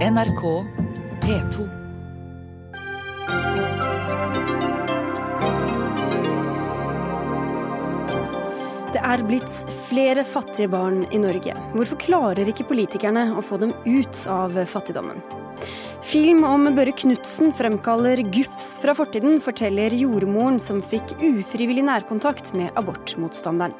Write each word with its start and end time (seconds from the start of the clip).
NRK 0.00 0.42
P2. 1.20 1.64
Det 8.94 9.02
er 9.04 9.24
blitt 9.28 9.58
flere 9.90 10.24
fattige 10.24 10.70
barn 10.72 11.02
i 11.12 11.20
Norge. 11.20 11.52
Hvorfor 11.74 12.00
klarer 12.00 12.48
ikke 12.48 12.64
politikerne 12.70 13.26
å 13.36 13.44
få 13.44 13.60
dem 13.60 13.76
ut 13.84 14.24
av 14.32 14.56
fattigdommen? 14.72 15.20
Film 16.00 16.46
om 16.48 16.70
Børre 16.72 16.96
Knutsen 16.96 17.52
fremkaller 17.52 18.24
gufs 18.32 18.78
fra 18.80 18.96
fortiden, 18.96 19.36
forteller 19.44 19.92
jordmoren 20.00 20.56
som 20.64 20.80
fikk 20.80 21.12
ufrivillig 21.20 21.84
nærkontakt 21.92 22.54
med 22.56 22.72
abortmotstanderen. 22.80 23.76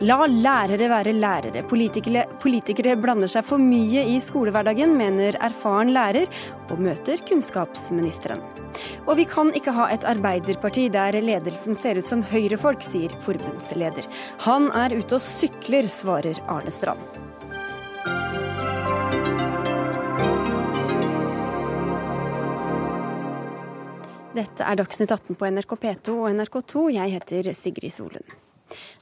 La 0.00 0.24
lærere 0.24 0.86
være 0.88 1.12
lærere. 1.12 1.60
Politikere, 1.68 2.22
politikere 2.40 2.94
blander 2.96 3.28
seg 3.28 3.44
for 3.44 3.60
mye 3.60 4.00
i 4.08 4.14
skolehverdagen, 4.24 4.94
mener 4.96 5.36
erfaren 5.44 5.92
lærer, 5.92 6.24
og 6.72 6.80
møter 6.80 7.20
kunnskapsministeren. 7.28 8.40
Og 9.04 9.18
vi 9.20 9.26
kan 9.28 9.52
ikke 9.52 9.74
ha 9.76 9.90
et 9.92 10.08
arbeiderparti 10.08 10.86
der 10.88 11.20
ledelsen 11.20 11.76
ser 11.76 12.00
ut 12.00 12.08
som 12.08 12.24
høyrefolk, 12.24 12.80
sier 12.80 13.12
forbundsleder. 13.20 14.08
Han 14.48 14.72
er 14.72 14.96
ute 14.96 15.20
og 15.20 15.24
sykler, 15.26 15.84
svarer 15.84 16.40
Arne 16.48 16.72
Strand. 16.72 17.04
Dette 24.32 24.64
er 24.64 24.80
Dagsnytt 24.80 25.10
18 25.12 25.36
på 25.36 25.56
NRK 25.58 25.82
P2 25.84 26.22
og 26.22 26.30
NRK2. 26.38 26.92
Jeg 26.96 27.20
heter 27.20 27.52
Sigrid 27.52 27.92
Solund. 27.92 28.40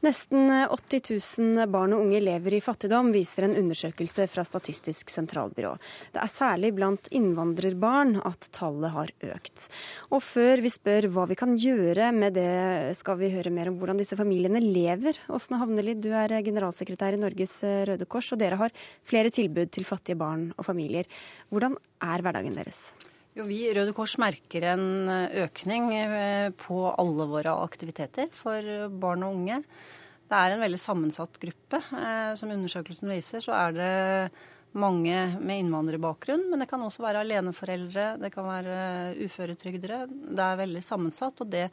Nesten 0.05 0.51
80 0.71 1.11
000 1.39 1.67
barn 1.73 1.95
og 1.97 2.05
unge 2.05 2.21
lever 2.23 2.57
i 2.59 2.63
fattigdom, 2.63 3.11
viser 3.15 3.47
en 3.47 3.57
undersøkelse 3.59 4.29
fra 4.31 4.45
Statistisk 4.47 5.11
sentralbyrå. 5.13 5.75
Det 6.15 6.23
er 6.23 6.33
særlig 6.33 6.73
blant 6.77 7.11
innvandrerbarn 7.15 8.19
at 8.29 8.49
tallet 8.55 8.95
har 8.95 9.13
økt. 9.35 9.69
Og 10.13 10.23
før 10.25 10.63
vi 10.65 10.73
spør 10.73 11.11
hva 11.15 11.27
vi 11.31 11.39
kan 11.39 11.57
gjøre 11.59 12.13
med 12.17 12.39
det, 12.39 12.97
skal 12.99 13.21
vi 13.21 13.33
høre 13.35 13.53
mer 13.55 13.73
om 13.73 13.79
hvordan 13.81 14.01
disse 14.01 14.19
familiene 14.19 14.63
lever. 14.63 15.21
Åsne 15.33 15.61
Havneli, 15.63 15.99
du 15.99 16.11
er 16.13 16.39
generalsekretær 16.47 17.17
i 17.17 17.21
Norges 17.21 17.59
Røde 17.63 18.09
Kors, 18.09 18.33
og 18.35 18.43
dere 18.43 18.61
har 18.61 18.75
flere 19.09 19.33
tilbud 19.35 19.73
til 19.75 19.89
fattige 19.89 20.19
barn 20.19 20.51
og 20.57 20.67
familier. 20.69 21.09
Hvordan 21.53 21.79
er 22.05 22.25
hverdagen 22.25 22.59
deres? 22.59 22.89
Jo, 23.39 23.45
vi 23.47 23.61
i 23.69 23.71
Røde 23.71 23.93
Kors 23.95 24.17
merker 24.19 24.65
en 24.73 25.07
økning 25.45 25.93
eh, 25.95 26.49
på 26.59 26.81
alle 26.91 27.27
våre 27.31 27.53
aktiviteter 27.63 28.27
for 28.35 28.89
barn 28.91 29.23
og 29.23 29.37
unge. 29.37 29.61
Det 30.27 30.41
er 30.41 30.57
en 30.57 30.65
veldig 30.65 30.81
sammensatt 30.83 31.39
gruppe. 31.39 31.79
Eh, 31.79 32.33
som 32.35 32.51
undersøkelsen 32.51 33.13
viser, 33.15 33.45
så 33.45 33.55
er 33.55 33.79
det 33.79 33.93
mange 34.75 35.23
med 35.39 35.63
innvandrerbakgrunn, 35.63 36.49
men 36.51 36.65
det 36.65 36.67
kan 36.73 36.83
også 36.83 37.07
være 37.07 37.23
aleneforeldre, 37.23 38.11
det 38.19 38.35
kan 38.35 38.51
være 38.51 39.15
uføretrygdere. 39.23 40.03
Det 40.11 40.47
er 40.49 40.63
veldig 40.65 40.83
sammensatt. 40.83 41.39
og 41.47 41.55
det, 41.55 41.69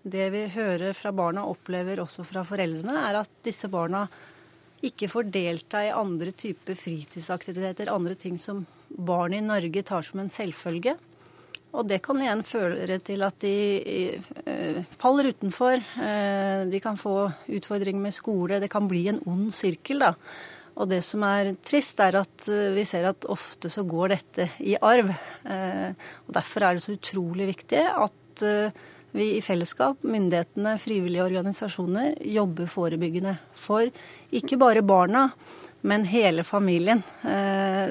det 0.00 0.32
vi 0.32 0.46
hører 0.56 0.96
fra 0.96 1.12
barna 1.12 1.44
og 1.44 1.58
opplever 1.58 2.00
også 2.00 2.24
fra 2.24 2.40
foreldrene, 2.40 2.96
er 3.04 3.20
at 3.20 3.40
disse 3.44 3.68
barna 3.68 4.06
ikke 4.80 5.12
får 5.12 5.28
delta 5.28 5.84
i 5.84 5.92
andre 5.92 6.32
typer 6.32 6.72
fritidsaktiviteter, 6.72 7.92
andre 7.92 8.16
ting 8.16 8.40
som 8.40 8.64
barn 8.96 9.34
i 9.36 9.42
Norge 9.44 9.82
tar 9.86 10.04
som 10.06 10.20
en 10.22 10.30
selvfølge. 10.32 10.96
Og 11.72 11.88
det 11.88 12.02
kan 12.04 12.18
igjen 12.20 12.42
føre 12.44 12.98
til 13.04 13.22
at 13.24 13.38
de 13.40 13.56
eh, 13.80 14.80
faller 15.00 15.30
utenfor. 15.32 15.80
Eh, 16.04 16.64
de 16.68 16.80
kan 16.84 16.98
få 17.00 17.30
utfordringer 17.48 18.02
med 18.02 18.16
skole. 18.16 18.60
Det 18.60 18.68
kan 18.72 18.88
bli 18.90 19.06
en 19.08 19.22
ond 19.24 19.48
sirkel, 19.56 20.04
da. 20.04 20.12
Og 20.72 20.88
det 20.88 21.00
som 21.04 21.24
er 21.24 21.54
trist, 21.64 22.00
er 22.04 22.18
at 22.20 22.48
eh, 22.52 22.74
vi 22.76 22.84
ser 22.88 23.08
at 23.08 23.24
ofte 23.32 23.72
så 23.72 23.86
går 23.88 24.12
dette 24.12 24.50
i 24.60 24.76
arv. 24.76 25.14
Og 25.48 26.36
derfor 26.36 26.68
er 26.68 26.76
det 26.76 26.84
så 26.84 26.96
utrolig 26.98 27.48
viktig 27.54 27.86
at 27.88 28.44
vi 29.12 29.26
i 29.36 29.42
fellesskap, 29.44 30.04
myndighetene, 30.08 30.78
frivillige 30.80 31.24
organisasjoner, 31.24 32.14
jobber 32.32 32.68
forebyggende. 32.72 33.34
For 33.56 33.88
ikke 34.32 34.60
bare 34.60 34.84
barna, 34.84 35.26
men 35.82 36.06
hele 36.06 36.44
familien. 36.46 37.02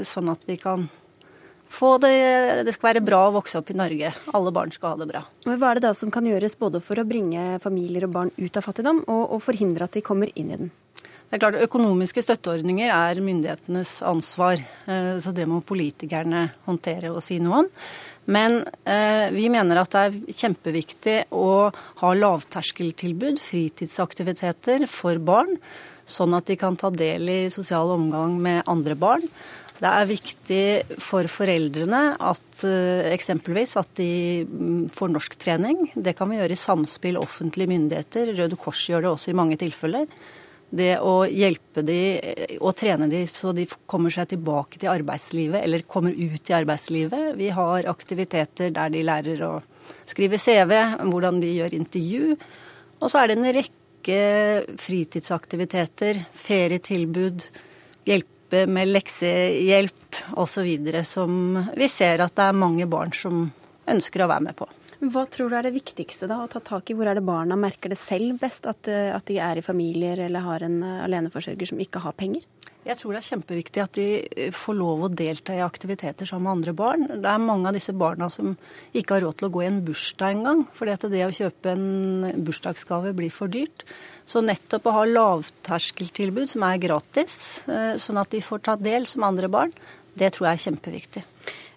Sånn 0.07 0.31
at 0.31 0.43
vi 0.47 0.55
kan 0.59 0.87
få 1.71 1.97
det 2.03 2.63
Det 2.67 2.73
skal 2.75 2.91
være 2.91 3.05
bra 3.05 3.21
å 3.27 3.33
vokse 3.37 3.59
opp 3.59 3.71
i 3.71 3.77
Norge. 3.77 4.11
Alle 4.35 4.51
barn 4.51 4.73
skal 4.75 4.93
ha 4.95 5.01
det 5.01 5.09
bra. 5.11 5.23
Hva 5.47 5.71
er 5.71 5.79
det 5.79 5.87
da 5.87 5.93
som 5.97 6.11
kan 6.11 6.27
gjøres 6.27 6.57
både 6.59 6.81
for 6.83 6.99
å 6.99 7.07
bringe 7.07 7.59
familier 7.63 8.07
og 8.07 8.15
barn 8.17 8.31
ut 8.37 8.59
av 8.59 8.67
fattigdom, 8.67 9.03
og, 9.07 9.23
og 9.37 9.43
forhindre 9.43 9.87
at 9.87 9.95
de 9.95 10.05
kommer 10.05 10.31
inn 10.35 10.51
i 10.51 10.61
den? 10.65 10.71
Det 11.31 11.37
er 11.37 11.43
klart, 11.45 11.61
Økonomiske 11.63 12.25
støtteordninger 12.25 12.89
er 12.91 13.19
myndighetenes 13.23 14.01
ansvar, 14.03 14.59
eh, 14.83 15.13
så 15.23 15.31
det 15.31 15.45
må 15.47 15.61
politikerne 15.63 16.49
håndtere 16.65 17.07
og 17.13 17.23
si 17.23 17.37
noe 17.39 17.61
om. 17.61 17.69
Men 18.35 18.57
eh, 18.83 19.31
vi 19.31 19.45
mener 19.49 19.79
at 19.79 19.95
det 19.95 20.01
er 20.01 20.35
kjempeviktig 20.41 21.15
å 21.31 21.71
ha 22.01 22.11
lavterskeltilbud, 22.19 23.39
fritidsaktiviteter 23.39 24.83
for 24.91 25.23
barn, 25.23 25.55
sånn 26.07 26.35
at 26.37 26.47
de 26.49 26.57
kan 26.59 26.77
ta 26.79 26.91
del 26.93 27.29
i 27.29 27.41
sosial 27.53 27.93
omgang 27.93 28.37
med 28.41 28.63
andre 28.69 28.97
barn. 28.99 29.25
Det 29.81 29.89
er 29.89 30.05
viktig 30.05 30.65
for 31.01 31.25
foreldrene 31.31 32.01
at 32.21 32.65
eh, 32.69 33.07
eksempelvis 33.15 33.73
at 33.81 33.89
de 33.97 34.11
mm, 34.45 34.91
får 34.93 35.09
norsktrening. 35.09 35.87
Det 35.95 36.13
kan 36.17 36.29
vi 36.29 36.37
gjøre 36.37 36.53
i 36.53 36.59
samspill 36.59 37.17
offentlige 37.17 37.71
myndigheter. 37.71 38.29
Røde 38.37 38.59
Kors 38.61 38.83
gjør 38.91 39.07
det 39.07 39.11
også 39.15 39.31
i 39.31 39.37
mange 39.39 39.57
tilfeller. 39.57 40.05
Det 40.71 40.91
å 41.01 41.25
hjelpe 41.25 41.81
de 41.83 41.97
og 42.59 42.69
eh, 42.69 42.77
trene 42.77 43.09
de 43.09 43.23
så 43.25 43.55
de 43.57 43.65
kommer 43.89 44.13
seg 44.13 44.29
tilbake 44.35 44.77
til 44.77 44.93
arbeidslivet, 44.93 45.65
eller 45.65 45.89
kommer 45.89 46.13
ut 46.13 46.53
i 46.53 46.57
arbeidslivet. 46.61 47.33
Vi 47.41 47.49
har 47.57 47.89
aktiviteter 47.89 48.69
der 48.77 48.93
de 48.93 49.01
lærer 49.09 49.45
å 49.49 49.53
skrive 50.05 50.37
CV, 50.37 50.77
hvordan 51.09 51.41
de 51.41 51.55
gjør 51.57 51.79
intervju. 51.81 52.37
Og 53.01 53.09
så 53.09 53.23
er 53.23 53.31
det 53.31 53.39
en 53.39 53.53
rekke 53.57 53.80
fritidsaktiviteter, 54.09 56.23
ferietilbud, 56.33 57.45
hjelpe 58.05 58.65
med 58.67 58.87
leksehjelp 58.87 60.21
osv. 60.39 60.69
som 61.05 61.59
vi 61.77 61.89
ser 61.89 62.23
at 62.25 62.35
det 62.35 62.49
er 62.49 62.57
mange 62.57 62.87
barn 62.89 63.13
som 63.13 63.51
ønsker 63.91 64.23
å 64.23 64.31
være 64.31 64.49
med 64.49 64.57
på. 64.57 64.67
Hva 65.01 65.23
tror 65.25 65.49
du 65.49 65.55
er 65.57 65.65
det 65.65 65.73
viktigste 65.73 66.27
da, 66.29 66.43
å 66.43 66.49
ta 66.51 66.59
tak 66.61 66.91
i? 66.91 66.93
Hvor 66.93 67.09
er 67.09 67.17
det 67.17 67.25
barna 67.25 67.55
merker 67.57 67.89
det 67.89 67.97
selv 67.97 68.37
best? 68.41 68.67
At, 68.69 68.85
eh, 68.85 69.09
at 69.15 69.25
de 69.25 69.39
er 69.41 69.57
i 69.57 69.63
familier 69.65 70.27
eller 70.27 70.45
har 70.45 70.65
en 70.67 70.75
eh, 70.85 70.99
aleneforsørger 71.07 71.71
som 71.71 71.81
ikke 71.81 72.03
har 72.03 72.13
penger? 72.13 72.43
Jeg 72.81 72.97
tror 72.97 73.13
det 73.13 73.19
er 73.19 73.27
kjempeviktig 73.27 73.81
at 73.83 73.93
de 73.93 74.05
eh, 74.25 74.53
får 74.55 74.75
lov 74.79 75.03
å 75.05 75.09
delta 75.13 75.53
i 75.53 75.61
aktiviteter 75.61 76.25
sammen 76.25 76.47
med 76.47 76.53
andre 76.55 76.73
barn. 76.73 77.03
Det 77.21 77.29
er 77.29 77.43
mange 77.43 77.69
av 77.69 77.75
disse 77.77 77.93
barna 77.93 78.25
som 78.33 78.55
ikke 78.97 79.17
har 79.19 79.25
råd 79.27 79.37
til 79.37 79.49
å 79.49 79.51
gå 79.53 79.61
i 79.61 79.67
en 79.69 79.81
bursdag 79.85 80.37
engang, 80.37 80.63
fordi 80.77 80.95
at 80.95 81.05
det 81.13 81.21
å 81.27 81.35
kjøpe 81.35 81.75
en 81.75 82.41
bursdagsgave 82.47 83.13
blir 83.17 83.33
for 83.33 83.53
dyrt. 83.53 83.85
Så 84.25 84.41
nettopp 84.41 84.89
å 84.89 84.95
ha 84.95 85.03
lavterskeltilbud 85.05 86.49
som 86.49 86.65
er 86.65 86.81
gratis, 86.81 87.35
eh, 87.69 87.93
sånn 88.01 88.17
at 88.21 88.33
de 88.33 88.41
får 88.41 88.63
ta 88.65 88.75
del 88.81 89.05
som 89.09 89.27
andre 89.29 89.51
barn, 89.51 89.75
det 90.17 90.33
tror 90.33 90.49
jeg 90.49 90.57
er 90.57 90.65
kjempeviktig. 90.65 91.23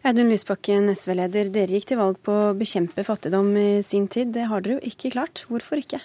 Audun 0.04 0.32
Lysbakken, 0.32 0.88
SV-leder. 0.92 1.52
Dere 1.52 1.76
gikk 1.76 1.86
til 1.92 2.00
valg 2.00 2.16
på 2.24 2.32
å 2.32 2.56
bekjempe 2.56 3.04
fattigdom 3.06 3.52
i 3.56 3.68
sin 3.84 4.08
tid. 4.08 4.34
Det 4.34 4.48
har 4.50 4.64
dere 4.64 4.76
jo 4.76 4.90
ikke 4.90 5.12
klart. 5.14 5.44
Hvorfor 5.48 5.80
ikke? 5.80 6.00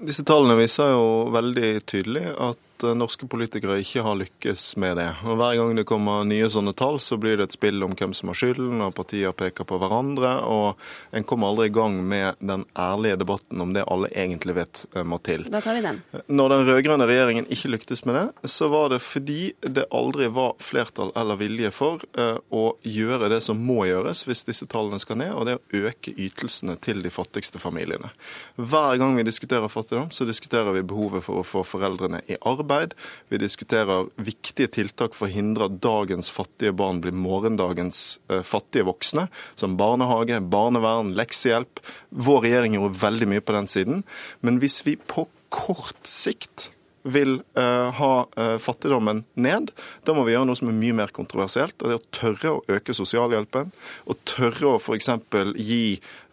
Disse 0.00 0.24
tallene 0.24 0.56
viser 0.56 0.94
jo 0.94 1.08
veldig 1.34 1.72
tydelig 1.84 2.24
at 2.40 2.60
Eh, 2.82 2.94
norske 2.94 3.26
politikere 3.26 3.78
ikke 3.82 4.02
har 4.04 4.18
lykkes 4.18 4.64
med 4.80 4.96
det. 5.00 5.08
Og 5.24 5.36
Hver 5.38 5.56
gang 5.58 5.76
det 5.76 5.86
kommer 5.88 6.24
nye 6.28 6.48
sånne 6.50 6.74
tall, 6.76 6.98
så 7.02 7.18
blir 7.20 7.38
det 7.38 7.48
et 7.48 7.56
spill 7.56 7.82
om 7.84 7.94
hvem 7.96 8.14
som 8.16 8.30
har 8.32 8.38
skylden, 8.38 8.82
og 8.84 8.94
partier 8.96 9.34
peker 9.36 9.66
på 9.68 9.78
hverandre, 9.80 10.34
og 10.48 10.80
en 11.12 11.26
kommer 11.28 11.52
aldri 11.52 11.68
i 11.70 11.74
gang 11.74 11.98
med 12.08 12.40
den 12.40 12.64
ærlige 12.78 13.20
debatten 13.22 13.60
om 13.64 13.74
det 13.74 13.86
alle 13.90 14.10
egentlig 14.10 14.56
vet 14.58 14.84
eh, 14.94 15.06
må 15.06 15.18
til. 15.24 15.46
Da 15.52 15.62
tar 15.64 15.78
vi 15.78 15.84
den. 15.84 16.00
Når 16.26 16.54
den 16.54 16.66
rød-grønne 16.70 17.08
regjeringen 17.08 17.50
ikke 17.52 17.72
lyktes 17.76 18.04
med 18.08 18.18
det, 18.18 18.50
så 18.50 18.70
var 18.72 18.92
det 18.92 19.02
fordi 19.04 19.52
det 19.60 19.88
aldri 19.94 20.28
var 20.32 20.56
flertall 20.62 21.12
eller 21.18 21.40
vilje 21.40 21.72
for 21.74 22.02
eh, 22.18 22.38
å 22.50 22.64
gjøre 22.82 23.30
det 23.32 23.42
som 23.44 23.60
må 23.62 23.86
gjøres 23.88 24.24
hvis 24.28 24.46
disse 24.48 24.68
tallene 24.70 25.00
skal 25.02 25.20
ned, 25.22 25.34
og 25.36 25.46
det 25.48 25.56
er 25.56 25.60
å 25.62 25.90
øke 25.90 26.14
ytelsene 26.16 26.76
til 26.82 27.02
de 27.04 27.12
fattigste 27.12 27.60
familiene. 27.62 28.12
Hver 28.56 28.98
gang 29.00 29.16
vi 29.16 29.26
diskuterer 29.26 29.72
fattigdom, 29.72 30.10
så 30.14 30.26
diskuterer 30.28 30.74
vi 30.76 30.84
behovet 30.86 31.24
for 31.24 31.40
å 31.40 31.46
få 31.46 31.64
foreldrene 31.66 32.22
i 32.30 32.38
arbeid 32.48 32.71
arbeid. 32.72 32.94
Vi 33.28 33.38
diskuterer 33.38 34.08
viktige 34.16 34.70
tiltak 34.72 35.14
for 35.14 35.28
å 35.28 35.32
hindre 35.32 35.68
at 35.68 35.80
dagens 35.82 36.30
fattige 36.32 36.72
barn 36.72 37.00
blir 37.00 37.12
morgendagens 37.12 38.18
eh, 38.30 38.42
fattige 38.42 38.86
voksne, 38.88 39.28
som 39.54 39.76
barnehage, 39.76 40.40
barnevern, 40.40 41.14
leksehjelp. 41.18 41.80
Vår 42.10 42.42
regjering 42.46 42.76
gjorde 42.78 43.02
veldig 43.02 43.28
mye 43.28 43.44
på 43.44 43.56
den 43.56 43.70
siden. 43.70 44.04
Men 44.40 44.60
hvis 44.62 44.82
vi 44.86 44.96
på 44.96 45.28
kort 45.52 46.06
sikt 46.08 46.70
vil 47.02 47.40
uh, 47.58 47.90
ha 47.98 48.12
uh, 48.36 48.56
fattigdommen 48.62 49.24
ned, 49.34 49.70
da 50.06 50.14
må 50.14 50.24
vi 50.26 50.34
gjøre 50.34 50.48
noe 50.48 50.58
som 50.58 50.70
er 50.70 50.78
mye 50.78 50.96
mer 51.02 51.12
kontroversielt. 51.14 51.76
og 51.80 51.88
Det 51.90 51.96
er 51.96 52.00
å 52.00 52.12
tørre 52.18 52.52
å 52.52 52.76
øke 52.76 52.96
sosialhjelpen, 52.96 53.72
og 54.06 54.24
tørre 54.28 54.74
å 54.74 54.80
f.eks. 54.80 55.10
gi 55.58 55.84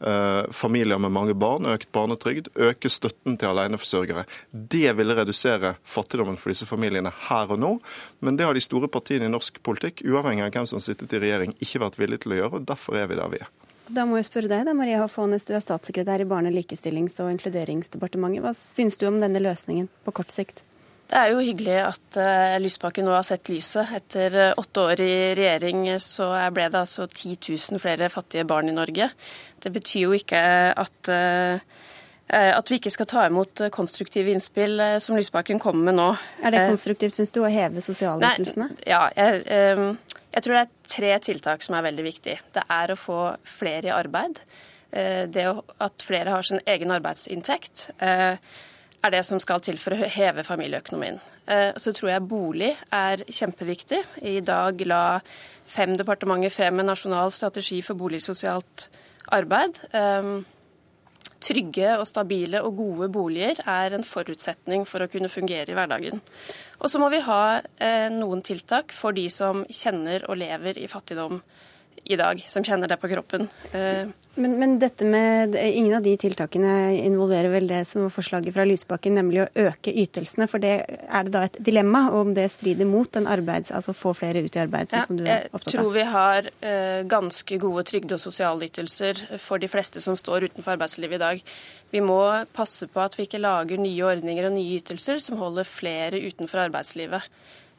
uh, 0.06 0.46
familier 0.56 1.02
med 1.02 1.14
mange 1.16 1.36
barn 1.38 1.70
økt 1.70 1.92
barnetrygd, 1.96 2.52
øke 2.70 2.92
støtten 2.92 3.40
til 3.40 3.52
aleneforsørgere. 3.52 4.26
Det 4.52 4.94
ville 4.98 5.18
redusere 5.18 5.76
fattigdommen 5.84 6.40
for 6.40 6.54
disse 6.54 6.70
familiene 6.70 7.14
her 7.30 7.50
og 7.50 7.62
nå. 7.62 7.76
Men 8.26 8.40
det 8.40 8.48
har 8.48 8.58
de 8.58 8.64
store 8.64 8.92
partiene 8.92 9.30
i 9.30 9.34
norsk 9.34 9.62
politikk, 9.66 10.06
uavhengig 10.06 10.46
av 10.46 10.54
hvem 10.54 10.70
som 10.70 10.84
sittet 10.84 11.14
i 11.16 11.24
regjering, 11.26 11.58
ikke 11.64 11.84
vært 11.86 12.00
villige 12.02 12.26
til 12.26 12.38
å 12.38 12.44
gjøre. 12.44 12.60
og 12.60 12.70
Derfor 12.70 13.02
er 13.02 13.10
vi 13.10 13.20
der 13.20 13.34
vi 13.34 13.42
er. 13.44 13.59
Da 13.90 14.06
må 14.06 14.20
jeg 14.20 14.28
spørre 14.28 14.50
deg, 14.52 14.68
da, 14.68 14.74
Maria 14.78 15.00
Hoff 15.02 15.18
du 15.18 15.54
er 15.56 15.64
statssekretær 15.64 16.22
i 16.22 16.28
Barne-, 16.30 16.54
likestillings- 16.54 17.18
og 17.24 17.32
inkluderingsdepartementet. 17.34 18.44
Hva 18.46 18.54
syns 18.54 19.00
du 19.02 19.08
om 19.10 19.18
denne 19.22 19.42
løsningen 19.42 19.90
på 20.06 20.14
kort 20.20 20.34
sikt? 20.34 20.62
Det 21.10 21.18
er 21.18 21.32
jo 21.34 21.42
hyggelig 21.42 21.78
at 21.82 22.18
uh, 22.22 22.60
Lysbakken 22.62 23.08
nå 23.08 23.16
har 23.16 23.26
sett 23.26 23.50
lyset. 23.50 23.90
Etter 23.98 24.36
uh, 24.38 24.60
åtte 24.62 24.84
år 24.92 25.02
i 25.02 25.14
regjering 25.40 25.88
så 26.06 26.28
ble 26.54 26.68
det 26.70 26.84
altså 26.84 27.08
10 27.10 27.40
000 27.50 27.82
flere 27.82 28.12
fattige 28.14 28.46
barn 28.46 28.70
i 28.70 28.76
Norge. 28.78 29.10
Det 29.58 29.72
betyr 29.74 30.04
jo 30.04 30.14
ikke 30.14 30.42
at, 30.70 31.10
uh, 31.10 31.58
at 32.30 32.70
vi 32.70 32.78
ikke 32.78 32.94
skal 32.94 33.10
ta 33.10 33.26
imot 33.26 33.66
konstruktive 33.74 34.30
innspill 34.36 34.78
som 35.02 35.18
Lysbakken 35.18 35.58
kommer 35.58 35.90
med 35.90 35.98
nå. 35.98 36.12
Er 36.46 36.54
det 36.54 36.68
konstruktivt, 36.70 37.18
syns 37.18 37.34
du, 37.34 37.42
å 37.42 37.50
heve 37.50 37.82
sosialytelsene? 37.82 38.70
Ja, 38.86 39.08
jeg, 39.18 39.98
jeg 40.34 40.44
tror 40.46 40.56
det 40.56 40.62
er 40.62 40.90
tre 40.94 41.14
tiltak 41.26 41.64
som 41.66 41.78
er 41.78 41.88
veldig 41.90 42.06
viktige. 42.06 42.42
Det 42.54 42.64
er 42.70 42.92
å 42.94 43.00
få 43.00 43.20
flere 43.48 43.90
i 43.90 43.96
arbeid. 43.96 44.42
Eh, 44.92 45.26
det 45.30 45.46
at 45.82 46.06
flere 46.06 46.34
har 46.34 46.46
sin 46.46 46.62
egen 46.66 46.92
arbeidsinntekt, 46.94 47.90
eh, 48.00 48.38
er 49.04 49.12
det 49.12 49.26
som 49.26 49.40
skal 49.40 49.62
til 49.62 49.78
for 49.78 49.96
å 49.96 50.10
heve 50.10 50.44
familieøkonomien. 50.44 51.20
Eh, 51.48 51.74
så 51.78 51.94
tror 51.94 52.10
jeg 52.10 52.28
bolig 52.28 52.78
er 52.92 53.24
kjempeviktig. 53.26 54.04
I 54.22 54.40
dag 54.40 54.82
la 54.86 55.20
fem 55.66 55.98
departementer 55.98 56.50
frem 56.50 56.80
en 56.80 56.86
nasjonal 56.86 57.32
strategi 57.32 57.82
for 57.82 57.96
boligsosialt 57.96 58.90
arbeid. 59.32 59.80
Trygge 61.40 61.94
og 61.96 62.06
stabile 62.08 62.60
og 62.66 62.76
gode 62.76 63.08
boliger 63.14 63.62
er 63.64 63.96
en 63.96 64.04
forutsetning 64.04 64.84
for 64.88 65.06
å 65.06 65.10
kunne 65.12 65.32
fungere 65.32 65.72
i 65.72 65.78
hverdagen. 65.78 66.20
Og 66.80 66.92
så 66.92 67.00
må 67.00 67.08
vi 67.14 67.24
ha 67.24 67.42
eh, 67.80 68.10
noen 68.12 68.44
tiltak 68.44 68.92
for 68.96 69.16
de 69.16 69.30
som 69.32 69.64
kjenner 69.72 70.28
og 70.28 70.40
lever 70.42 70.82
i 70.82 70.90
fattigdom 70.92 71.40
i 72.04 72.18
dag, 72.20 72.42
som 72.48 72.66
kjenner 72.66 72.90
det 72.92 72.98
på 73.02 73.10
kroppen. 73.12 73.48
Eh, 73.72 74.08
men, 74.40 74.54
men, 74.60 74.76
dette 74.80 75.06
med 75.06 75.56
ingen 75.56 75.98
av 75.98 76.04
de 76.06 76.14
tiltakene 76.18 76.74
involverer 77.02 77.52
vel 77.52 77.68
det 77.68 77.82
som 77.90 78.06
var 78.06 78.14
forslaget 78.14 78.56
fra 78.56 78.64
Lysbakken, 78.68 79.18
nemlig 79.20 79.42
å 79.44 79.48
øke 79.68 79.92
ytelsene. 79.92 80.48
For 80.48 80.64
det 80.64 80.74
er 80.88 81.28
det 81.28 81.34
da 81.34 81.44
et 81.50 81.60
dilemma 81.66 82.06
om 82.16 82.32
det 82.38 82.48
strider 82.54 82.88
mot 82.88 83.20
en 83.20 83.28
arbeids, 83.30 83.74
altså 83.76 83.96
få 83.98 84.14
flere 84.18 84.46
ut 84.46 84.56
i 84.56 84.64
arbeid, 84.64 84.94
ja, 84.96 85.04
som 85.08 85.20
du 85.20 85.26
er 85.26 85.50
opptatt 85.50 85.68
av? 85.68 85.74
Jeg 85.74 85.82
tror 85.82 85.92
vi 85.98 86.08
har 86.14 86.50
uh, 86.54 87.02
ganske 87.12 87.60
gode 87.66 87.86
trygde- 87.90 88.16
og 88.16 88.24
sosialytelser 88.24 89.26
for 89.44 89.62
de 89.62 89.72
fleste 89.72 90.04
som 90.06 90.18
står 90.20 90.50
utenfor 90.50 90.78
arbeidslivet 90.78 91.20
i 91.20 91.24
dag. 91.26 91.46
Vi 91.92 92.04
må 92.06 92.22
passe 92.56 92.88
på 92.88 93.02
at 93.04 93.18
vi 93.18 93.28
ikke 93.28 93.42
lager 93.42 93.82
nye 93.82 94.12
ordninger 94.14 94.48
og 94.48 94.56
nye 94.56 94.80
ytelser 94.80 95.20
som 95.24 95.42
holder 95.42 95.68
flere 95.68 96.22
utenfor 96.22 96.68
arbeidslivet. 96.70 97.28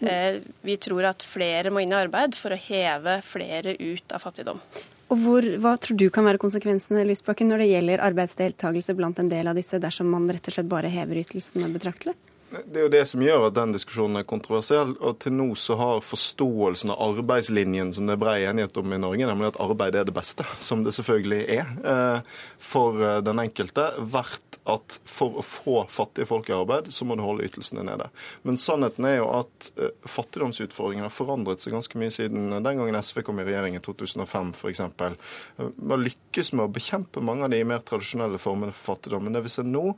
Eh, 0.01 0.41
vi 0.65 0.77
tror 0.81 1.05
at 1.11 1.25
flere 1.27 1.73
må 1.73 1.83
inn 1.85 1.93
i 1.93 1.99
arbeid 1.99 2.37
for 2.39 2.55
å 2.55 2.61
heve 2.61 3.19
flere 3.27 3.77
ut 3.77 4.15
av 4.17 4.25
fattigdom. 4.25 4.63
Og 5.11 5.19
hvor, 5.19 5.47
Hva 5.61 5.75
tror 5.83 5.99
du 5.99 6.07
kan 6.15 6.25
være 6.25 6.41
konsekvensene 6.41 7.03
Lysbakken, 7.09 7.51
når 7.51 7.65
det 7.65 7.71
gjelder 7.73 8.05
arbeidsdeltakelse 8.07 8.95
blant 8.97 9.19
en 9.19 9.31
del 9.31 9.51
av 9.51 9.59
disse, 9.59 9.81
dersom 9.83 10.09
man 10.13 10.29
rett 10.31 10.47
og 10.47 10.55
slett 10.55 10.71
bare 10.71 10.93
hever 10.93 11.25
ytelsene 11.25 11.69
betraktelig? 11.75 12.15
Det 12.51 12.81
er 12.81 12.87
jo 12.87 12.93
det 12.93 13.05
som 13.07 13.23
gjør 13.23 13.47
at 13.49 13.57
den 13.57 13.75
diskusjonen 13.77 14.21
er 14.21 14.29
kontroversiell. 14.29 14.97
og 14.99 15.19
Til 15.23 15.37
nå 15.39 15.49
så 15.59 15.77
har 15.81 16.05
forståelsen 16.05 16.93
av 16.95 17.03
arbeidslinjen 17.11 17.93
som 17.95 18.09
det 18.09 18.17
er 18.17 18.23
brei 18.23 18.37
enighet 18.49 18.77
om 18.81 18.95
i 18.95 19.01
Norge, 19.01 19.29
nemlig 19.29 19.53
at 19.53 19.61
arbeid 19.63 19.99
er 19.99 20.09
det 20.09 20.17
beste, 20.17 20.47
som 20.69 20.85
det 20.87 20.95
selvfølgelig 20.97 21.43
er 21.61 21.75
eh, 21.95 22.39
for 22.59 23.01
eh, 23.01 23.21
den 23.27 23.43
enkelte, 23.43 23.91
vært 24.01 24.59
at 24.71 24.99
for 25.09 25.41
å 25.41 25.45
få 25.47 25.77
fattige 25.91 26.29
folk 26.29 26.51
i 26.51 26.55
arbeid, 26.55 26.91
så 26.93 27.07
må 27.09 27.17
du 27.17 27.25
holde 27.25 27.47
ytelsene 27.49 27.83
nede. 27.87 28.11
Men 28.47 28.59
sannheten 28.61 29.07
er 29.09 29.17
jo 29.19 29.31
at 29.41 29.71
fattigdomsutfordringen 30.05 30.61
fattigdomsutfordringene 30.71 31.09
har 31.09 31.15
forandret 31.15 31.63
seg 31.63 31.75
ganske 31.75 31.99
mye 32.01 32.13
siden 32.13 32.51
den 32.51 32.79
gangen 32.81 32.99
SV 32.99 33.23
kom 33.27 33.41
i 33.41 33.47
regjering 33.47 33.77
i 33.77 33.83
2005 33.85 34.53
f.eks. 34.57 34.81
Man 34.81 35.93
har 35.93 36.03
lykkes 36.03 36.53
med 36.55 36.67
å 36.67 36.73
bekjempe 36.73 37.23
mange 37.25 37.47
av 37.47 37.55
de 37.55 37.63
mer 37.65 37.83
tradisjonelle 37.87 38.41
formene 38.41 38.75
for 38.75 38.95
fattigdom. 38.95 39.25
Men 39.27 39.37
det 39.37 39.45
vi 39.47 39.53
ser 39.53 39.69
nå, 39.69 39.95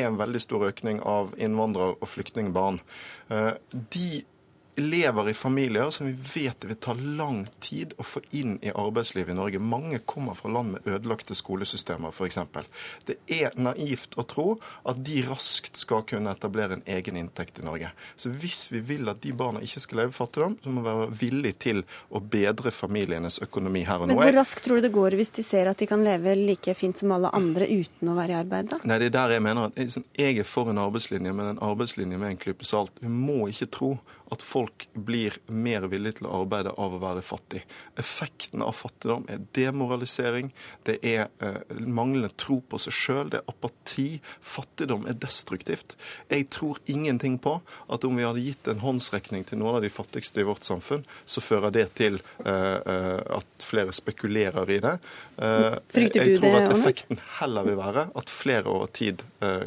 er 0.00 0.08
en 0.08 0.20
veldig 0.20 0.40
stor 0.42 0.66
økning 0.68 1.00
av 1.00 1.34
innvandrere 1.40 1.96
og 1.98 2.10
flyktningbarn. 2.10 2.80
Eh, 3.30 3.52
de 3.72 4.24
lever 4.76 5.28
i 5.30 5.34
familier 5.34 5.90
som 5.90 6.06
vi 6.06 6.12
vet 6.12 6.60
det 6.60 6.68
vil 6.68 6.76
ta 6.76 6.94
lang 6.94 7.44
tid 7.60 7.92
å 7.98 8.04
få 8.06 8.20
inn 8.34 8.56
i 8.62 8.72
arbeidslivet 8.74 9.34
i 9.34 9.36
Norge. 9.38 9.58
Mange 9.58 9.98
kommer 9.98 10.34
fra 10.34 10.50
land 10.50 10.74
med 10.74 10.88
ødelagte 10.88 11.36
skolesystemer, 11.38 12.10
f.eks. 12.10 12.38
Det 13.06 13.16
er 13.30 13.54
naivt 13.54 14.16
å 14.18 14.24
tro 14.26 14.46
at 14.82 14.98
de 15.06 15.20
raskt 15.28 15.78
skal 15.78 16.02
kunne 16.08 16.32
etablere 16.34 16.78
en 16.78 16.84
egen 16.96 17.18
inntekt 17.20 17.60
i 17.62 17.66
Norge. 17.66 17.92
Så 18.16 18.32
hvis 18.34 18.66
vi 18.72 18.82
vil 18.84 19.10
at 19.10 19.22
de 19.22 19.34
barna 19.36 19.62
ikke 19.64 19.82
skal 19.84 20.02
leve 20.02 20.14
i 20.14 20.18
fattigdom, 20.18 20.58
så 20.62 20.72
må 20.74 20.82
vi 20.82 20.90
være 20.90 21.18
villige 21.22 21.60
til 21.68 21.84
å 22.10 22.22
bedre 22.22 22.74
familienes 22.74 23.40
økonomi 23.44 23.84
her 23.86 24.02
og 24.02 24.10
nå. 24.10 24.14
Men 24.14 24.22
hvor 24.24 24.38
raskt 24.40 24.64
tror 24.66 24.80
du 24.80 24.88
det 24.88 24.94
går 24.94 25.18
hvis 25.20 25.34
de 25.38 25.46
ser 25.46 25.70
at 25.70 25.78
de 25.78 25.88
kan 25.90 26.02
leve 26.04 26.34
like 26.40 26.74
fint 26.78 26.98
som 26.98 27.14
alle 27.14 27.30
andre 27.36 27.68
uten 27.70 28.10
å 28.10 28.18
være 28.18 28.34
i 28.34 28.40
arbeid, 28.40 28.72
da? 28.72 28.80
Nei, 28.88 28.98
det 29.02 29.12
er 29.12 29.16
der 29.20 29.36
jeg 29.36 29.46
mener 29.46 29.70
at 29.70 29.78
jeg 30.18 30.42
er 30.42 30.48
for 30.48 30.72
en 30.72 30.82
arbeidslinje, 30.82 31.34
men 31.36 31.54
en 31.54 31.62
arbeidslinje 31.64 32.18
med 32.18 32.34
en 32.34 32.42
klype 32.42 32.66
salt. 32.66 32.94
Vi 33.02 33.10
må 33.12 33.44
ikke 33.52 33.70
tro 33.78 33.94
at 34.34 34.42
folk 34.44 34.86
blir 34.92 35.36
mer 35.46 35.86
villige 35.90 36.18
til 36.20 36.28
å 36.28 36.40
arbeide 36.40 36.72
av 36.80 36.96
å 36.96 37.00
være 37.02 37.22
fattig. 37.24 37.62
Effekten 38.00 38.64
av 38.64 38.74
fattigdom 38.76 39.26
er 39.30 39.42
demoralisering, 39.56 40.50
det 40.88 40.98
er 41.06 41.28
eh, 41.44 41.60
manglende 41.86 42.32
tro 42.40 42.58
på 42.60 42.80
seg 42.82 42.96
sjøl, 42.96 43.32
det 43.32 43.40
er 43.40 43.52
apati. 43.52 44.08
Fattigdom 44.44 45.06
er 45.10 45.18
destruktivt. 45.22 45.96
Jeg 46.32 46.48
tror 46.54 46.80
ingenting 46.90 47.38
på 47.42 47.56
at 47.62 48.06
om 48.06 48.18
vi 48.18 48.26
hadde 48.26 48.44
gitt 48.44 48.70
en 48.70 48.82
håndsrekning 48.82 49.46
til 49.48 49.62
noen 49.62 49.78
av 49.78 49.86
de 49.86 49.92
fattigste 49.92 50.42
i 50.42 50.48
vårt 50.48 50.66
samfunn, 50.66 51.06
så 51.24 51.44
fører 51.44 51.74
det 51.74 51.88
til 52.00 52.20
eh, 52.44 52.78
eh 52.80 53.22
at 53.34 53.64
flere 53.64 53.92
spekulerer 53.94 54.70
i 54.70 54.80
det. 54.82 54.92
Eh, 55.42 55.78
jeg 55.96 56.36
tror 56.38 56.58
at 56.60 56.74
effekten 56.74 57.20
heller 57.38 57.66
vil 57.66 57.78
være 57.80 58.08
at 58.14 58.30
flere 58.30 58.70
over 58.70 58.90
tid 58.94 59.24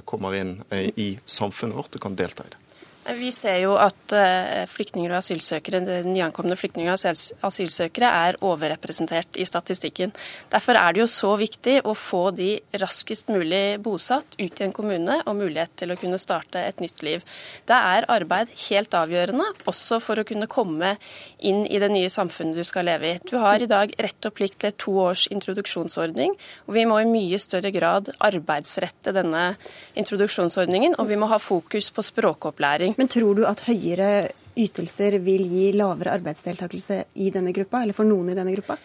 kommer 0.07 0.35
inn 0.37 0.59
i 0.71 1.09
samfunnet 1.25 1.77
vårt 1.77 1.97
og 1.97 2.07
kan 2.07 2.15
delta 2.17 2.45
i 2.45 2.53
det. 2.53 2.66
Vi 3.07 3.29
ser 3.31 3.61
jo 3.61 3.75
at 3.79 4.11
eh, 4.11 4.65
flyktninger 4.67 5.13
og 5.13 5.21
asylsøkere, 5.21 5.79
nyankomne 6.03 6.57
flyktninger 6.59 6.91
og 6.91 7.45
asylsøkere 7.47 8.09
er 8.27 8.37
overrepresentert 8.43 9.37
i 9.39 9.45
statistikken. 9.47 10.11
Derfor 10.51 10.75
er 10.75 10.91
det 10.91 11.05
jo 11.05 11.07
så 11.07 11.29
viktig 11.39 11.77
å 11.87 11.93
få 11.95 12.33
de 12.35 12.49
raskest 12.81 13.31
mulig 13.31 13.79
bosatt 13.83 14.35
ut 14.35 14.59
i 14.59 14.65
en 14.65 14.75
kommune 14.75 15.21
og 15.23 15.37
mulighet 15.39 15.77
til 15.79 15.93
å 15.93 15.97
kunne 15.99 16.19
starte 16.19 16.59
et 16.59 16.83
nytt 16.83 17.03
liv. 17.07 17.23
Da 17.69 17.79
er 17.93 18.09
arbeid 18.11 18.51
helt 18.65 18.97
avgjørende, 18.99 19.47
også 19.71 20.01
for 20.03 20.19
å 20.19 20.27
kunne 20.27 20.49
komme 20.51 20.97
inn 21.39 21.63
i 21.63 21.79
det 21.79 21.91
nye 21.93 22.11
samfunnet 22.11 22.59
du 22.59 22.67
skal 22.67 22.89
leve 22.89 23.13
i. 23.13 23.15
Du 23.23 23.37
har 23.39 23.63
i 23.63 23.71
dag 23.71 23.95
rett 24.03 24.27
og 24.27 24.35
plikt 24.35 24.59
til 24.65 24.75
to 24.75 24.97
års 25.05 25.29
introduksjonsordning, 25.31 26.35
og 26.67 26.75
vi 26.75 26.83
må 26.89 26.99
i 26.99 27.07
mye 27.07 27.39
større 27.39 27.71
grad 27.71 28.11
arbeidsrette 28.19 29.15
denne 29.15 29.47
introduksjonsordningen, 29.95 30.99
og 30.99 31.07
vi 31.07 31.21
må 31.23 31.31
ha 31.31 31.39
fokus 31.39 31.87
på 31.95 32.03
språkopplæring. 32.03 32.96
Men 32.97 33.09
tror 33.13 33.37
du 33.37 33.45
at 33.47 33.63
høyere 33.67 34.27
ytelser 34.57 35.19
vil 35.21 35.43
gi 35.45 35.71
lavere 35.77 36.15
arbeidsdeltakelse 36.17 37.03
i 37.21 37.31
denne 37.33 37.53
gruppa, 37.53 37.83
eller 37.83 37.97
for 37.97 38.09
noen 38.09 38.31
i 38.33 38.37
denne 38.37 38.55
gruppa? 38.55 38.77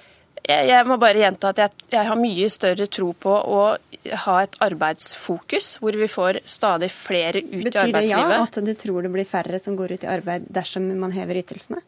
Jeg, 0.42 0.66
jeg 0.66 0.86
må 0.88 0.96
bare 0.98 1.20
gjenta 1.22 1.52
at 1.52 1.60
jeg, 1.62 1.84
jeg, 1.92 2.06
har 2.08 2.18
mye 2.18 2.48
større 2.50 2.88
tro 2.90 3.12
på 3.14 3.30
å 3.30 3.60
ha 4.24 4.34
et 4.42 4.56
arbeidsfokus, 4.64 5.76
hvor 5.82 5.96
vi 6.00 6.08
får 6.10 6.40
stadig 6.50 6.90
flere 6.90 7.44
ut 7.44 7.68
Betyr 7.68 7.78
i 7.78 7.82
arbeidslivet. 7.84 8.02
Betyr 8.02 8.32
det 8.32 8.40
ja, 8.40 8.42
at 8.48 8.60
du 8.66 8.72
tror 8.82 9.06
det 9.06 9.12
blir 9.14 9.28
færre 9.28 9.60
som 9.62 9.78
går 9.78 9.94
ut 9.96 10.06
i 10.06 10.10
arbeid 10.10 10.48
dersom 10.50 10.88
man 10.98 11.14
hever 11.14 11.38
ytelsene? 11.44 11.78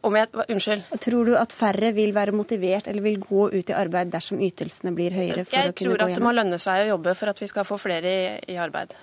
Om 0.00 0.16
jeg, 0.16 0.30
unnskyld? 0.32 0.84
Tror 1.04 1.28
du 1.28 1.34
at 1.36 1.52
færre 1.52 1.92
vil 1.92 2.14
være 2.16 2.32
motivert 2.32 2.88
eller 2.88 3.04
vil 3.04 3.20
gå 3.20 3.46
ut 3.52 3.70
i 3.70 3.76
arbeid 3.76 4.10
dersom 4.10 4.40
ytelsene 4.42 4.94
blir 4.96 5.14
høyere? 5.14 5.44
jeg 5.44 5.76
tror 5.76 6.02
at 6.02 6.16
det 6.16 6.24
må 6.24 6.32
lønne 6.34 6.58
seg 6.58 6.86
å 6.86 6.90
jobbe 6.94 7.14
for 7.18 7.30
at 7.30 7.44
vi 7.44 7.50
skal 7.52 7.68
få 7.68 7.78
flere 7.78 8.10
i, 8.10 8.26
i 8.56 8.58
arbeid. 8.58 8.96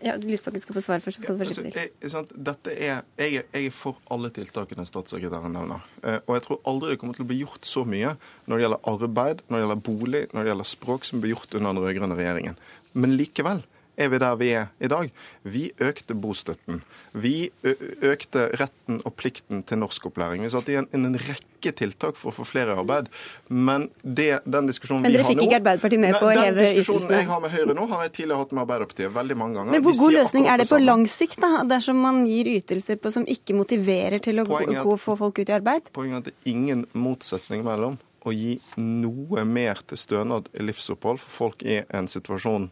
Ja, 0.00 0.14
Lysbakken 0.16 0.62
skal 0.62 0.76
få 0.78 0.82
svare 0.84 1.04
først. 1.04 1.18
så 1.20 1.26
skal 1.26 1.36
du 1.36 1.44
få 1.44 1.50
slippe 1.52 1.82
til. 2.00 2.30
Dette 2.46 2.72
er, 2.72 3.02
jeg, 3.20 3.26
er, 3.26 3.42
jeg 3.52 3.68
er 3.68 3.74
for 3.74 3.98
alle 4.12 4.30
tiltakene 4.32 4.86
statssekretæren 4.88 5.52
nevner. 5.52 5.84
Eh, 6.00 6.20
og 6.24 6.38
jeg 6.38 6.44
tror 6.46 6.60
aldri 6.70 6.94
det 6.94 7.00
kommer 7.02 7.18
til 7.18 7.26
å 7.26 7.28
bli 7.28 7.42
gjort 7.42 7.68
så 7.68 7.84
mye 7.88 8.14
når 8.46 8.56
det 8.56 8.64
gjelder 8.64 8.88
arbeid, 8.94 9.44
når 9.48 9.58
det 9.58 9.66
gjelder 9.66 9.84
bolig, 9.90 10.22
når 10.32 10.40
det 10.40 10.52
gjelder 10.52 10.70
språk, 10.72 11.08
som 11.08 11.20
ble 11.20 11.34
gjort 11.34 11.52
under 11.52 11.68
den 11.68 11.84
rød-grønne 11.84 12.18
regjeringen. 12.20 12.58
Men 12.96 13.16
likevel 13.18 13.60
er 13.96 14.10
vi 14.12 14.18
der 14.22 14.36
vi 14.40 14.50
er 14.56 14.70
i 14.82 14.90
dag. 14.90 15.10
Vi 15.42 15.64
økte 15.82 16.16
bostøtten. 16.18 16.80
Vi 17.12 17.50
økte 17.62 18.48
retten 18.58 19.00
og 19.04 19.14
plikten 19.18 19.62
til 19.66 19.80
norskopplæring. 19.82 20.44
Vi 20.44 20.52
satte 20.54 20.74
igjen 20.74 20.88
en 20.94 21.18
rekke 21.18 21.72
tiltak 21.78 22.18
for 22.18 22.32
å 22.32 22.36
få 22.40 22.46
flere 22.48 22.74
i 22.74 22.80
arbeid. 22.82 23.10
Men 23.48 23.88
det, 24.02 24.40
den 24.44 24.70
diskusjonen 24.70 25.04
vi 25.04 25.12
har 25.12 25.14
nå 25.14 25.18
Men 25.18 25.20
dere 25.20 25.28
fikk 25.30 25.44
ikke 25.46 25.60
Arbeiderpartiet 25.60 26.02
med 26.04 26.16
på 26.18 26.30
å 26.30 26.32
heve 26.32 26.44
ytelsene? 26.44 26.60
Den 26.60 26.80
diskusjonen 26.80 27.16
jeg 27.18 27.28
har 27.30 27.44
med 27.44 27.54
Høyre 27.54 27.76
nå, 27.78 27.86
har 27.92 28.06
jeg 28.06 28.14
tidligere 28.20 28.40
hatt 28.42 28.54
med 28.54 28.64
Arbeiderpartiet 28.64 29.14
veldig 29.18 29.38
mange 29.42 29.60
ganger. 29.60 29.76
Men 29.76 29.86
hvor 29.86 30.00
god 30.00 30.16
løsning 30.18 30.48
er 30.50 30.62
det 30.62 30.68
på 30.70 30.80
lang 30.82 31.04
sikt, 31.10 31.38
da, 31.44 31.52
dersom 31.74 32.02
man 32.04 32.24
gir 32.28 32.50
ytelser 32.56 32.98
på, 33.00 33.14
som 33.14 33.28
ikke 33.30 33.56
motiverer 33.58 34.22
til 34.24 34.42
å 34.42 34.48
at, 34.58 34.82
få 35.04 35.18
folk 35.20 35.38
ut 35.38 35.48
i 35.48 35.56
arbeid? 35.56 35.92
Poenget 35.94 36.18
er 36.18 36.24
at 36.24 36.32
det 36.32 36.34
er 36.34 36.50
ingen 36.54 36.88
motsetning 36.92 37.64
mellom 37.66 38.00
å 38.24 38.32
gi 38.32 38.56
noe 38.80 39.44
mer 39.44 39.80
til 39.88 40.00
stønad 40.00 40.48
i 40.56 40.64
livsopphold 40.64 41.20
for 41.20 41.36
folk 41.44 41.64
i 41.66 41.82
en 41.84 42.08
situasjon 42.10 42.70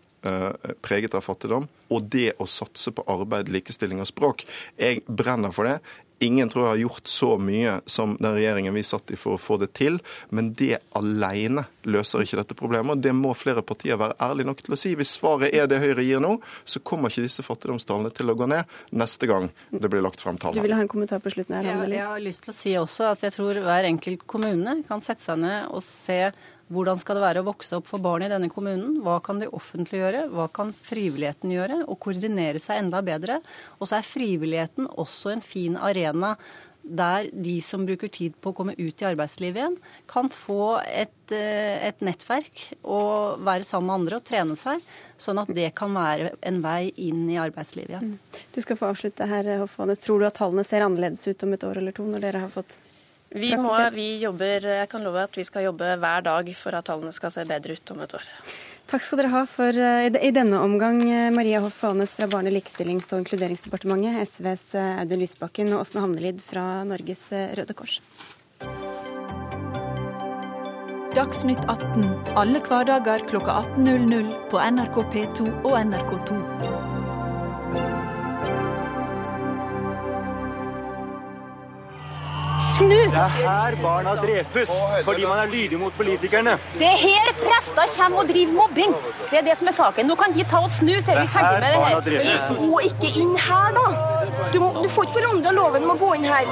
preget 0.82 1.16
av 1.18 1.24
fattigdom, 1.26 1.66
og 1.92 2.08
det 2.12 2.32
å 2.38 2.46
satse 2.46 2.92
på 2.94 3.04
arbeid, 3.10 3.50
likestilling 3.52 4.02
og 4.02 4.08
språk. 4.10 4.46
Jeg 4.78 5.02
brenner 5.06 5.54
for 5.54 5.68
det. 5.68 5.80
Ingen 6.22 6.48
tror 6.48 6.64
jeg 6.64 6.70
har 6.70 6.80
gjort 6.84 7.08
så 7.10 7.28
mye 7.42 7.72
som 7.90 8.12
den 8.20 8.36
regjeringen 8.36 8.74
vi 8.76 8.84
satt 8.86 9.10
i 9.10 9.16
for 9.18 9.34
å 9.34 9.40
få 9.42 9.56
det 9.58 9.72
til, 9.74 9.96
men 10.30 10.52
det 10.54 10.76
alene 10.98 11.64
løser 11.82 12.22
ikke 12.22 12.38
dette 12.38 12.56
problemet. 12.58 12.94
og 12.94 13.02
Det 13.02 13.14
må 13.16 13.32
flere 13.34 13.64
partier 13.66 13.98
være 13.98 14.14
ærlige 14.22 14.46
nok 14.52 14.62
til 14.62 14.76
å 14.76 14.78
si. 14.78 14.92
Hvis 14.98 15.16
svaret 15.16 15.50
er 15.50 15.66
det 15.66 15.80
Høyre 15.82 16.04
gir 16.06 16.22
nå, 16.22 16.36
så 16.62 16.78
kommer 16.78 17.10
ikke 17.10 17.26
disse 17.26 17.42
fattigdomstallene 17.42 18.14
til 18.14 18.30
å 18.30 18.36
gå 18.38 18.46
ned 18.54 18.70
neste 18.94 19.26
gang 19.26 19.50
det 19.72 19.90
blir 19.90 20.04
lagt 20.04 20.22
frem 20.22 20.38
tall. 20.38 20.54
Du 20.54 20.62
vil 20.62 20.76
ha 20.76 20.84
en 20.84 20.92
kommentar 20.92 21.18
på 21.24 21.32
slutten 21.34 21.58
her, 21.58 21.72
ja, 21.72 21.80
Jeg 21.90 22.06
har 22.06 22.22
lyst 22.22 22.46
til 22.46 22.54
å 22.54 22.58
si 22.60 22.78
også 22.78 23.10
at 23.10 23.26
jeg 23.26 23.34
tror 23.34 23.58
hver 23.66 23.90
enkelt 23.90 24.22
kommune 24.30 24.78
kan 24.86 25.02
sette 25.02 25.26
seg 25.26 25.42
ned 25.42 25.74
og 25.74 25.82
se 25.82 26.20
hvordan 26.72 27.00
skal 27.00 27.18
det 27.18 27.24
være 27.24 27.42
å 27.42 27.48
vokse 27.50 27.76
opp 27.78 27.88
for 27.90 28.02
barn 28.02 28.24
i 28.26 28.32
denne 28.32 28.50
kommunen? 28.52 29.00
Hva 29.04 29.18
kan 29.24 29.40
de 29.42 29.50
offentlige 29.52 30.04
gjøre? 30.04 30.26
Hva 30.32 30.48
kan 30.54 30.72
frivilligheten 30.72 31.52
gjøre? 31.52 31.82
Og 31.86 32.00
koordinere 32.02 32.62
seg 32.62 32.82
enda 32.82 33.02
bedre. 33.04 33.40
Og 33.78 33.88
så 33.88 33.98
er 33.98 34.08
frivilligheten 34.08 34.90
også 34.90 35.34
en 35.34 35.44
fin 35.44 35.76
arena 35.76 36.36
der 36.82 37.28
de 37.32 37.60
som 37.62 37.84
bruker 37.86 38.10
tid 38.10 38.34
på 38.42 38.50
å 38.50 38.56
komme 38.58 38.74
ut 38.74 39.02
i 39.02 39.06
arbeidslivet 39.06 39.60
igjen, 39.60 39.76
kan 40.10 40.28
få 40.34 40.80
et, 40.82 41.14
eh, 41.30 41.78
et, 41.86 42.02
nettverk 42.02 42.64
og 42.82 43.38
være 43.46 43.64
sammen 43.68 43.86
med 43.86 43.98
andre 44.00 44.18
og 44.18 44.26
trene 44.26 44.56
seg, 44.58 44.82
sånn 45.16 45.38
at 45.44 45.52
det 45.54 45.68
kan 45.78 45.94
være 45.94 46.32
en 46.42 46.60
vei 46.64 46.92
inn 46.96 47.28
i 47.30 47.38
arbeidslivet 47.38 47.94
igjen. 47.94 48.14
Mm. 48.16 48.40
Du 48.54 48.60
skal 48.64 48.80
få 48.80 48.90
avslutte 48.90 49.28
her, 49.30 49.46
Hoffanes. 49.62 50.02
Tror 50.02 50.18
du 50.18 50.26
at 50.26 50.40
tallene 50.40 50.66
ser 50.66 50.82
annerledes 50.82 51.22
ut 51.28 51.46
om 51.46 51.54
et 51.54 51.68
år 51.70 51.78
eller 51.78 51.94
to, 51.94 52.08
når 52.08 52.26
dere 52.26 52.42
har 52.42 52.50
fått 52.50 52.74
vi, 53.34 53.54
må, 53.56 53.72
vi 53.94 54.08
jobber, 54.22 54.66
Jeg 54.82 54.90
kan 54.92 55.04
love 55.04 55.24
at 55.24 55.36
vi 55.36 55.44
skal 55.48 55.66
jobbe 55.70 55.96
hver 56.02 56.26
dag 56.26 56.52
for 56.58 56.76
at 56.76 56.86
tallene 56.88 57.14
skal 57.16 57.32
se 57.34 57.46
bedre 57.48 57.78
ut 57.78 57.94
om 57.94 58.04
et 58.04 58.14
år. 58.18 58.28
Takk 58.92 59.04
skal 59.06 59.22
dere 59.22 59.32
ha 59.32 59.42
for 59.48 59.72
eh, 59.72 60.10
i 60.10 60.32
denne 60.34 60.58
omgang 60.60 61.00
eh, 61.06 61.30
Maria 61.32 61.62
Hoff 61.64 61.78
Anes 61.88 62.12
fra 62.18 62.28
Barne-, 62.28 62.52
likestillings- 62.52 63.08
og 63.14 63.22
inkluderingsdepartementet, 63.22 64.28
SVs 64.28 64.66
eh, 64.76 65.00
Audun 65.00 65.22
Lysbakken 65.22 65.72
og 65.72 65.86
Åsne 65.86 66.04
Hamnelid 66.04 66.44
fra 66.44 66.82
Norges 66.88 67.24
Røde 67.56 67.78
Kors. 67.78 68.00
Dagsnytt 71.16 71.60
18 71.68 72.06
alle 72.40 72.60
hverdager 72.64 73.24
klokka 73.28 73.62
18.00 73.76 74.32
på 74.52 74.64
NRK 74.76 75.04
P2 75.12 75.52
og 75.52 75.76
NRK2. 75.82 76.81
Snu! 82.82 82.98
Det 83.14 83.22
er 83.22 83.32
her 83.38 83.76
barna 83.82 84.14
drepes, 84.24 84.70
fordi 85.04 85.22
man 85.26 85.38
er 85.44 85.48
lydig 85.54 85.78
mot 85.80 85.94
politikerne. 85.96 86.56
Det 86.78 86.88
er 86.90 86.98
her 87.06 87.32
prester 87.40 87.86
kommer 87.96 88.18
og 88.24 88.28
driver 88.32 88.52
mobbing. 88.60 88.94
Det 89.30 89.38
er 89.40 89.44
det 89.48 89.56
som 89.58 89.66
er 89.72 89.76
saken. 89.78 90.10
Nå 90.10 90.14
kan 90.20 90.34
de 90.36 90.46
ta 90.52 90.62
og 90.66 90.70
snu, 90.78 90.94
så 91.00 91.14
er 91.14 91.20
vi 91.22 91.28
ferdig 91.34 91.58
med 91.60 91.68
det 91.68 91.72
her. 91.86 92.00
Drepes. 92.08 92.44
Gå 92.62 92.78
ikke 92.90 93.08
inn 93.22 93.34
her, 93.48 93.68
da. 93.78 93.86
Du, 94.54 94.58
du 94.82 94.88
får 94.88 95.08
ikke 95.08 95.18
forandra 95.20 95.50
loven 95.58 95.86
med 95.86 95.94
å 95.96 96.00
gå 96.04 96.14
inn 96.18 96.28
her. 96.30 96.44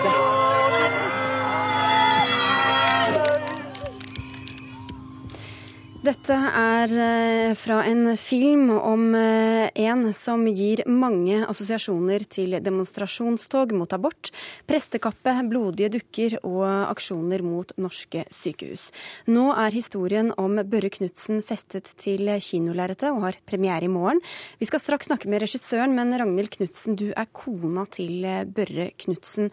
Dette 6.00 6.19
er 6.34 6.92
eh, 7.00 7.52
fra 7.58 7.80
en 7.88 8.16
film 8.18 8.70
om 8.76 9.14
eh, 9.16 9.68
en 9.82 10.08
som 10.16 10.42
gir 10.46 10.82
mange 10.86 11.40
assosiasjoner 11.44 12.24
til 12.30 12.56
demonstrasjonstog 12.62 13.74
mot 13.76 13.92
abort, 13.96 14.30
prestekappe, 14.68 15.34
blodige 15.50 15.90
dukker 15.96 16.38
og 16.40 16.64
aksjoner 16.90 17.44
mot 17.46 17.72
norske 17.80 18.24
sykehus. 18.34 18.88
Nå 19.30 19.48
er 19.54 19.74
historien 19.74 20.32
om 20.40 20.58
Børre 20.60 20.90
Knutsen 20.92 21.44
festet 21.46 21.92
til 22.00 22.30
kinolerretet 22.38 23.10
og 23.10 23.24
har 23.28 23.40
premiere 23.48 23.88
i 23.88 23.92
morgen. 23.92 24.22
Vi 24.60 24.68
skal 24.70 24.82
straks 24.82 25.10
snakke 25.10 25.30
med 25.30 25.42
regissøren, 25.44 25.94
men 25.96 26.14
Ragnhild 26.14 26.52
Knutsen, 26.58 26.98
du 27.00 27.08
er 27.10 27.30
kona 27.32 27.86
til 27.90 28.24
eh, 28.24 28.44
Børre 28.44 28.90
Knutsen. 29.00 29.50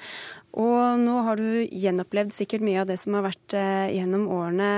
Og 0.58 0.98
nå 0.98 1.20
har 1.22 1.38
du 1.38 1.68
gjenopplevd 1.70 2.34
sikkert 2.34 2.64
mye 2.66 2.82
av 2.82 2.88
det 2.90 2.96
som 2.98 3.14
har 3.14 3.28
vært 3.28 3.54
gjennom 3.94 4.24
årene. 4.34 4.70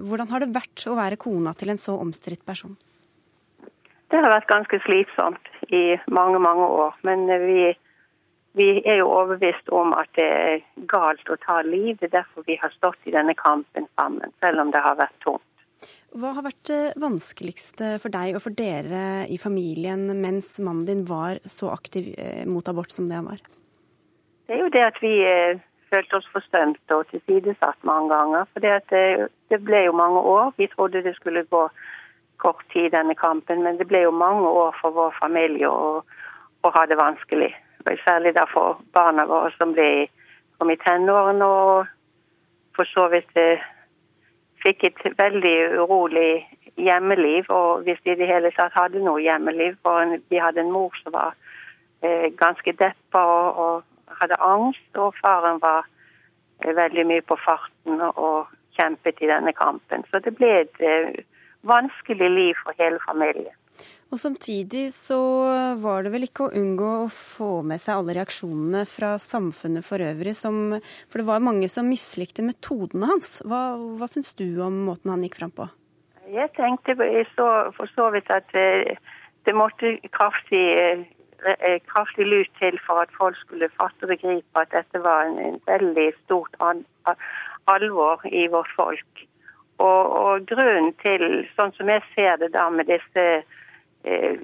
Hvordan 0.00 0.30
har 0.30 0.40
det 0.40 0.54
vært 0.54 0.86
å 0.88 0.94
være 0.96 1.18
kona 1.38 1.54
til 1.54 1.70
en 1.70 1.78
så 1.80 1.96
omstridt 1.98 2.44
person? 2.46 2.76
Det 4.08 4.16
har 4.16 4.32
vært 4.32 4.48
ganske 4.48 4.80
slitsomt 4.86 5.50
i 5.68 5.98
mange, 6.10 6.38
mange 6.40 6.64
år. 6.64 6.96
Men 7.04 7.26
vi, 7.28 7.74
vi, 8.56 8.68
er 8.88 9.02
jo 9.02 9.10
overbevist 9.12 9.68
om 9.68 9.92
at 9.92 10.08
det 10.16 10.28
er 10.28 10.64
galt 10.88 11.28
å 11.28 11.36
ta 11.42 11.60
liv. 11.66 11.98
Det 12.00 12.08
er 12.08 12.22
derfor 12.22 12.46
vi 12.48 12.56
har 12.60 12.72
stått 12.72 13.04
i 13.04 13.12
denne 13.12 13.36
kampen 13.36 13.86
sammen, 14.00 14.32
selv 14.40 14.64
om 14.64 14.72
det 14.72 14.82
har 14.84 14.96
vært 14.98 15.20
tungt. 15.24 15.44
Hva 16.16 16.32
har 16.38 16.46
vært 16.46 16.64
det 16.70 16.96
vanskeligste 16.96 17.98
for 18.00 18.08
deg 18.08 18.38
og 18.38 18.40
for 18.40 18.56
dere 18.56 19.26
i 19.28 19.36
familien 19.36 20.06
mens 20.22 20.54
mannen 20.56 20.86
din 20.88 21.04
var 21.04 21.36
så 21.44 21.68
aktiv 21.74 22.14
eh, 22.16 22.46
mot 22.48 22.64
abort 22.72 22.94
som 22.94 23.10
det 23.10 23.18
han 23.20 23.28
var? 23.28 23.42
Det 24.48 24.56
er 24.56 24.62
jo 24.64 24.72
det 24.72 24.84
at 24.86 25.02
vi 25.04 25.12
eh, 25.28 25.60
følte 25.90 26.16
oss 26.18 26.28
forsømt 26.32 26.94
og 26.94 27.06
tilsidesatt 27.10 27.84
mange 27.90 28.14
ganger. 28.14 28.44
For 28.52 28.64
det, 28.64 29.28
det, 29.50 29.60
ble 29.64 29.84
jo 29.84 29.92
mange 29.92 30.20
år. 30.20 30.52
Vi 30.56 30.68
trodde 30.74 31.02
det 31.02 31.14
skulle 31.16 31.44
gå 31.44 31.68
kort 32.38 32.64
tid, 32.72 32.90
denne 32.90 33.14
kampen, 33.14 33.62
men 33.62 33.78
det 33.78 33.88
ble 33.88 34.04
jo 34.04 34.10
mange 34.10 34.48
år 34.48 34.76
for 34.80 34.94
vår 34.94 35.16
familie 35.18 35.70
å, 35.70 36.02
ha 36.68 36.84
det 36.86 36.98
vanskelig. 37.00 37.54
Særlig 38.04 38.34
da 38.36 38.44
for 38.52 38.82
barna 38.92 39.24
våre 39.26 39.50
som 39.56 39.72
ble, 39.72 40.08
kom 40.58 40.70
i 40.70 40.76
tenårene 40.82 41.46
og 41.46 41.86
for 42.76 42.86
så 42.90 43.06
vidt 43.08 43.38
eh, 43.40 43.62
fikk 44.62 44.84
et 44.84 45.00
veldig 45.18 45.56
urolig 45.80 46.44
hjemmeliv. 46.76 47.48
Og 47.48 47.86
hvis 47.86 48.00
de 48.04 48.12
i 48.12 48.18
det 48.20 48.28
hele 48.28 48.52
tatt 48.56 48.76
hadde 48.76 49.02
noe 49.02 49.22
hjemmeliv. 49.22 49.78
For 49.82 50.18
vi 50.30 50.42
hadde 50.42 50.62
en 50.62 50.74
mor 50.74 50.94
som 51.02 51.14
var 51.16 51.34
eh, 52.02 52.28
ganske 52.36 52.74
deppa 52.78 53.24
og, 53.24 53.62
og 53.64 53.97
hadde 54.20 54.40
angst, 54.44 54.90
og 54.96 55.16
faren 55.22 55.60
var 55.62 55.86
eh, 56.64 56.74
veldig 56.74 57.06
mye 57.10 57.24
på 57.26 57.38
farten 57.44 58.02
og 58.08 58.50
kjempet 58.78 59.22
i 59.22 59.30
denne 59.30 59.54
kampen. 59.56 60.04
Så 60.10 60.22
det 60.24 60.36
ble 60.38 60.50
et 60.62 60.84
eh, 60.84 61.24
vanskelig 61.66 62.30
liv 62.30 62.60
for 62.64 62.76
hele 62.78 63.00
familien. 63.06 63.54
Og 64.08 64.16
Samtidig 64.16 64.86
så 64.96 65.18
var 65.82 66.04
det 66.04 66.14
vel 66.14 66.24
ikke 66.24 66.46
å 66.46 66.54
unngå 66.56 66.92
å 67.02 67.10
få 67.12 67.50
med 67.68 67.80
seg 67.82 67.98
alle 67.98 68.14
reaksjonene 68.16 68.86
fra 68.88 69.12
samfunnet 69.20 69.84
for 69.84 70.00
øvrig, 70.00 70.32
som, 70.36 70.78
for 71.10 71.20
det 71.20 71.28
var 71.28 71.44
mange 71.44 71.68
som 71.68 71.90
mislikte 71.90 72.46
metodene 72.46 73.10
hans. 73.10 73.42
Hva, 73.44 73.76
hva 73.76 74.08
syns 74.08 74.32
du 74.38 74.46
om 74.64 74.80
måten 74.86 75.12
han 75.12 75.26
gikk 75.26 75.36
fram 75.42 75.52
på? 75.52 75.68
Jeg 76.32 76.48
tenkte 76.56 76.96
så, 77.34 77.48
for 77.76 77.92
så 77.92 78.08
vidt 78.14 78.32
at 78.32 78.56
eh, 78.56 78.96
det 79.44 79.54
måtte 79.56 79.94
kraftig 80.12 80.64
kraftig 81.86 82.26
lut 82.26 82.50
til 82.58 82.78
for 82.86 83.04
at 83.04 83.12
folk 83.14 83.36
skulle 83.38 83.68
fatte 83.78 84.06
og 84.06 84.10
begripe 84.10 84.62
at 84.62 84.72
dette 84.74 85.02
var 85.02 85.28
en, 85.28 85.38
en 85.38 85.60
veldig 85.66 86.08
stort 86.24 86.56
an, 86.60 86.84
alvor 87.70 88.24
i 88.26 88.46
vårt 88.46 88.70
folk. 88.76 89.26
Og, 89.78 90.12
og, 90.20 90.46
grunnen 90.50 90.90
til, 91.02 91.24
sånn 91.56 91.74
som 91.76 91.90
jeg 91.92 92.02
ser 92.14 92.40
det 92.40 92.50
da 92.56 92.66
med 92.74 92.88
disse 92.90 93.26
eh, 93.38 94.40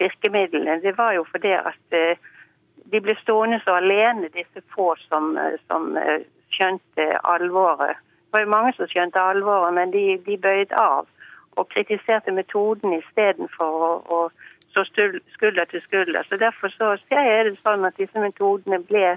virkemidlene, 0.00 0.80
det 0.82 0.96
var 0.98 1.14
jo 1.14 1.22
fordi 1.30 1.52
at 1.54 1.94
eh, 1.94 2.18
de 2.90 3.02
ble 3.02 3.14
stående 3.20 3.60
så 3.62 3.78
alene, 3.78 4.32
disse 4.34 4.62
få 4.74 4.94
som, 5.06 5.36
som 5.68 5.94
eh, 6.00 6.26
skjønte 6.54 7.06
alvoret. 7.22 7.94
Det 8.26 8.34
var 8.34 8.42
jo 8.42 8.54
mange 8.56 8.74
som 8.74 8.90
skjønte 8.90 9.22
alvoret, 9.22 9.74
men 9.78 9.94
de, 9.94 10.06
de 10.26 10.38
bøyde 10.38 10.74
av 10.74 11.06
og 11.56 11.70
kritiserte 11.72 12.34
metoden 12.36 12.92
istedenfor 12.98 13.84
å, 13.86 13.92
å 14.12 14.18
står 14.84 15.18
skulder 15.32 15.64
til 15.64 15.82
skulder. 15.82 16.22
Så 16.28 16.36
Derfor 16.36 16.68
så 16.68 16.96
ser 17.08 17.24
jeg 17.30 17.44
det 17.50 17.58
sånn 17.62 17.84
at 17.84 17.96
disse 17.96 18.20
metodene 18.20 18.82
ble 18.84 19.16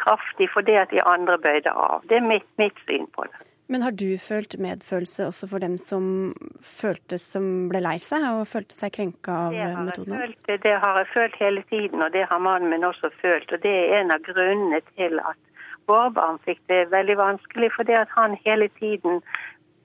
kraftig 0.00 0.48
fordi 0.54 0.78
at 0.80 0.90
de 0.90 1.02
andre 1.04 1.38
bøyde 1.38 1.72
av. 1.72 2.04
Det 2.08 2.16
er 2.16 2.28
mitt, 2.28 2.48
mitt 2.58 2.78
syn 2.88 3.06
på 3.14 3.26
det. 3.28 3.46
Men 3.70 3.82
har 3.86 3.92
du 3.94 4.18
følt 4.18 4.56
medfølelse 4.58 5.26
også 5.30 5.46
for 5.52 5.62
dem 5.62 5.76
som 5.78 6.32
følte 6.58 7.20
som 7.22 7.68
ble 7.70 7.78
lei 7.84 7.98
seg 8.02 8.24
og 8.32 8.48
følte 8.50 8.74
seg 8.74 8.96
krenka 8.96 9.36
av 9.46 9.54
metodene? 9.86 10.24
Følt, 10.24 10.50
det 10.64 10.72
har 10.82 10.98
jeg 10.98 11.10
følt 11.12 11.36
hele 11.38 11.62
tiden, 11.70 12.02
og 12.02 12.10
det 12.16 12.24
har 12.32 12.42
mannen 12.42 12.72
min 12.72 12.88
også 12.88 13.12
følt. 13.20 13.52
Og 13.54 13.62
det 13.62 13.70
er 13.70 14.00
en 14.00 14.10
av 14.10 14.26
grunnene 14.26 14.82
til 14.96 15.22
at 15.22 15.38
våre 15.86 16.10
barn 16.18 16.42
fikk 16.42 16.58
det 16.72 16.80
veldig 16.90 17.16
vanskelig, 17.20 17.70
fordi 17.76 17.94
at 18.00 18.10
han 18.16 18.34
hele 18.42 18.66
tiden 18.82 19.22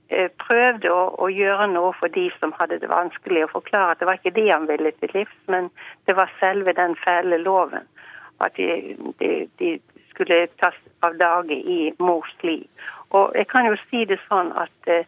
prøvde 0.09 0.91
å, 0.93 1.07
å, 1.17 1.29
gjøre 1.33 1.67
noe 1.71 1.93
for 1.99 2.13
de 2.13 2.27
som 2.39 2.53
hadde 2.59 2.79
det 2.81 2.89
vanskelig, 2.89 3.45
og 3.45 3.55
forklare 3.55 3.95
at 3.95 4.01
det 4.01 4.09
var 4.09 4.19
ikke 4.19 4.35
de 4.37 4.45
han 4.51 4.67
ville 4.69 4.91
til 4.99 5.13
livs, 5.13 5.37
men 5.51 5.69
det 6.05 6.15
var 6.15 6.31
selve 6.39 6.73
den 6.77 6.95
fæle 7.01 7.39
loven. 7.41 7.87
At 8.43 8.57
de, 8.57 8.95
de, 9.19 9.47
de 9.59 9.79
skulle 10.11 10.45
tas 10.61 10.75
av 11.05 11.17
dage 11.17 11.55
i 11.55 11.93
mors 11.99 12.35
liv. 12.43 12.67
Og 13.15 13.31
jeg 13.35 13.47
kan 13.47 13.67
jo 13.69 13.77
si 13.87 14.05
det 14.09 14.19
sånn 14.27 14.51
at 14.59 14.91
uh, 14.91 15.07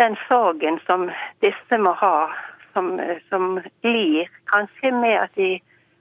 den 0.00 0.16
sorgen 0.28 0.80
som 0.86 1.08
disse 1.44 1.78
må 1.78 1.94
ha, 2.00 2.30
som, 2.72 2.96
som 3.30 3.60
lir, 3.86 4.30
kanskje 4.50 4.90
med 4.96 5.18
at 5.20 5.34
de 5.38 5.58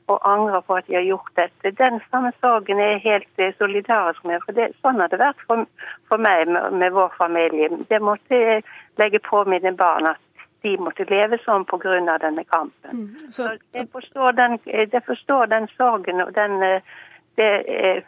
og 0.08 0.32
angrer 0.34 0.62
på 0.68 0.76
at 0.76 0.88
de 0.88 0.96
har 0.96 1.06
gjort 1.08 1.32
dette. 1.40 1.72
Den 1.78 2.02
samme 2.12 2.32
sorgen 2.42 2.80
er 2.80 2.96
jeg 2.96 3.04
helt 3.04 3.40
eh, 3.40 3.54
solidarisk 3.58 4.26
med. 4.26 4.42
for 4.46 4.58
det, 4.58 4.72
Sånn 4.82 5.00
har 5.00 5.12
det 5.12 5.22
vært 5.22 5.46
for, 5.48 5.66
for 6.10 6.22
meg 6.22 6.48
med, 6.48 6.74
med, 6.82 6.92
vår 6.92 7.16
familie. 7.18 7.70
Det 7.90 8.02
måtte 8.02 8.40
jeg 8.40 8.64
legge 9.00 9.24
på 9.24 9.46
mine 9.48 9.72
barn 9.80 10.12
at 10.12 10.22
de 10.64 10.76
måtte 10.80 11.08
leve 11.10 11.40
sånn 11.44 11.66
pga. 11.68 12.18
denne 12.20 12.44
kampen. 12.44 12.92
Mm, 12.92 13.16
så... 13.30 13.48
så 13.48 13.50
jeg, 13.74 13.88
forstår 13.92 14.32
den, 14.32 14.60
jeg 14.66 15.04
forstår 15.06 15.46
den 15.52 15.68
sorgen 15.78 16.22
og 16.22 16.36
den 16.36 16.64
eh, 16.64 16.94
det, 17.38 18.04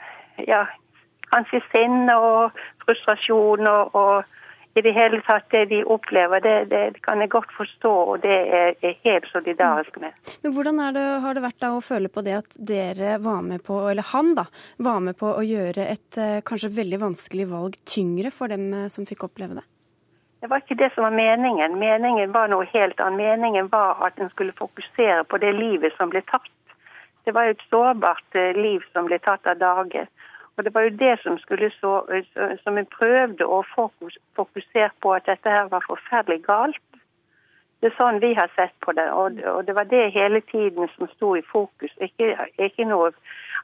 ja, 0.48 0.66
kanskje 1.32 1.62
sinne 1.72 2.16
og 2.18 2.52
frustrasjon 2.86 3.68
og, 3.68 3.96
og 3.96 4.24
i 4.76 4.82
det 4.82 4.92
hele 4.92 5.22
tatt 5.24 5.46
det 5.54 5.66
de 5.72 5.78
opplever, 5.88 6.42
det, 6.44 6.56
det, 6.72 7.02
kan 7.06 7.22
jeg 7.24 7.32
godt 7.32 7.52
forstå, 7.56 7.92
og 8.12 8.24
det 8.26 8.36
er 8.60 8.74
jeg 8.84 8.98
helt 9.06 9.28
solidarisk 9.32 10.00
med. 10.04 10.16
Men 10.44 10.56
Hvordan 10.58 10.82
det, 10.98 11.04
har 11.24 11.38
det 11.38 11.44
vært 11.46 11.62
da 11.64 11.70
å 11.76 11.84
føle 11.84 12.12
på 12.12 12.24
det 12.26 12.34
at 12.42 12.58
dere 12.72 13.16
var 13.24 13.40
med 13.46 13.64
på, 13.64 13.78
eller 13.92 14.04
han 14.12 14.34
da, 14.36 14.44
var 14.84 15.00
med 15.06 15.16
på 15.22 15.32
å 15.32 15.46
gjøre 15.48 15.88
et 15.94 16.20
eh, 16.20 16.42
kanskje 16.44 16.74
veldig 16.76 17.00
vanskelig 17.06 17.48
valg 17.54 17.80
tyngre 17.88 18.34
for 18.36 18.52
dem 18.52 18.68
eh, 18.76 18.92
som 18.92 19.08
fikk 19.08 19.24
oppleve 19.30 19.62
det? 19.62 19.66
Det 20.44 20.52
var 20.52 20.62
ikke 20.62 20.78
det 20.78 20.92
som 20.94 21.08
var 21.08 21.16
meningen. 21.16 21.80
Meningen 21.80 22.36
var 22.36 22.52
noe 22.52 22.68
helt 22.70 23.00
annet. 23.00 23.40
Meningen 23.40 23.72
var 23.72 24.04
at 24.06 24.20
en 24.20 24.30
skulle 24.30 24.54
fokusere 24.60 25.24
på 25.24 25.40
det 25.42 25.56
livet 25.56 25.96
som 25.96 26.12
ble 26.12 26.22
tatt. 26.28 26.52
Det 27.26 27.34
var 27.34 27.48
jo 27.48 27.56
et 27.56 27.64
sårbart 27.72 28.38
eh, 28.38 28.52
liv 28.60 28.84
som 28.92 29.08
ble 29.08 29.24
tatt 29.24 29.48
av 29.48 29.58
dage. 29.64 30.04
Og 30.58 30.64
Det 30.64 30.74
var 30.74 30.82
jo 30.82 30.90
det 30.90 31.20
som 31.20 31.38
så, 31.38 31.94
som 32.64 32.76
vi 32.76 32.84
prøvde 32.84 33.46
å 33.46 33.64
fokus, 33.76 34.18
fokusere 34.36 34.90
på, 35.02 35.14
at 35.14 35.26
dette 35.26 35.50
her 35.50 35.68
var 35.68 35.84
forferdelig 35.88 36.44
galt. 36.44 36.80
Det 37.82 37.92
er 37.92 37.98
sånn 37.98 38.22
vi 38.24 38.32
har 38.34 38.50
sett 38.56 38.74
på 38.82 38.96
det, 38.96 39.06
og, 39.12 39.36
det 39.68 39.76
var 39.76 39.84
det 39.84 40.14
hele 40.16 40.40
tiden 40.42 40.88
som 40.96 41.10
sto 41.12 41.36
i 41.36 41.44
fokus. 41.46 41.92
Ikke, 42.02 42.32
ikke 42.58 42.88
noe 42.88 43.12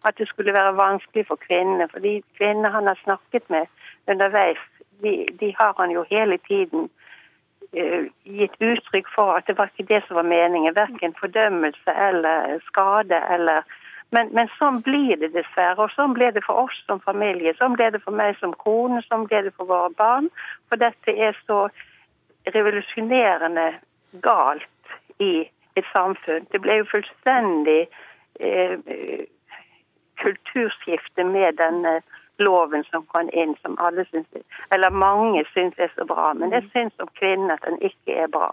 at 0.04 0.18
det 0.18 0.28
skulle 0.28 0.54
være 0.54 0.76
vanskelig 0.76 1.26
for 1.28 1.40
kvinnene. 1.42 1.88
For 1.90 2.04
de 2.04 2.20
kvinnene 2.38 2.70
han 2.70 2.88
har 2.88 3.00
snakket 3.04 3.50
med 3.50 3.66
underveis, 4.12 4.60
de, 5.02 5.26
de 5.40 5.54
har 5.58 5.74
han 5.80 5.92
jo 5.92 6.04
hele 6.10 6.38
tiden 6.48 6.90
uh, 7.78 8.04
gitt 8.26 8.58
uttrykk 8.60 9.10
for 9.16 9.40
at 9.40 9.48
det 9.48 9.58
var 9.58 9.72
ikke 9.72 9.90
det 9.94 10.04
som 10.08 10.20
var 10.20 10.28
meningen. 10.28 10.76
Verken 10.76 11.16
fordømmelse 11.20 11.96
eller 12.08 12.60
skade 12.68 13.24
eller 13.38 13.64
men, 14.16 14.32
men, 14.36 14.50
sånn 14.58 14.82
blir 14.86 15.16
det 15.22 15.32
dessverre. 15.36 15.80
Og 15.86 15.94
sånn 15.96 16.16
blir 16.18 16.34
det 16.36 16.44
for 16.46 16.66
oss 16.66 16.78
som 16.88 17.00
familie. 17.04 17.54
Sånn 17.60 17.78
blir 17.80 17.94
det 17.94 18.02
for 18.04 18.16
meg 18.16 18.36
som 18.42 18.54
kone, 18.60 19.00
sånn 19.08 19.28
blir 19.30 19.48
det 19.48 19.54
for 19.56 19.70
våre 19.70 19.92
barn. 19.98 20.28
For 20.70 20.82
dette 20.82 21.16
er 21.16 21.38
så 21.46 21.64
revolusjonerende 22.52 23.68
galt 24.26 24.96
i 25.24 25.48
et 25.80 25.88
samfunn. 25.94 26.48
Det 26.52 26.60
ble 26.64 26.82
jo 26.82 26.90
fullstendig 26.92 27.86
eh, 28.44 29.28
kulturskifte 30.22 31.26
med 31.28 31.60
denne 31.62 32.02
loven 32.40 32.84
som 32.90 33.06
kom 33.06 33.30
inn, 33.34 33.56
som 33.62 33.76
alle 33.80 34.06
syns, 34.10 34.28
eller 34.74 34.90
mange 34.90 35.44
syns 35.54 35.78
er 35.78 35.92
så 35.96 36.06
bra. 36.08 36.32
Men 36.38 36.54
jeg 36.56 36.70
syns 36.72 36.96
som 36.98 37.10
kvinne 37.20 37.54
at 37.54 37.66
den 37.68 37.78
ikke 37.84 38.16
er 38.24 38.32
bra. 38.32 38.50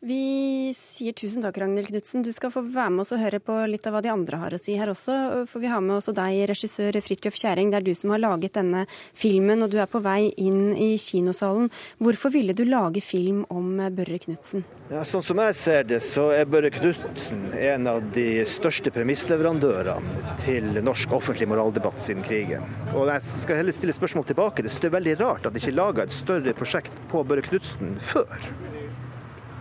Vi 0.00 0.72
sier 0.76 1.12
tusen 1.16 1.44
takk, 1.44 1.58
Ragnhild 1.60 1.90
Knutsen. 1.90 2.24
Du 2.24 2.32
skal 2.32 2.52
få 2.52 2.62
være 2.64 2.92
med 2.94 3.04
oss 3.04 3.12
og 3.16 3.20
høre 3.20 3.40
på 3.44 3.56
litt 3.68 3.86
av 3.88 3.96
hva 3.96 4.02
de 4.04 4.12
andre 4.12 4.40
har 4.40 4.56
å 4.56 4.60
si 4.60 4.76
her 4.80 4.92
også. 4.92 5.46
For 5.50 5.62
vi 5.62 5.70
har 5.72 5.82
med 5.84 5.98
også 5.98 6.14
deg, 6.16 6.42
regissør 6.50 7.00
Fridtjof 7.04 7.36
Kjæring. 7.36 7.72
Det 7.72 7.80
er 7.80 7.88
du 7.88 7.94
som 7.96 8.14
har 8.14 8.22
laget 8.22 8.56
denne 8.56 8.86
filmen, 8.90 9.64
og 9.64 9.72
du 9.72 9.78
er 9.80 9.90
på 9.90 10.02
vei 10.04 10.30
inn 10.40 10.72
i 10.76 10.94
kinosalen. 11.00 11.70
Hvorfor 12.00 12.32
ville 12.32 12.56
du 12.56 12.64
lage 12.68 13.04
film 13.04 13.44
om 13.52 13.76
Børre 13.96 14.20
Knutsen? 14.24 14.64
Ja, 14.90 15.04
sånn 15.06 15.22
som 15.22 15.38
jeg 15.38 15.54
ser 15.54 15.84
det, 15.86 16.00
så 16.02 16.30
er 16.34 16.48
Børre 16.50 16.72
Knutsen 16.74 17.44
en 17.54 17.86
av 17.86 18.00
de 18.16 18.40
største 18.48 18.90
premissleverandørene 18.90 20.34
til 20.42 20.80
norsk 20.82 21.12
offentlig 21.20 21.46
moraldebatt 21.52 22.00
siden 22.02 22.24
krigen. 22.26 22.64
Og 22.90 23.06
jeg 23.12 23.22
skal 23.30 23.60
heller 23.60 23.76
stille 23.76 23.94
spørsmål 23.96 24.26
tilbake. 24.28 24.64
Det 24.66 24.72
er 24.84 24.92
veldig 24.94 25.16
rart 25.20 25.46
at 25.46 25.54
de 25.54 25.62
ikke 25.62 25.76
laga 25.76 26.06
et 26.06 26.14
større 26.14 26.54
prosjekt 26.56 26.94
på 27.10 27.22
Børre 27.26 27.44
Knutsen 27.46 27.96
før. 28.12 28.50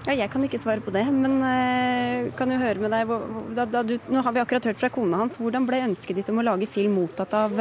Ja, 0.08 0.14
jeg 0.16 0.30
kan 0.32 0.44
ikke 0.46 0.58
svare 0.62 0.82
på 0.82 0.94
det, 0.96 1.04
men 1.12 1.42
uh, 1.44 2.30
kan 2.40 2.50
jo 2.50 2.58
høre 2.58 2.80
med 2.82 2.94
deg 2.96 3.10
da, 3.58 3.66
da 3.68 3.82
du, 3.84 3.98
Nå 4.10 4.24
har 4.24 4.34
vi 4.34 4.42
akkurat 4.42 4.70
hørt 4.72 4.80
fra 4.80 4.90
kona 4.94 5.20
hans. 5.22 5.36
Hvordan 5.38 5.68
ble 5.68 5.82
ønsket 5.90 6.22
ditt 6.22 6.32
om 6.32 6.40
å 6.40 6.46
lage 6.48 6.70
film 6.72 6.96
mottatt 6.98 7.36
av, 7.36 7.54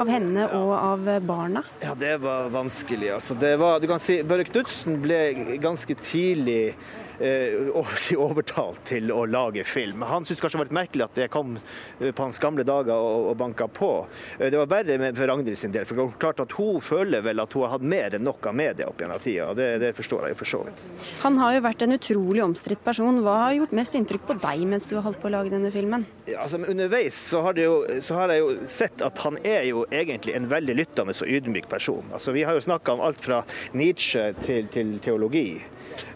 av 0.00 0.10
henne 0.10 0.48
og 0.56 0.72
av 0.78 1.12
barna? 1.28 1.62
Ja, 1.84 1.92
Det 1.98 2.16
var 2.24 2.48
vanskelig. 2.54 3.12
altså. 3.18 3.36
Det 3.38 3.54
var, 3.60 3.78
du 3.78 3.86
kan 3.90 4.02
si, 4.02 4.22
Børre 4.26 4.48
Knutsen 4.48 4.98
ble 5.04 5.20
ganske 5.62 5.94
tidlig 6.00 6.72
eh, 6.72 6.90
overtalt 7.20 8.82
til 8.88 9.12
å 9.12 9.24
lage 9.26 9.64
film. 9.68 10.02
Han 10.08 10.26
syntes 10.26 10.40
kanskje 10.42 10.58
det 10.58 10.62
var 10.62 10.68
litt 10.70 10.78
merkelig 10.78 11.06
at 11.06 11.18
det 11.18 11.28
kom 11.32 11.54
eh, 11.56 12.10
på 12.12 12.24
hans 12.24 12.40
gamle 12.42 12.64
dager 12.66 12.94
og, 12.94 13.28
og 13.32 13.36
banka 13.40 13.68
på. 13.68 13.90
Eh, 14.38 14.50
det 14.52 14.58
var 14.60 14.70
verre 14.70 15.12
for 15.16 15.28
Ragnhild 15.30 15.58
sin 15.58 15.74
del. 15.74 15.86
for 15.88 16.12
klart 16.18 16.40
at 16.42 16.52
Hun 16.56 16.80
føler 16.80 17.24
vel 17.24 17.42
at 17.42 17.52
hun 17.52 17.66
har 17.66 17.74
hatt 17.76 17.86
mer 17.94 18.16
enn 18.16 18.24
nok 18.26 18.46
av 18.46 18.56
media 18.56 18.88
opp 18.88 19.00
gjennom 19.00 19.22
tida. 19.22 19.50
Det, 19.54 19.68
det 19.82 19.92
forstår 19.96 20.26
jeg 20.26 20.36
jo 20.36 20.40
for 20.42 20.52
så 20.52 20.62
vidt. 20.66 20.86
Han 21.24 21.38
har 21.42 21.56
jo 21.56 21.64
vært 21.66 21.86
en 21.86 21.96
utrolig 21.96 22.44
omstridt 22.44 22.84
person. 22.84 23.22
Hva 23.24 23.38
har 23.46 23.58
gjort 23.60 23.76
mest 23.76 23.96
inntrykk 23.98 24.26
på 24.28 24.38
deg 24.42 24.64
mens 24.68 24.88
du 24.90 24.96
har 24.98 25.06
holdt 25.06 25.20
på 25.22 25.30
å 25.30 25.34
lage 25.36 25.52
denne 25.52 25.72
filmen? 25.74 26.06
Ja, 26.26 26.42
altså, 26.44 26.60
underveis 26.62 27.18
så 27.32 27.42
har, 27.46 27.58
jo, 27.58 27.82
så 28.04 28.18
har, 28.20 28.32
jeg 28.32 28.44
jo 28.44 28.68
sett 28.70 29.04
at 29.04 29.18
han 29.24 29.38
er 29.46 29.66
jo 29.68 29.84
egentlig 29.90 30.36
en 30.36 30.48
veldig 30.50 30.76
lyttende 30.78 31.16
og 31.16 31.28
ydmyk 31.28 31.68
person. 31.70 32.06
Altså, 32.14 32.34
vi 32.34 32.44
har 32.46 32.56
jo 32.56 32.64
snakka 32.64 32.96
om 32.96 33.04
alt 33.04 33.20
fra 33.22 33.42
Nietzsche 33.76 34.30
til, 34.42 34.68
til 34.72 34.96
teologi. 35.02 35.60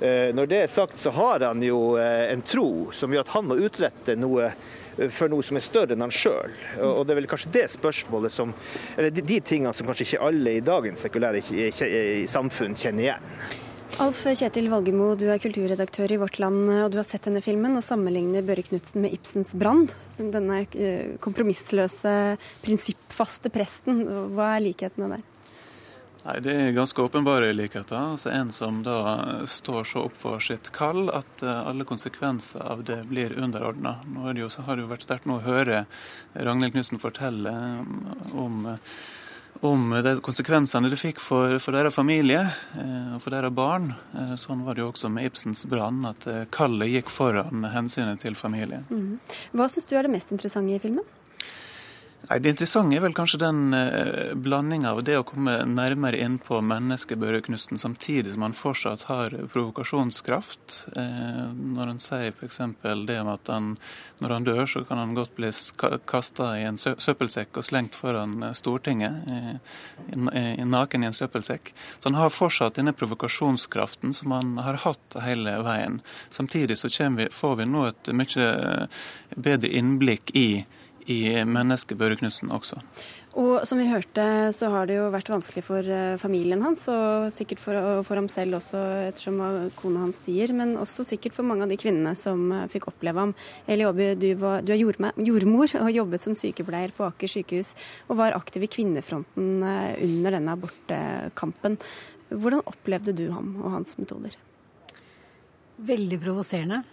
Eh, 0.01 0.33
når 0.37 0.51
det 0.51 0.63
er 0.63 0.73
sagt, 0.73 0.99
så 1.01 1.13
har 1.17 1.45
han 1.47 1.63
jo 1.65 1.97
eh, 2.01 2.33
en 2.33 2.43
tro 2.47 2.93
som 2.97 3.13
gjør 3.13 3.27
at 3.27 3.35
han 3.37 3.47
må 3.49 3.59
utrette 3.67 4.17
noe 4.19 4.51
eh, 4.51 5.11
for 5.13 5.33
noe 5.33 5.45
som 5.47 5.59
er 5.59 5.65
større 5.65 5.97
enn 5.97 6.05
han 6.05 6.15
sjøl. 6.15 6.57
Og 6.85 7.05
det 7.07 7.15
er 7.15 7.21
vel 7.21 7.31
kanskje 7.31 7.53
det 7.57 7.69
spørsmålet 7.75 8.33
som 8.33 8.55
Eller 8.97 9.13
de, 9.13 9.39
tingene 9.41 9.75
som 9.77 9.89
kanskje 9.89 10.09
ikke 10.09 10.27
alle 10.29 10.57
i 10.59 10.65
dagens 10.65 11.07
sekulære 11.07 12.27
samfunn 12.31 12.77
kjenner 12.79 13.09
igjen. 13.09 13.31
Alf 14.03 14.25
Kjetil 14.27 14.67
Valgemo, 14.69 15.13
du 15.17 15.29
er 15.31 15.41
kulturredaktør 15.41 16.11
i 16.13 16.19
Vårt 16.21 16.41
Land, 16.43 16.67
og 16.75 16.91
du 16.93 16.99
har 16.99 17.07
sett 17.07 17.29
denne 17.29 17.41
filmen 17.45 17.79
og 17.79 17.85
sammenligner 17.87 18.45
Børre 18.45 18.65
Knutsen 18.67 19.05
med 19.05 19.15
Ibsens 19.15 19.55
'Brand'. 19.55 19.95
Denne 20.19 20.65
kompromissløse, 21.23 22.37
prinsippfaste 22.67 23.53
presten. 23.55 24.03
Hva 24.35 24.57
er 24.57 24.67
likhetene 24.67 25.15
der? 25.15 25.25
Nei, 26.27 26.41
Det 26.41 26.53
er 26.53 26.73
ganske 26.75 27.03
åpenbare 27.03 27.53
likheter. 27.55 27.97
Altså 27.97 28.31
En 28.35 28.53
som 28.53 28.83
da 28.83 29.47
står 29.47 29.85
så 29.85 30.07
opp 30.09 30.17
for 30.19 30.43
sitt 30.43 30.73
kall 30.75 31.07
at 31.15 31.43
eh, 31.43 31.69
alle 31.71 31.87
konsekvenser 31.87 32.65
av 32.67 32.83
det 32.85 33.05
blir 33.07 33.37
underordna. 33.39 34.01
Nå 34.11 34.33
det 34.35 34.49
har 34.67 34.77
det 34.77 34.83
jo 34.83 34.91
vært 34.91 35.07
sterkt 35.07 35.29
nå 35.31 35.39
å 35.39 35.45
høre 35.45 35.85
Ragnhild 36.35 36.75
Knutsen 36.75 36.99
fortelle 36.99 37.53
eh, 37.53 38.35
om, 38.35 38.67
om 39.71 39.95
de 40.03 40.17
konsekvensene 40.27 40.91
det 40.91 40.99
fikk 40.99 41.23
for, 41.23 41.61
for 41.63 41.79
deres 41.79 41.95
familie 41.95 42.43
eh, 42.43 43.13
og 43.15 43.23
for 43.23 43.37
deres 43.37 43.55
barn. 43.55 43.93
Sånn 44.35 44.65
var 44.67 44.75
det 44.75 44.83
jo 44.83 44.91
også 44.91 45.13
med 45.13 45.31
Ibsens 45.31 45.63
brann, 45.71 46.03
at 46.11 46.27
kallet 46.51 46.91
gikk 46.91 47.13
foran 47.13 47.69
hensynet 47.71 48.25
til 48.27 48.35
familien. 48.35 48.83
Mm. 48.91 49.23
Hva 49.55 49.71
syns 49.71 49.87
du 49.87 49.95
er 49.95 50.09
det 50.09 50.17
mest 50.19 50.35
interessante 50.35 50.75
i 50.75 50.83
filmen? 50.83 51.07
Nei, 52.27 52.41
Det 52.43 52.51
interessante 52.51 52.97
er 52.97 53.03
vel 53.05 53.15
kanskje 53.15 53.39
den 53.39 53.75
eh, 53.77 54.33
blandinga 54.35 54.91
av 54.97 55.03
det 55.07 55.15
å 55.21 55.25
komme 55.27 55.61
nærmere 55.71 56.19
inn 56.25 56.41
på 56.43 56.59
mennesket 56.59 57.21
Børre 57.23 57.39
Knutsen, 57.45 57.79
samtidig 57.79 58.33
som 58.35 58.43
han 58.43 58.57
fortsatt 58.57 59.05
har 59.07 59.35
provokasjonskraft. 59.53 60.79
Eh, 60.99 61.45
når 61.55 61.93
han 61.93 62.01
sier 62.03 62.33
f.eks. 62.35 62.59
det 63.07 63.19
om 63.21 63.31
at 63.31 63.51
han, 63.53 63.69
når 64.19 64.35
han 64.35 64.49
dør, 64.49 64.65
så 64.67 64.83
kan 64.89 64.99
han 64.99 65.15
godt 65.15 65.37
bli 65.39 65.53
kasta 66.11 66.49
i 66.59 66.65
en 66.67 66.81
søppelsekk 66.81 67.61
og 67.61 67.69
slengt 67.69 67.99
foran 67.99 68.41
eh, 68.49 68.57
Stortinget, 68.59 69.31
eh, 69.31 70.65
naken 70.67 71.07
i 71.07 71.11
en 71.13 71.15
søppelsekk. 71.15 71.71
Så 72.01 72.09
han 72.09 72.19
har 72.19 72.35
fortsatt 72.35 72.81
denne 72.81 72.97
provokasjonskraften 72.97 74.17
som 74.17 74.35
han 74.35 74.57
har 74.67 74.81
hatt 74.83 75.21
hele 75.23 75.61
veien. 75.63 76.01
Samtidig 76.35 76.81
så 76.81 76.91
vi, 76.91 77.29
får 77.31 77.55
vi 77.63 77.69
nå 77.71 77.87
et 77.93 78.11
mye 78.11 78.51
bedre 79.37 79.71
innblikk 79.79 80.35
i 80.35 80.49
i 81.11 81.21
mennesket 81.47 81.99
Børre 81.99 82.19
Knutsen 82.19 82.51
også. 82.55 82.79
Og 83.37 83.67
som 83.69 83.77
vi 83.77 83.85
hørte, 83.91 84.25
så 84.57 84.71
har 84.73 84.87
det 84.89 84.95
jo 84.97 85.11
vært 85.13 85.29
vanskelig 85.29 85.61
for 85.67 85.85
eh, 85.85 86.15
familien 86.17 86.63
hans, 86.65 86.87
og 86.89 87.27
sikkert 87.35 87.61
for, 87.61 87.77
for 88.07 88.17
ham 88.17 88.31
selv 88.33 88.57
også, 88.57 88.81
ettersom 89.11 89.37
hva 89.43 89.51
kona 89.77 90.07
hans 90.07 90.23
sier, 90.25 90.55
men 90.57 90.73
også 90.81 91.05
sikkert 91.05 91.37
for 91.37 91.45
mange 91.45 91.67
av 91.67 91.73
de 91.73 91.77
kvinnene 91.81 92.15
som 92.17 92.49
eh, 92.57 92.65
fikk 92.73 92.89
oppleve 92.95 93.27
ham. 93.27 93.35
Eli 93.69 93.85
Aaby, 93.85 94.09
du, 94.17 94.27
du, 94.41 94.73
er 94.73 94.81
jordmor 94.81 95.77
og 95.83 95.93
jobbet 95.93 96.25
som 96.25 96.39
sykepleier 96.39 96.97
på 96.97 97.05
Aker 97.11 97.35
sykehus, 97.35 97.75
og 98.09 98.23
var 98.23 98.39
aktiv 98.39 98.65
i 98.65 98.73
kvinnefronten 98.73 99.61
eh, 99.69 100.01
under 100.09 100.39
denne 100.39 100.57
abortkampen. 100.57 101.77
Hvordan 102.33 102.65
opplevde 102.65 103.13
du 103.21 103.27
ham 103.37 103.53
og 103.61 103.77
hans 103.77 104.01
metoder? 104.01 104.33
Veldig 105.77 106.25
provoserende. 106.25 106.87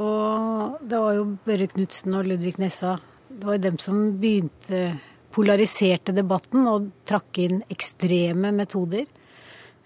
Og 0.00 0.80
det 0.88 0.98
var 1.04 1.20
jo 1.20 1.34
Børre 1.44 1.68
Knutsen 1.68 2.16
og 2.16 2.32
Ludvig 2.32 2.56
Nessa 2.62 2.96
Det 3.38 3.48
var 3.48 3.58
dem 3.58 3.78
som 3.80 4.04
begynte 4.20 4.84
polariserte 5.32 6.12
debatten 6.14 6.68
og 6.68 6.90
trakk 7.08 7.40
inn 7.42 7.62
ekstreme 7.72 8.52
metoder. 8.54 9.06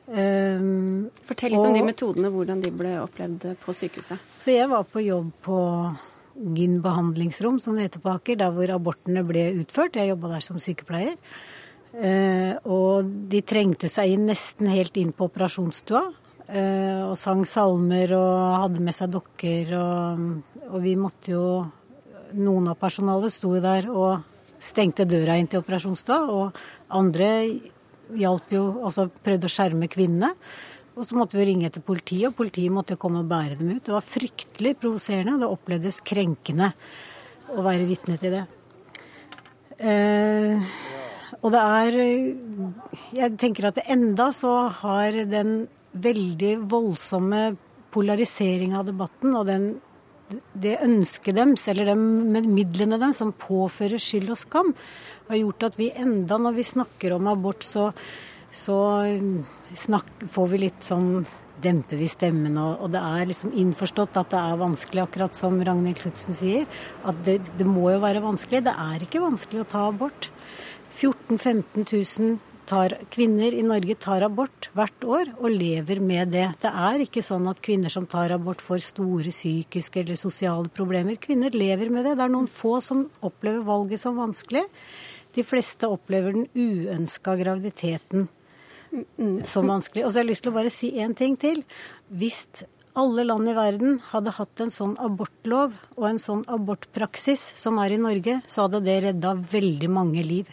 Um, 0.06 1.08
Fortell 1.26 1.54
litt 1.54 1.60
og, 1.60 1.70
om 1.70 1.74
de 1.74 1.86
metodene, 1.86 2.30
hvordan 2.30 2.60
de 2.62 2.70
ble 2.74 2.92
opplevd 3.02 3.48
på 3.62 3.74
sykehuset. 3.74 4.22
Så 4.42 4.54
Jeg 4.54 4.70
var 4.70 4.86
på 4.90 5.02
jobb 5.02 5.32
på 5.46 5.58
GIN 6.56 6.80
behandlingsrom, 6.84 7.58
som 7.62 7.78
det 7.78 7.88
heter 7.88 8.02
på 8.04 8.12
Aker, 8.12 8.38
der 8.42 8.52
hvor 8.54 8.74
abortene 8.74 9.24
ble 9.26 9.48
utført. 9.62 9.96
Jeg 9.98 10.12
jobba 10.12 10.34
der 10.36 10.44
som 10.44 10.60
sykepleier. 10.62 11.16
Uh, 11.96 12.54
og 12.68 13.08
de 13.30 13.40
trengte 13.46 13.88
seg 13.90 14.14
inn 14.14 14.28
nesten 14.28 14.68
helt 14.70 14.98
inn 15.00 15.14
på 15.16 15.30
operasjonsstua. 15.30 16.04
Uh, 16.46 17.08
og 17.08 17.16
sang 17.18 17.42
salmer 17.48 18.12
og 18.14 18.36
hadde 18.66 18.84
med 18.84 18.94
seg 18.94 19.14
dokker. 19.14 19.74
Og, 19.80 20.62
og 20.68 20.78
vi 20.84 20.94
måtte 21.00 21.34
jo 21.34 21.46
Noen 22.34 22.70
av 22.72 22.78
personalet 22.80 23.34
sto 23.34 23.52
der 23.62 23.90
og 23.92 24.24
stengte 24.58 25.06
døra 25.06 25.36
inn 25.38 25.48
til 25.50 25.60
operasjonsstua, 25.62 26.18
og 26.32 26.56
andre 26.96 27.28
hjalp 28.16 28.54
jo, 28.54 28.64
altså 28.86 29.06
prøvde 29.08 29.48
å 29.48 29.52
skjerme 29.52 29.90
kvinnene. 29.92 30.32
Og 30.96 31.04
så 31.04 31.16
måtte 31.18 31.36
vi 31.36 31.44
ringe 31.50 31.68
etter 31.68 31.84
politiet, 31.84 32.30
og 32.30 32.38
politiet 32.38 32.72
måtte 32.72 32.96
komme 33.00 33.20
og 33.20 33.28
bære 33.28 33.58
dem 33.60 33.74
ut. 33.74 33.84
Det 33.84 33.92
var 33.92 34.04
fryktelig 34.04 34.78
provoserende. 34.80 35.42
Det 35.42 35.50
opplevdes 35.52 36.00
krenkende 36.06 36.70
å 37.52 37.64
være 37.66 37.88
vitne 37.88 38.16
til 38.20 38.38
det. 38.38 38.44
Eh, 39.76 40.76
og 41.42 41.52
det 41.52 41.60
er 41.60 41.96
Jeg 43.12 43.36
tenker 43.36 43.68
at 43.68 43.82
enda 43.92 44.30
så 44.32 44.70
har 44.72 45.12
den 45.28 45.66
veldig 45.92 46.54
voldsomme 46.70 47.42
polariseringa 47.92 48.80
av 48.80 48.88
debatten 48.88 49.36
og 49.36 49.46
den 49.48 49.66
det 50.58 50.76
ønsket 50.82 51.36
deres, 51.36 51.66
eller 51.70 51.92
de 51.92 52.44
midlene 52.50 52.98
deres, 53.00 53.20
som 53.22 53.34
påfører 53.36 54.00
skyld 54.02 54.32
og 54.34 54.40
skam, 54.40 54.72
har 55.28 55.40
gjort 55.40 55.68
at 55.70 55.80
vi 55.80 55.90
enda 55.94 56.38
når 56.40 56.56
vi 56.58 56.66
snakker 56.66 57.16
om 57.16 57.28
abort, 57.30 57.66
så, 57.66 57.90
så 58.50 58.78
snakk, 59.74 60.28
får 60.32 60.48
vi 60.52 60.62
litt 60.66 60.86
sånn 60.86 61.10
demper 61.62 61.96
vi 61.96 62.08
stemmen, 62.10 62.56
og, 62.60 62.82
og, 62.84 62.90
det 62.92 63.00
er 63.00 63.28
liksom 63.30 63.54
innforstått 63.56 64.18
at 64.20 64.32
det 64.34 64.40
er 64.40 64.60
vanskelig, 64.60 65.06
akkurat 65.06 65.38
som 65.38 65.56
Ragnhild 65.64 66.02
Knutsen 66.02 66.36
sier. 66.36 66.66
At 67.08 67.22
det, 67.26 67.38
det, 67.56 67.66
må 67.68 67.88
jo 67.94 68.02
være 68.02 68.24
vanskelig. 68.24 68.64
Det 68.66 68.74
er 68.76 69.06
ikke 69.06 69.24
vanskelig 69.24 69.64
å 69.64 69.70
ta 69.70 69.86
abort. 69.88 70.30
14 70.96 71.36
000-15 71.36 71.88
000 72.20 72.36
tar, 72.66 72.94
kvinner 73.12 73.54
i 73.54 73.64
Norge 73.66 73.96
tar 74.02 74.24
abort 74.26 74.68
hvert 74.76 75.06
år 75.06 75.32
og 75.36 75.50
lever 75.54 76.00
med 76.02 76.32
det. 76.34 76.46
Det 76.62 76.70
er 76.70 77.04
ikke 77.04 77.24
sånn 77.24 77.46
at 77.50 77.62
kvinner 77.64 77.92
som 77.92 78.06
tar 78.10 78.34
abort 78.34 78.62
får 78.64 78.84
store 78.90 79.32
psykiske 79.34 80.02
eller 80.02 80.18
sosiale 80.20 80.70
problemer. 80.72 81.18
Kvinner 81.20 81.54
lever 81.54 81.92
med 81.92 82.08
det. 82.08 82.16
Det 82.18 82.26
er 82.26 82.34
noen 82.34 82.50
få 82.50 82.78
som 82.84 83.06
opplever 83.24 83.64
valget 83.66 84.02
som 84.02 84.18
vanskelig. 84.18 84.66
De 85.36 85.44
fleste 85.44 85.88
opplever 85.92 86.36
den 86.36 86.48
uønska 86.56 87.36
graviditeten 87.38 88.28
som 89.44 89.68
vanskelig. 89.68 90.06
Og 90.06 90.10
så 90.10 90.20
har 90.20 90.24
jeg 90.24 90.32
lyst 90.32 90.46
til 90.46 90.54
å 90.54 90.58
bare 90.58 90.72
si 90.72 90.92
én 90.98 91.14
ting 91.16 91.36
til. 91.40 91.62
Hvis 92.08 92.46
alle 92.96 93.26
land 93.28 93.48
i 93.50 93.56
verden 93.56 93.98
hadde 94.12 94.32
hatt 94.38 94.62
en 94.64 94.72
sånn 94.72 94.94
abortlov 95.02 95.74
og 95.98 96.06
en 96.08 96.20
sånn 96.22 96.46
abortpraksis 96.48 97.50
som 97.58 97.80
er 97.82 97.92
i 97.92 98.00
Norge, 98.00 98.40
så 98.48 98.64
hadde 98.64 98.80
det 98.86 99.02
redda 99.10 99.34
veldig 99.52 99.90
mange 99.92 100.24
liv. 100.24 100.48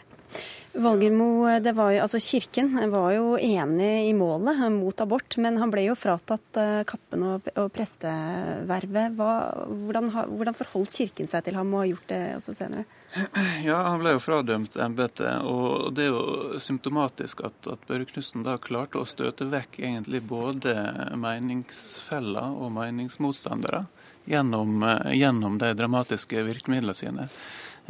Valgermo, 0.74 1.46
jo, 1.46 1.84
altså 2.02 2.18
Kirken 2.18 2.72
var 2.90 3.12
jo 3.14 3.36
enig 3.38 4.08
i 4.08 4.14
målet 4.16 4.58
mot 4.74 5.00
abort, 5.04 5.36
men 5.38 5.60
han 5.60 5.70
ble 5.70 5.84
jo 5.86 5.94
fratatt 5.94 6.58
eh, 6.58 6.80
kappen 6.88 7.22
og, 7.28 7.46
og 7.54 7.68
prestevervet. 7.74 9.14
hvordan, 9.14 10.10
hvordan, 10.10 10.58
forholdt 10.58 10.96
Kirken 10.96 11.30
seg 11.30 11.46
til 11.46 11.58
ham 11.58 11.70
og 11.74 11.84
har 11.84 11.90
gjort 11.92 12.08
det 12.10 12.20
også 12.40 12.56
senere? 12.58 12.86
Ja, 13.68 13.78
Han 13.86 14.02
ble 14.02 14.16
jo 14.16 14.22
fradømt 14.22 14.74
embetet, 14.82 15.46
og 15.46 15.94
det 15.94 16.08
er 16.08 16.16
jo 16.16 16.58
symptomatisk 16.58 17.44
at, 17.46 17.70
at 17.70 17.86
Børre 17.86 18.08
Knutsen 18.10 18.42
da 18.42 18.58
klarte 18.58 18.98
å 18.98 19.06
støte 19.06 19.46
vekk 19.46 19.78
egentlig 19.78 20.24
både 20.26 20.74
meningsfeller 21.14 22.58
og 22.58 22.74
meningsmotstandere 22.74 23.84
gjennom, 24.26 24.82
eh, 24.82 25.12
gjennom 25.20 25.58
de 25.58 25.70
dramatiske 25.78 26.42
virkemidlene 26.42 26.98
sine. 26.98 27.28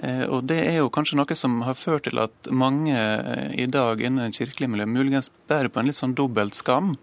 Eh, 0.02 0.24
og 0.26 0.44
Det 0.50 0.59
er 0.59 0.80
jo 0.80 0.90
kanskje 0.90 1.18
noe 1.20 1.37
som 1.38 1.61
har 1.62 1.78
ført 1.78 2.09
til 2.09 2.18
at 2.18 2.50
mange 2.50 2.94
eh, 2.94 3.54
i 3.62 3.66
dag 3.70 4.02
innen 4.02 4.35
kirkelig 4.35 4.70
miljø 4.70 4.88
muligens 4.90 5.30
bærer 5.48 5.70
på 5.70 5.80
en 5.80 5.90
litt 5.90 6.00
sånn 6.00 6.16
dobbelt 6.18 6.59
skam 6.59 6.96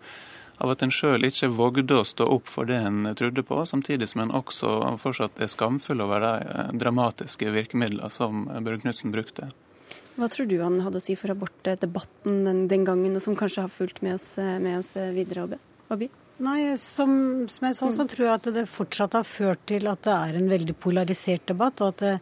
av 0.62 0.74
at 0.74 0.84
en 0.86 0.92
sjøl 0.94 1.24
ikke 1.26 1.50
vågde 1.56 1.98
å 1.98 2.06
stå 2.06 2.28
opp 2.30 2.52
for 2.52 2.70
det 2.70 2.82
en 2.84 3.08
trodde 3.18 3.42
på, 3.48 3.64
samtidig 3.66 4.12
som 4.12 4.26
en 4.26 4.36
også 4.38 4.76
fortsatt 5.02 5.40
er 5.42 5.50
skamfull 5.50 6.04
over 6.04 6.22
de 6.22 6.34
eh, 6.52 6.72
dramatiske 6.84 7.54
virkemidlene 7.56 8.12
som 8.14 8.46
Børre 8.60 8.82
Knutsen 8.84 9.16
brukte. 9.16 9.50
Hva 10.20 10.28
tror 10.28 10.50
du 10.52 10.58
han 10.60 10.82
hadde 10.84 11.00
å 11.00 11.04
si 11.04 11.16
for 11.16 11.32
abortdebatten 11.32 12.44
den, 12.46 12.66
den 12.70 12.84
gangen, 12.86 13.16
og 13.16 13.24
som 13.24 13.38
kanskje 13.40 13.64
har 13.64 13.72
fulgt 13.72 14.04
med 14.04 14.20
oss, 14.20 14.34
med 14.38 14.82
oss 14.82 14.92
videre, 15.16 15.48
Abi? 15.92 16.12
Nei, 16.42 16.74
som, 16.78 17.14
som, 17.50 17.68
jeg 17.70 17.78
sa, 17.78 17.88
så 17.94 18.06
tror 18.10 18.26
jeg 18.26 18.34
at 18.34 18.50
det 18.56 18.66
fortsatt 18.70 19.16
har 19.16 19.26
ført 19.28 19.64
til 19.70 19.88
at 19.90 20.04
det 20.04 20.14
er 20.14 20.38
en 20.40 20.52
veldig 20.52 20.76
polarisert 20.84 21.48
debatt. 21.54 21.82
og 21.82 21.94
at 21.94 22.04
det, 22.04 22.14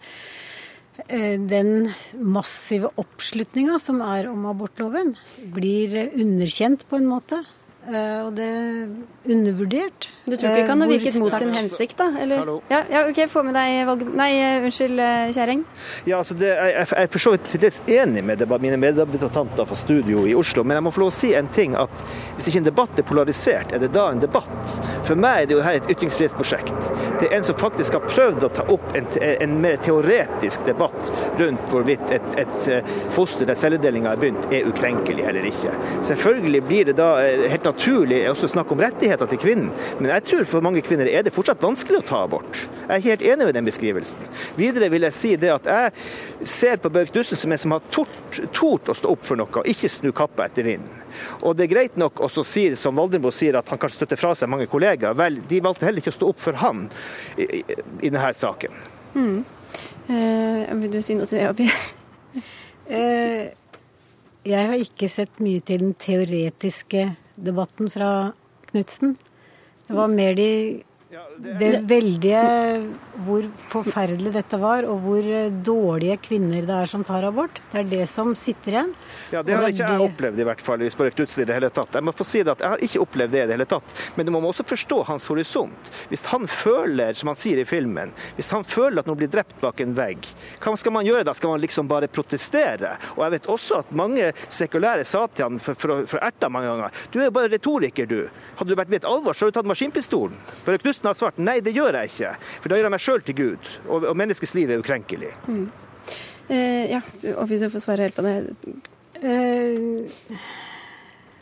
den 1.08 1.90
massive 2.14 2.92
oppslutninga 3.00 3.80
som 3.82 4.02
er 4.06 4.28
om 4.32 4.46
abortloven, 4.50 5.16
blir 5.56 5.96
underkjent 6.14 6.86
på 6.90 7.00
en 7.00 7.10
måte. 7.10 7.44
Eh, 7.88 8.26
og 8.26 8.34
det 8.36 8.44
er 8.44 9.32
undervurdert. 9.32 10.10
Du 10.28 10.34
tror 10.36 10.58
ikke 10.60 10.74
han 10.74 10.84
har 10.84 10.90
virket 10.92 11.16
mot 11.22 11.34
sin 11.40 11.54
hensikt, 11.56 11.96
da? 11.98 12.10
Eller? 12.20 12.42
Hallo. 12.44 12.58
Ja, 12.70 12.82
ja, 12.92 13.06
OK, 13.08 13.22
få 13.32 13.42
med 13.48 13.56
deg 13.56 13.86
valg... 13.88 14.04
Nei, 14.20 14.28
eh, 14.36 14.66
unnskyld, 14.68 15.00
kjerring. 15.34 15.64
Ja, 16.04 16.20
altså 16.20 16.36
det, 16.38 16.50
jeg, 16.52 16.74
jeg 16.76 17.06
er 17.06 17.14
for 17.14 17.24
så 17.24 17.34
vidt 17.34 17.48
til 17.54 17.64
dels 17.64 17.80
enig 17.88 18.24
med 18.28 18.44
mine 18.62 18.80
meddebattanter 18.82 19.70
fra 19.70 19.78
studio 19.80 20.26
i 20.28 20.36
Oslo, 20.38 20.66
men 20.68 20.76
jeg 20.76 20.86
må 20.86 20.94
få 20.94 21.06
lov 21.06 21.14
å 21.14 21.16
si 21.16 21.32
en 21.40 21.48
ting. 21.56 21.78
at 21.80 22.04
Hvis 22.36 22.52
ikke 22.52 22.62
en 22.66 22.68
debatt 22.68 23.00
er 23.00 23.08
polarisert, 23.08 23.72
er 23.74 23.82
det 23.82 23.94
da 23.96 24.10
en 24.12 24.22
debatt? 24.22 24.76
For 25.08 25.16
meg 25.16 25.46
er 25.46 25.50
det 25.50 25.58
jo 25.58 25.64
her 25.64 25.80
et 25.80 25.90
ytringsfrihetsprosjekt. 25.96 26.92
Det 27.24 27.30
er 27.30 27.38
en 27.40 27.48
som 27.48 27.58
faktisk 27.64 27.96
har 27.96 28.06
prøvd 28.12 28.46
å 28.50 28.52
ta 28.60 28.68
opp 28.76 28.92
en, 29.00 29.08
en 29.32 29.56
mer 29.64 29.80
teoretisk 29.86 30.68
debatt 30.68 31.14
rundt 31.40 31.66
hvorvidt 31.72 32.12
et, 32.20 32.30
et 32.44 32.70
foster 33.16 33.48
der 33.48 33.58
celledelinga 33.58 34.14
er 34.14 34.22
begynt, 34.22 34.52
er 34.52 34.68
ukrenkelig 34.68 35.26
eller 35.32 35.48
ikke. 35.48 35.74
Selvfølgelig 36.12 36.64
blir 36.68 36.92
det 36.92 37.00
da 37.00 37.14
helt 37.24 37.69
naturlig 37.70 38.20
er 38.24 38.34
også 38.34 38.50
snakk 38.52 38.72
om 38.74 38.82
rettigheter 38.84 39.30
til 39.30 39.42
kvinnen, 39.42 39.72
men 40.00 40.12
jeg 40.12 40.26
tror 40.28 40.48
for 40.50 40.66
mange 40.66 40.84
kvinner 40.86 41.10
er 41.10 41.26
det 41.26 41.34
fortsatt 41.36 41.62
vanskelig 41.64 42.02
å 42.02 42.08
ta 42.12 42.24
abort. 42.26 42.64
Jeg 42.88 42.96
er 42.96 43.06
helt 43.06 43.26
enig 43.32 43.48
med 43.50 43.58
den 43.58 43.70
beskrivelsen. 43.70 44.26
Videre 44.58 44.90
vil 44.92 45.08
jeg 45.08 45.18
si 45.18 45.34
det 45.40 45.52
at 45.54 45.70
jeg 45.70 46.48
ser 46.50 46.82
på 46.82 46.92
Børg 46.94 47.14
Dussen 47.16 47.40
som 47.40 47.54
en 47.54 47.62
som 47.62 47.76
har 47.76 47.86
tort, 47.94 48.42
tort 48.56 48.90
å 48.92 48.98
stå 48.98 49.14
opp 49.14 49.28
for 49.28 49.40
noe, 49.40 49.52
og 49.62 49.70
ikke 49.70 49.92
snu 49.92 50.12
kappa 50.16 50.50
etter 50.50 50.68
vinden. 50.68 51.06
Og 51.44 51.56
det 51.58 51.68
er 51.68 51.74
greit 51.74 52.00
nok 52.00 52.22
å 52.24 52.30
si, 52.30 52.66
som 52.80 52.98
Valdermo 53.00 53.32
sier, 53.36 53.58
at 53.60 53.70
han 53.72 53.82
kanskje 53.82 54.02
støtter 54.02 54.20
fra 54.22 54.34
seg 54.38 54.52
mange 54.52 54.70
kollegaer. 54.72 55.18
Vel, 55.18 55.40
de 55.50 55.62
valgte 55.64 55.88
heller 55.88 56.04
ikke 56.04 56.14
å 56.14 56.20
stå 56.20 56.34
opp 56.34 56.44
for 56.44 56.60
han 56.62 56.88
i, 57.38 57.48
i, 57.62 57.64
i 58.02 58.12
denne 58.12 58.34
saken. 58.38 58.76
Mm. 59.16 59.40
Eh, 60.10 60.76
vil 60.82 60.94
du 60.94 61.02
si 61.06 61.18
noe 61.18 61.30
til 61.30 61.42
det, 61.42 61.48
Abi? 61.50 61.70
eh, 62.98 63.50
jeg 64.50 64.70
har 64.72 64.82
ikke 64.82 65.10
sett 65.12 65.42
mye 65.44 65.62
til 65.66 65.84
den 65.84 65.98
teoretiske 66.00 67.10
debatten 67.46 67.90
fra 67.90 68.10
Knutsen. 68.70 69.16
Det 69.88 69.96
var 69.98 70.08
mer 70.08 70.36
de 70.38 70.84
det 71.40 71.72
veldige 71.88 72.42
hvor 73.26 73.44
forferdelig 73.72 74.32
dette 74.36 74.58
var, 74.60 74.86
og 74.88 75.02
hvor 75.04 75.26
dårlige 75.66 76.18
kvinner 76.24 76.64
det 76.68 76.76
er 76.76 76.90
som 76.90 77.04
tar 77.08 77.26
abort. 77.28 77.62
Det 77.72 77.82
er 77.82 77.90
det 77.90 78.06
som 78.12 78.32
sitter 78.38 78.76
igjen. 78.76 78.94
Ja, 79.34 79.44
Det 79.44 79.56
har 79.56 79.66
det 79.66 79.74
ikke 79.76 79.90
jeg 79.92 80.06
opplevd, 80.06 80.40
i 80.40 80.48
hvert 80.48 80.64
fall, 80.64 80.84
hvis 80.84 80.96
Børre 81.00 81.12
Knutsen 81.16 81.44
i 81.44 81.48
det 81.50 81.58
hele 81.58 81.70
tatt. 81.74 81.96
Jeg 81.96 82.08
må 82.08 82.14
få 82.16 82.28
si 82.28 82.44
det 82.44 82.54
at 82.54 82.64
jeg 82.64 82.74
har 82.74 82.84
ikke 82.86 83.04
opplevd 83.04 83.36
det 83.36 83.42
i 83.44 83.48
det 83.50 83.58
hele 83.58 83.68
tatt. 83.70 83.96
Men 84.16 84.28
du 84.28 84.34
må 84.36 84.42
også 84.48 84.66
forstå 84.68 85.02
hans 85.10 85.28
horisont. 85.32 85.92
Hvis 86.12 86.26
han 86.32 86.48
føler, 86.48 87.18
som 87.20 87.32
han 87.32 87.40
sier 87.40 87.62
i 87.62 87.68
filmen, 87.68 88.14
hvis 88.38 88.52
han 88.56 88.64
føler 88.68 89.04
at 89.04 89.10
noen 89.10 89.20
blir 89.20 89.32
drept 89.32 89.60
bak 89.64 89.84
en 89.84 89.96
vegg, 89.98 90.30
hva 90.64 90.76
skal 90.80 90.96
man 90.96 91.08
gjøre 91.08 91.26
da? 91.28 91.36
Skal 91.36 91.54
man 91.54 91.64
liksom 91.64 91.90
bare 91.92 92.12
protestere? 92.12 92.96
Og 93.18 93.26
jeg 93.26 93.36
vet 93.38 93.52
også 93.52 93.82
at 93.84 93.92
mange 93.96 94.32
sekulære 94.48 95.08
sa 95.08 95.26
til 95.28 95.48
han 95.48 95.60
for, 95.64 95.76
for, 95.80 96.06
for 96.10 96.24
erta 96.24 96.50
mange 96.52 96.72
ganger 96.72 96.96
du 97.12 97.20
er 97.20 97.28
jo 97.28 97.34
bare 97.34 97.50
retoriker, 97.52 98.08
du. 98.10 98.28
Hadde 98.60 98.72
du 98.72 98.78
vært 98.78 98.92
med 98.92 99.02
et 99.02 99.08
alvor, 99.10 99.36
så 99.36 99.46
hadde 99.46 99.56
du 99.56 99.60
tatt 99.60 99.70
maskinpistolen. 99.70 100.36
Børre 100.66 100.82
Knutsen 100.82 101.10
har 101.10 101.18
svart 101.18 101.29
nei, 101.38 101.60
det 101.62 101.76
gjør 101.76 102.00
jeg 102.00 102.12
ikke. 102.14 102.34
For 102.62 102.72
da 102.72 102.80
gjør 102.80 102.90
jeg 102.90 102.96
meg 102.96 103.04
sjøl 103.06 103.22
til 103.28 103.38
Gud. 103.38 103.70
Og, 103.88 104.04
og, 104.04 104.16
menneskets 104.18 104.56
liv 104.58 104.72
er 104.72 104.82
ukrenkelig. 104.82 105.34
Mm. 105.48 105.68
Eh, 106.50 106.90
ja, 106.90 107.02
og 107.36 107.46
hvis 107.50 107.62
du 107.62 107.70
får 107.70 107.86
svare 107.86 108.08
helt 108.08 108.18
på 108.18 108.26
det. 108.26 108.36
Eh, 109.22 110.48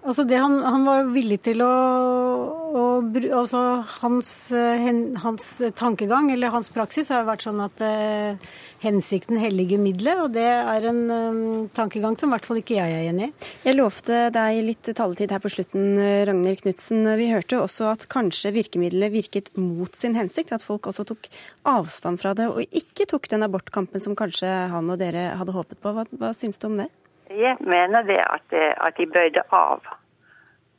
altså 0.07 0.23
det 0.27 0.37
han, 0.39 0.55
han, 0.63 0.85
var 0.87 1.09
villig 1.11 1.37
til 1.45 1.61
å, 1.65 1.67
å 1.67 2.83
altså, 3.35 3.61
hans, 3.99 4.29
hans, 5.23 5.47
tankegang 5.77 6.31
eller 6.33 6.53
hans 6.53 6.71
praksis 6.73 7.11
har 7.13 7.27
vært 7.27 7.43
sånn 7.45 7.59
at 7.65 7.81
eh, 7.83 8.39
hensikten 8.83 9.39
helliger 9.41 9.81
middelet, 9.81 10.21
og 10.23 10.35
det 10.37 10.45
er 10.47 10.87
en 10.89 11.01
um, 11.09 11.41
tankegang 11.75 12.17
som 12.19 12.31
i 12.31 12.35
hvert 12.35 12.47
fall 12.47 12.61
ikke 12.61 12.77
jeg 12.77 12.93
er 12.93 13.09
enig 13.09 13.29
i. 13.29 13.47
Jeg 13.67 13.77
lovte 13.77 14.21
deg 14.35 14.61
litt 14.65 14.91
taletid 14.97 15.33
her 15.33 15.43
på 15.43 15.51
slutten, 15.51 15.97
Ragnhild 16.29 16.63
Knutsen. 16.63 17.03
Vi 17.19 17.31
hørte 17.33 17.61
også 17.63 17.89
at 17.91 18.07
kanskje 18.11 18.53
virkemidlet 18.55 19.13
virket 19.13 19.51
mot 19.59 19.93
sin 19.97 20.17
hensikt, 20.17 20.53
at 20.55 20.65
folk 20.65 20.87
også 20.89 21.07
tok 21.11 21.29
avstand 21.67 22.21
fra 22.21 22.35
det 22.37 22.47
og 22.51 22.63
ikke 22.67 23.09
tok 23.09 23.27
den 23.33 23.45
abortkampen 23.47 24.03
som 24.03 24.15
kanskje 24.17 24.49
han 24.71 24.93
og 24.93 25.01
dere 25.01 25.33
hadde 25.39 25.55
håpet 25.55 25.81
på. 25.83 25.93
Hva, 25.97 26.07
hva 26.15 26.33
syns 26.37 26.61
du 26.61 26.69
om 26.71 26.79
det? 26.79 26.89
Jeg 27.29 27.57
mener 27.59 28.05
det 28.07 28.21
at, 28.23 28.53
at 28.55 28.95
de 28.97 29.07
bøyde 29.11 29.43
av 29.51 29.83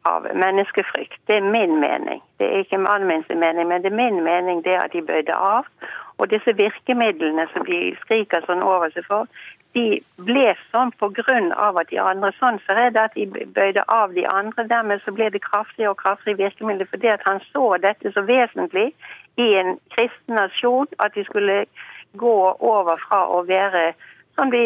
av 0.05 0.27
menneskefrykt. 0.35 1.21
Det 1.27 1.37
er 1.37 1.51
min 1.51 1.81
mening. 1.81 2.23
Det 2.39 2.47
er 2.47 2.65
ikke 2.65 2.79
min 2.79 3.25
mening, 3.41 3.69
men 3.69 3.83
det 3.83 3.93
er 3.93 3.97
min 3.97 4.23
mening 4.25 4.65
det 4.65 4.77
at 4.79 4.93
de 4.93 5.03
bøyde 5.03 5.35
av. 5.35 5.65
Og 6.19 6.31
disse 6.31 6.57
virkemidlene 6.57 7.47
som 7.53 7.65
de 7.67 7.97
skriker 8.01 8.43
sånn 8.47 8.63
over 8.63 8.91
seg 8.95 9.07
for, 9.07 9.27
de 9.77 10.01
ble 10.17 10.55
sånn 10.73 10.91
pga. 10.99 11.37
at 11.81 11.91
de 11.91 11.99
andre 12.01 12.33
sånn 12.39 12.59
så 12.67 12.73
er 12.73 12.91
det 12.91 13.03
at 13.03 13.15
de 13.15 13.27
bøyde 13.27 13.85
av 13.89 14.15
de 14.15 14.27
andre. 14.27 14.65
Dermed 14.65 15.01
så 15.05 15.13
ble 15.13 15.31
det 15.31 15.43
kraftigere 15.43 15.91
og 15.91 16.01
kraftigere 16.03 16.39
virkemidler 16.39 16.87
fordi 16.91 17.09
at 17.09 17.23
han 17.27 17.41
så 17.53 17.77
dette 17.83 18.13
så 18.13 18.23
vesentlig 18.23 18.93
i 19.37 19.55
en 19.61 19.79
kristen 19.95 20.35
nasjon 20.35 20.89
at 20.99 21.15
de 21.15 21.25
skulle 21.25 21.67
gå 22.17 22.39
over 22.59 22.97
fra 23.09 23.27
å 23.29 23.43
være 23.47 23.93
som 24.39 24.51
de 24.51 24.61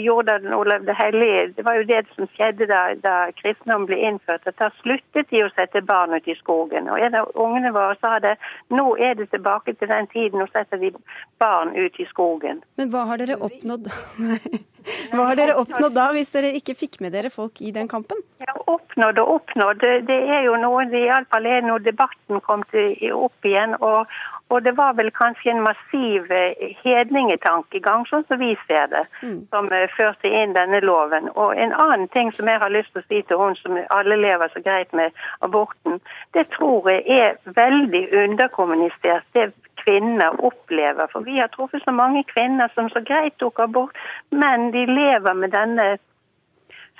gjorde 0.00 0.38
da 0.38 0.56
Olav 0.56 0.84
det 0.88 0.96
hellige. 0.96 1.52
Det 1.56 1.64
var 1.64 1.76
jo 1.76 1.84
det 1.88 2.00
som 2.14 2.28
skjedde 2.34 2.68
da, 2.70 2.80
da 3.04 3.14
kristendom 3.36 3.84
ble 3.90 3.98
innført. 4.08 4.48
at 4.48 4.56
Da 4.62 4.70
sluttet 4.80 5.28
de 5.30 5.44
å 5.44 5.50
sette 5.52 5.82
barn 5.84 6.16
ut 6.16 6.28
i 6.28 6.36
skogen. 6.40 6.88
Og 6.88 7.00
En 7.04 7.18
av 7.20 7.28
ungene 7.34 7.72
våre 7.76 7.98
sa 8.00 8.16
det. 8.24 8.36
Nå 8.72 8.96
er 8.96 9.18
det 9.20 9.28
tilbake 9.34 9.76
til 9.76 9.92
den 9.92 10.08
tiden, 10.14 10.40
nå 10.40 10.48
setter 10.54 10.80
de 10.80 10.94
barn 11.42 11.76
ut 11.76 12.00
i 12.00 12.08
skogen. 12.08 12.64
Men 12.80 12.92
hva 12.94 13.04
har 13.10 13.20
dere 13.20 13.36
oppnådd? 13.36 13.92
Hva 15.12 15.30
har 15.30 15.38
dere 15.38 15.56
oppnådd 15.60 15.94
da, 15.96 16.10
hvis 16.14 16.32
dere 16.34 16.52
ikke 16.56 16.76
fikk 16.78 17.00
med 17.04 17.14
dere 17.16 17.30
folk 17.32 17.60
i 17.60 17.72
den 17.74 17.88
kampen? 17.90 18.20
Ja, 18.40 18.54
Oppnådd 18.70 19.18
og 19.22 19.30
oppnådd. 19.34 19.84
Det 20.08 20.16
er 20.34 20.44
jo 20.46 20.56
noe, 20.60 20.84
iallfall 20.96 21.46
er 21.46 21.62
når 21.66 21.84
debatten 21.84 22.40
kom 22.44 22.62
opp 22.64 23.48
igjen. 23.48 23.74
Og, 23.80 24.10
og, 24.48 24.58
det 24.64 24.74
var 24.78 24.96
vel 24.98 25.10
kanskje 25.14 25.52
en 25.54 25.62
massiv 25.64 26.30
eh, 26.34 26.74
hedningetankegang, 26.82 28.06
sånn 28.10 28.26
som 28.28 28.40
vi 28.42 28.52
ser 28.66 28.90
det, 28.92 29.04
mm. 29.22 29.38
som 29.52 29.70
uh, 29.72 29.86
førte 29.96 30.28
inn 30.28 30.56
denne 30.56 30.82
loven. 30.84 31.30
Og 31.34 31.54
en 31.56 31.74
annen 31.76 32.08
ting 32.14 32.32
som 32.36 32.50
jeg 32.50 32.62
har 32.62 32.74
lyst 32.74 32.92
til 32.94 33.02
å 33.02 33.08
si 33.08 33.22
til 33.28 33.40
hun 33.40 33.56
som 33.60 33.78
alle 33.90 34.18
lever 34.20 34.52
så 34.54 34.62
greit 34.64 34.92
med 34.96 35.16
aborten, 35.46 36.00
det 36.36 36.48
tror 36.56 36.90
jeg 36.90 37.06
er 37.20 37.38
veldig 37.56 38.04
underkommunisert. 38.24 39.26
Det 39.36 39.50
kvinner 39.82 40.44
opplever. 40.44 41.06
For 41.12 41.24
vi 41.26 41.38
har 41.38 41.50
truffet 41.54 41.82
så 41.84 41.92
mange 41.92 42.24
kvinner 42.34 42.68
som 42.74 42.88
så 42.92 43.02
greit 43.06 43.36
tok 43.38 43.58
abort, 43.58 43.96
men 44.30 44.70
de 44.74 44.86
lever 44.86 45.34
med 45.34 45.52
denne 45.56 45.88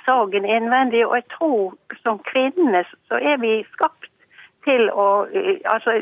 sorgen 0.05 0.45
innvendig. 0.45 1.05
Og 1.07 1.15
jeg 1.15 1.27
tror 1.37 1.75
som 2.03 2.19
kvinner 2.31 2.87
så 3.09 3.19
er 3.21 3.37
vi 3.41 3.61
skapt 3.73 4.00
til 4.67 4.89
å 4.93 5.09
Altså, 5.71 5.93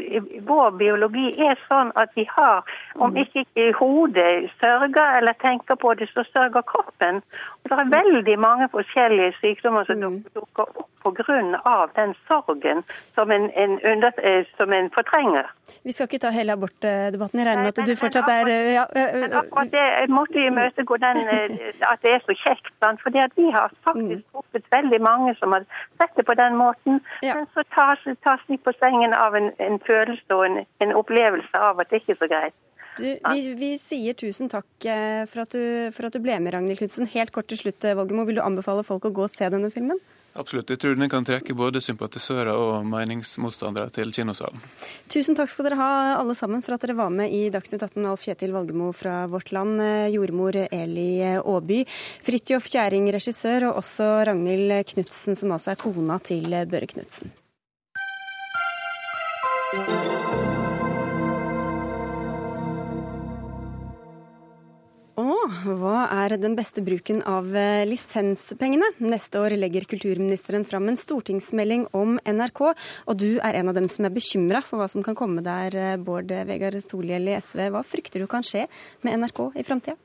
vår 0.48 0.69
biologi 0.80 1.28
er 1.45 1.60
sånn 1.67 1.91
at 2.00 2.12
vi 2.15 2.26
har, 2.30 2.63
om 2.95 3.12
mm. 3.13 3.17
ikke 3.24 3.43
i 3.60 3.72
hodet 3.78 4.50
sørger 4.62 5.19
eller 5.19 5.38
tenker 5.41 5.78
på 5.80 5.93
det, 6.00 6.10
så 6.13 6.24
sørger 6.34 6.65
kroppen. 6.74 7.22
Og 7.63 7.72
det 7.72 7.80
er 7.80 7.91
veldig 7.93 8.38
mange 8.39 8.69
forskjellige 8.74 9.36
sykdommer 9.41 9.88
som 9.89 10.02
mm. 10.04 10.22
dukker 10.36 10.65
opp 10.65 10.88
pga. 11.04 11.88
den 11.95 12.13
sorgen 12.28 12.84
som 13.15 13.32
en, 13.32 13.52
en, 13.52 13.80
under, 13.91 14.12
eh, 14.17 14.45
som 14.58 14.74
en, 14.74 14.89
fortrenger. 14.89 15.45
Vi 15.84 15.91
skal 15.91 16.08
ikke 16.08 16.19
ta 16.19 16.30
hele 16.30 16.54
abortdebatten. 16.54 17.39
Jeg 17.39 17.48
regner 17.48 17.63
med 17.63 17.78
at 17.78 17.88
du 17.89 17.95
fortsatt 17.95 18.30
er 18.30 18.50
ja, 18.74 18.86
Men 18.95 19.34
akkurat 19.41 19.72
det 19.72 20.10
måtte 20.10 20.39
imøtegå 20.50 20.98
den 20.98 21.17
at 21.91 22.00
det 22.04 22.12
er 22.15 22.22
så 22.26 22.36
kjekt. 22.43 22.72
For 23.04 23.10
vi 23.13 23.50
har 23.52 23.72
faktisk 23.84 24.24
mm. 24.24 24.24
truffet 24.32 24.65
veldig 24.72 25.02
mange 25.02 25.36
som 25.39 25.52
har 25.56 25.63
sett 26.02 26.13
det 26.17 26.26
på 26.26 26.34
den 26.34 26.56
måten. 26.56 27.02
Men 27.24 27.45
så 27.54 27.63
tas, 27.76 28.02
tas 28.24 28.41
de 28.50 28.58
på 28.62 28.74
sengen 28.80 29.14
av 29.16 29.38
en, 29.38 29.52
en 29.64 29.80
følelse 29.86 30.36
og 30.36 30.46
en, 30.48 30.60
en, 30.84 30.96
opplevelse 31.00 31.62
av 31.70 31.80
at 31.82 31.92
det 31.92 32.02
ikke 32.02 32.16
er 32.16 32.22
så 32.24 32.30
greit. 32.32 32.58
Du, 33.00 33.06
vi, 33.06 33.42
vi, 33.56 33.74
sier 33.80 34.16
tusen 34.18 34.50
takk 34.52 34.68
eh, 34.90 35.24
for 35.30 35.46
at, 35.46 35.56
du, 35.56 35.92
for 35.96 36.10
at 36.10 36.16
du 36.16 36.24
ble 36.24 36.36
med, 36.42 36.52
Ragnhild 36.56 36.82
Knutsen. 36.82 37.08
Helt 37.14 37.32
kort 37.36 37.48
til 37.52 37.62
slutt, 37.62 37.86
eh, 37.86 37.96
Volgemo, 37.96 38.26
vil 38.28 38.42
du 38.42 38.44
anbefale 38.44 38.84
folk 38.88 39.08
å 39.08 39.14
gå 39.16 39.28
og 39.30 39.36
se 39.36 39.48
denne 39.54 39.72
filmen? 39.72 40.02
Absolutt. 40.40 40.70
Jeg 40.70 40.80
tror 40.80 40.96
den 40.96 41.10
kan 41.12 41.26
trekke 41.26 41.56
både 41.58 41.82
sympatisører 41.82 42.52
og 42.54 42.86
meningsmotstandere 42.88 43.92
til 43.94 44.14
kinosalen. 44.14 44.62
Tusen 45.12 45.38
takk 45.38 45.52
skal 45.52 45.68
dere 45.68 45.80
ha 45.80 45.90
alle 46.20 46.36
sammen 46.38 46.64
for 46.66 46.76
at 46.76 46.86
dere 46.86 46.98
var 47.00 47.12
med 47.14 47.34
i 47.34 47.48
Dagsnytt 47.54 47.84
18. 47.88 48.06
Alf 48.12 48.24
Kjetil 48.28 48.54
Valgemo 48.56 48.92
fra 48.96 49.24
Vårt 49.32 49.52
Land, 49.56 49.82
eh, 49.82 50.08
jordmor 50.14 50.60
Eli 50.70 51.10
Aaby, 51.40 51.84
Fridtjof 52.28 52.70
Kjæring, 52.72 53.10
regissør, 53.16 53.70
og 53.72 53.82
også 53.84 54.10
Ragnhild 54.30 54.80
Knutsen, 54.94 55.40
som 55.40 55.56
altså 55.56 55.74
er 55.74 55.82
kona 55.82 56.20
til 56.24 56.48
Børre 56.70 56.88
Knutsen. 56.94 57.34
Hva 65.60 66.08
er 66.23 66.34
den 66.41 66.55
beste 66.58 66.82
bruken 66.82 67.19
av 67.29 67.51
eh, 67.53 67.84
lisenspengene? 67.86 68.88
Neste 69.05 69.38
år 69.43 69.53
legger 69.60 69.86
kulturministeren 69.91 70.65
fram 70.65 70.88
en 70.89 70.97
stortingsmelding 70.97 71.84
om 71.93 72.17
NRK, 72.25 72.62
og 72.65 73.19
du 73.21 73.38
er 73.38 73.60
en 73.60 73.69
av 73.69 73.77
dem 73.77 73.89
som 73.93 74.08
er 74.08 74.15
bekymra 74.15 74.63
for 74.65 74.82
hva 74.82 74.88
som 74.89 75.05
kan 75.05 75.17
komme 75.19 75.43
der, 75.45 75.77
eh, 75.77 75.97
Bård 76.01 76.34
Vegar 76.49 76.73
Solhjell 76.82 77.29
i 77.29 77.38
SV. 77.38 77.67
Hva 77.75 77.84
frykter 77.86 78.25
du 78.25 78.29
kan 78.32 78.41
skje 78.41 78.65
med 79.05 79.21
NRK 79.21 79.43
i 79.53 79.67
framtida? 79.67 79.99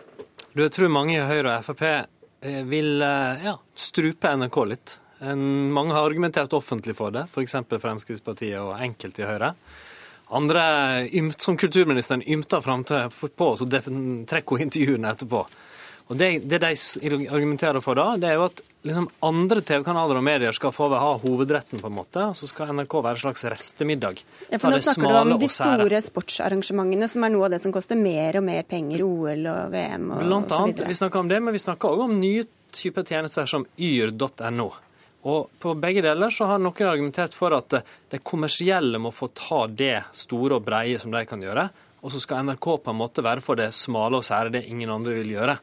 Jeg 0.53 0.75
tror 0.77 0.93
mange 0.93 1.17
i 1.17 1.25
Høyre 1.25 1.57
og 1.57 1.65
Frp 1.71 1.87
eh, 1.89 2.61
vil 2.69 3.01
ja, 3.01 3.57
strupe 3.73 4.37
NRK 4.37 4.61
litt. 4.75 4.99
Mange 5.25 5.97
har 5.97 6.05
argumentert 6.05 6.53
offentlig 6.57 6.97
for 6.99 7.15
det, 7.15 7.27
f.eks. 7.31 7.57
Fremskrittspartiet 7.81 8.61
og 8.61 8.75
enkelte 8.77 9.25
i 9.25 9.29
Høyre. 9.29 9.55
Andre, 10.35 10.65
som 11.39 11.57
kulturministeren, 11.61 12.25
ymter 12.27 12.61
fram 12.65 12.85
på, 12.85 13.49
så 13.57 13.69
trekker 13.69 14.57
hun 14.57 14.67
intervjuene 14.67 15.13
etterpå. 15.13 15.45
Og 16.13 16.17
det, 16.21 16.45
det, 16.45 16.61
de 16.61 17.29
argumenterer 17.33 17.81
for 17.81 17.97
da, 17.97 18.11
det 18.21 18.29
er 18.29 18.37
jo 18.37 18.49
at 18.51 18.61
liksom 18.85 19.07
andre 19.25 19.63
TV-kanaler 19.65 20.19
og 20.21 20.25
medier 20.27 20.57
skal 20.57 20.73
få 20.77 20.91
ha 20.93 21.13
hovedretten, 21.23 21.81
på 21.81 21.89
en 21.89 21.97
måte, 21.97 22.27
og 22.29 22.37
så 22.37 22.49
skal 22.51 22.75
NRK 22.77 22.97
være 22.99 23.17
en 23.17 23.23
slags 23.23 23.45
restemiddag. 23.55 24.21
Ja, 24.51 24.59
for 24.61 24.75
Nå 24.75 24.81
snakker 24.85 25.09
du 25.09 25.21
om 25.23 25.33
de 25.41 25.49
store 25.49 26.01
sportsarrangementene, 26.05 27.09
som 27.09 27.25
er 27.25 27.33
noe 27.33 27.49
av 27.49 27.55
det 27.57 27.63
som 27.65 27.73
koster 27.73 27.97
mer 27.97 28.37
og 28.41 28.45
mer 28.45 28.67
penger, 28.69 29.05
OL 29.07 29.49
og 29.49 29.73
VM 29.73 30.11
og, 30.11 30.27
Blant 30.27 30.53
annet, 30.59 30.85
Vi 30.93 30.99
snakker 31.01 31.25
om 31.25 31.33
det, 31.33 31.41
men 31.41 31.57
vi 31.57 31.63
snakker 31.65 31.97
òg 31.97 32.05
om 32.05 32.19
nye 32.21 32.45
typer 32.75 33.09
tjenester 33.09 33.49
som 33.49 33.65
yr.no. 33.81 34.69
Og 35.25 35.49
på 35.61 35.73
begge 35.81 36.03
deler 36.05 36.33
så 36.35 36.49
har 36.51 36.61
noen 36.61 36.89
argumentert 36.91 37.37
for 37.37 37.55
at 37.57 37.79
de 38.13 38.21
kommersielle 38.21 39.01
må 39.01 39.13
få 39.15 39.31
ta 39.33 39.65
det 39.67 39.97
store 40.13 40.59
og 40.59 40.67
breie 40.67 41.01
som 41.01 41.15
de 41.15 41.25
kan 41.29 41.41
gjøre, 41.41 41.69
og 42.05 42.13
så 42.13 42.21
skal 42.21 42.45
NRK 42.45 42.67
på 42.85 42.93
en 42.93 43.01
måte 43.01 43.25
være 43.25 43.45
for 43.45 43.57
det 43.57 43.71
smale 43.73 44.21
og 44.21 44.27
sære, 44.27 44.53
det 44.53 44.67
ingen 44.69 44.93
andre 44.93 45.17
vil 45.17 45.33
gjøre. 45.39 45.57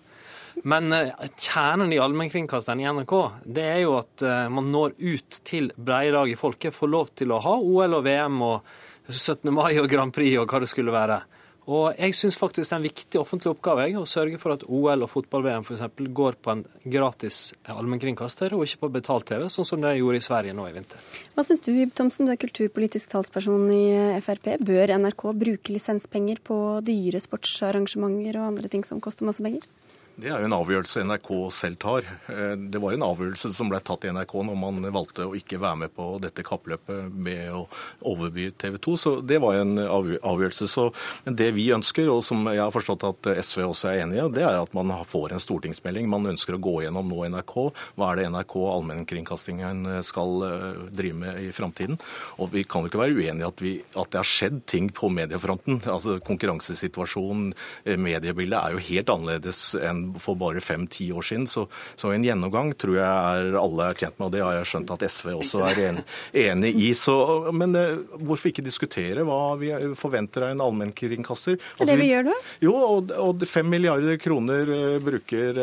Men 0.68 0.92
eh, 0.94 1.12
kjernen 1.38 1.94
i 1.94 2.00
allmennkringkasteren 2.02 2.82
i 2.82 2.88
NRK, 2.90 3.14
det 3.46 3.68
er 3.70 3.84
jo 3.84 3.96
at 4.00 4.24
eh, 4.26 4.48
man 4.52 4.72
når 4.74 4.98
ut 4.98 5.38
til 5.48 5.70
breie 5.78 6.12
lag 6.14 6.32
i 6.32 6.38
folket, 6.40 6.76
får 6.76 6.92
lov 6.92 7.14
til 7.22 7.32
å 7.32 7.40
ha 7.46 7.54
OL 7.62 8.00
og 8.00 8.04
VM 8.06 8.42
og 8.48 8.74
17. 9.12 9.48
mai 9.54 9.78
og 9.82 9.90
Grand 9.92 10.14
Prix 10.14 10.36
og 10.42 10.50
hva 10.50 10.62
det 10.64 10.72
skulle 10.72 10.94
være. 10.94 11.22
Og 11.70 11.94
jeg 11.94 12.16
syns 12.18 12.38
faktisk 12.40 12.66
det 12.66 12.74
er 12.74 12.80
en 12.80 12.88
viktig 12.88 13.20
offentlig 13.22 13.52
oppgave 13.52 13.84
å 14.00 14.06
sørge 14.10 14.40
for 14.42 14.56
at 14.56 14.64
OL 14.66 15.06
og 15.06 15.12
fotball-VM 15.12 15.68
f.eks. 15.68 15.84
går 16.10 16.40
på 16.42 16.56
en 16.56 16.64
gratis 16.90 17.54
allmennkringkaster, 17.70 18.56
og 18.58 18.66
ikke 18.66 18.88
på 18.88 18.92
betalt-TV, 18.98 19.46
sånn 19.54 19.68
som 19.70 19.84
det 19.86 19.94
gjorde 20.00 20.18
i 20.18 20.26
Sverige 20.26 20.56
nå 20.58 20.66
i 20.66 20.74
vinter. 20.74 21.04
Hva 21.36 21.46
syns 21.46 21.62
du, 21.62 21.70
Ib 21.76 21.94
Thomsen, 21.98 22.26
du 22.26 22.34
er 22.34 22.42
kulturpolitisk 22.42 23.14
talsperson 23.14 23.70
i 23.76 23.84
Frp. 24.26 24.56
Bør 24.66 24.96
NRK 24.98 25.28
bruke 25.44 25.76
lisenspenger 25.76 26.42
på 26.44 26.58
dyre 26.88 27.22
sportsarrangementer 27.22 28.42
og 28.42 28.50
andre 28.56 28.72
ting 28.72 28.88
som 28.88 29.04
koster 29.04 29.30
masse 29.30 29.46
penger? 29.46 29.70
Det 30.22 30.30
er 30.30 30.44
jo 30.44 30.46
en 30.46 30.54
avgjørelse 30.54 31.02
NRK 31.08 31.30
selv 31.50 31.78
tar. 31.82 32.06
Eh, 32.30 32.52
det 32.54 32.78
var 32.78 32.94
en 32.94 33.06
avgjørelse 33.08 33.50
som 33.58 33.72
ble 33.72 33.80
tatt 33.82 34.04
i 34.06 34.12
NRK 34.14 34.36
når 34.46 34.58
man 34.60 34.84
valgte 34.94 35.26
å 35.26 35.34
ikke 35.34 35.58
være 35.58 35.80
med 35.82 35.94
på 35.98 36.06
dette 36.22 36.44
kappløpet 36.46 37.08
med 37.10 37.48
å 37.58 37.64
overby 38.12 38.52
TV 38.54 38.78
2. 38.78 38.94
Så 39.02 39.14
det 39.26 39.40
var 39.42 39.58
en 39.58 39.80
avgjørelse. 39.82 40.68
Så 40.70 40.92
det 41.26 41.48
vi 41.56 41.72
ønsker, 41.74 42.12
og 42.14 42.22
som 42.28 42.46
jeg 42.52 42.62
har 42.62 42.74
forstått 42.76 43.06
at 43.08 43.30
SV 43.42 43.64
også 43.66 43.90
er 43.90 44.04
enig 44.04 44.20
i, 44.20 44.28
det 44.36 44.44
er 44.46 44.60
at 44.60 44.76
man 44.78 44.94
får 45.10 45.34
en 45.34 45.42
stortingsmelding. 45.42 46.06
Man 46.12 46.30
ønsker 46.36 46.60
å 46.60 46.62
gå 46.62 46.76
gjennom 46.86 47.10
nå 47.10 47.26
NRK. 47.34 47.56
Hva 47.98 48.12
er 48.12 48.22
det 48.22 48.28
NRK 48.36 48.56
allmennkringkastingen 48.76 49.90
skal 50.06 50.46
eh, 50.46 50.86
drive 51.02 51.18
med 51.24 51.42
i 51.48 51.50
framtiden? 51.56 51.98
Og 52.38 52.54
vi 52.54 52.68
kan 52.70 52.86
jo 52.86 52.94
ikke 52.94 53.02
være 53.02 53.18
uenige 53.18 53.42
i 53.42 53.50
at, 53.50 53.98
at 54.06 54.14
det 54.14 54.22
har 54.22 54.32
skjedd 54.36 54.62
ting 54.70 54.94
på 54.94 55.10
mediefronten. 55.18 55.82
Altså 55.90 56.20
Konkurransesituasjonen, 56.30 57.56
eh, 57.90 57.98
mediebildet 57.98 58.62
er 58.62 58.78
jo 58.78 58.86
helt 58.92 59.16
annerledes 59.18 59.66
enn 59.82 60.11
for 60.20 60.40
bare 60.40 60.64
fem-ti 60.64 61.12
år 61.16 61.26
siden. 61.26 61.48
Så, 61.48 61.68
så, 61.96 62.12
en 62.12 62.26
gjennomgang 62.26 62.74
tror 62.80 62.98
jeg 63.00 63.08
er 63.08 63.60
alle 63.60 63.90
er 63.90 63.98
tjent 63.98 64.18
med, 64.20 64.28
og 64.28 64.36
det 64.36 64.44
har 64.44 64.58
jeg 64.60 64.70
skjønt 64.74 64.94
at 64.96 65.06
SV 65.08 65.32
også 65.38 65.64
er 65.70 65.82
en, 65.88 66.02
enig 66.46 66.74
i. 66.76 66.92
Så, 66.98 67.16
men 67.56 67.76
hvorfor 68.20 68.52
ikke 68.52 68.66
diskutere 68.66 69.26
hva 69.28 69.40
vi 69.62 69.72
forventer 70.00 70.48
av 70.48 70.56
en 70.56 70.66
allmennkringkaster? 70.68 71.58
Altså, 71.78 71.88
det 71.88 71.92
det 71.96 72.02
vi, 72.02 72.12
gjør 72.12 72.30
nå? 72.30 72.38
Jo, 72.66 72.76
og, 72.98 73.16
og 73.22 73.48
fem 73.50 73.70
milliarder 73.72 74.20
kroner 74.22 74.76
bruker 75.04 75.62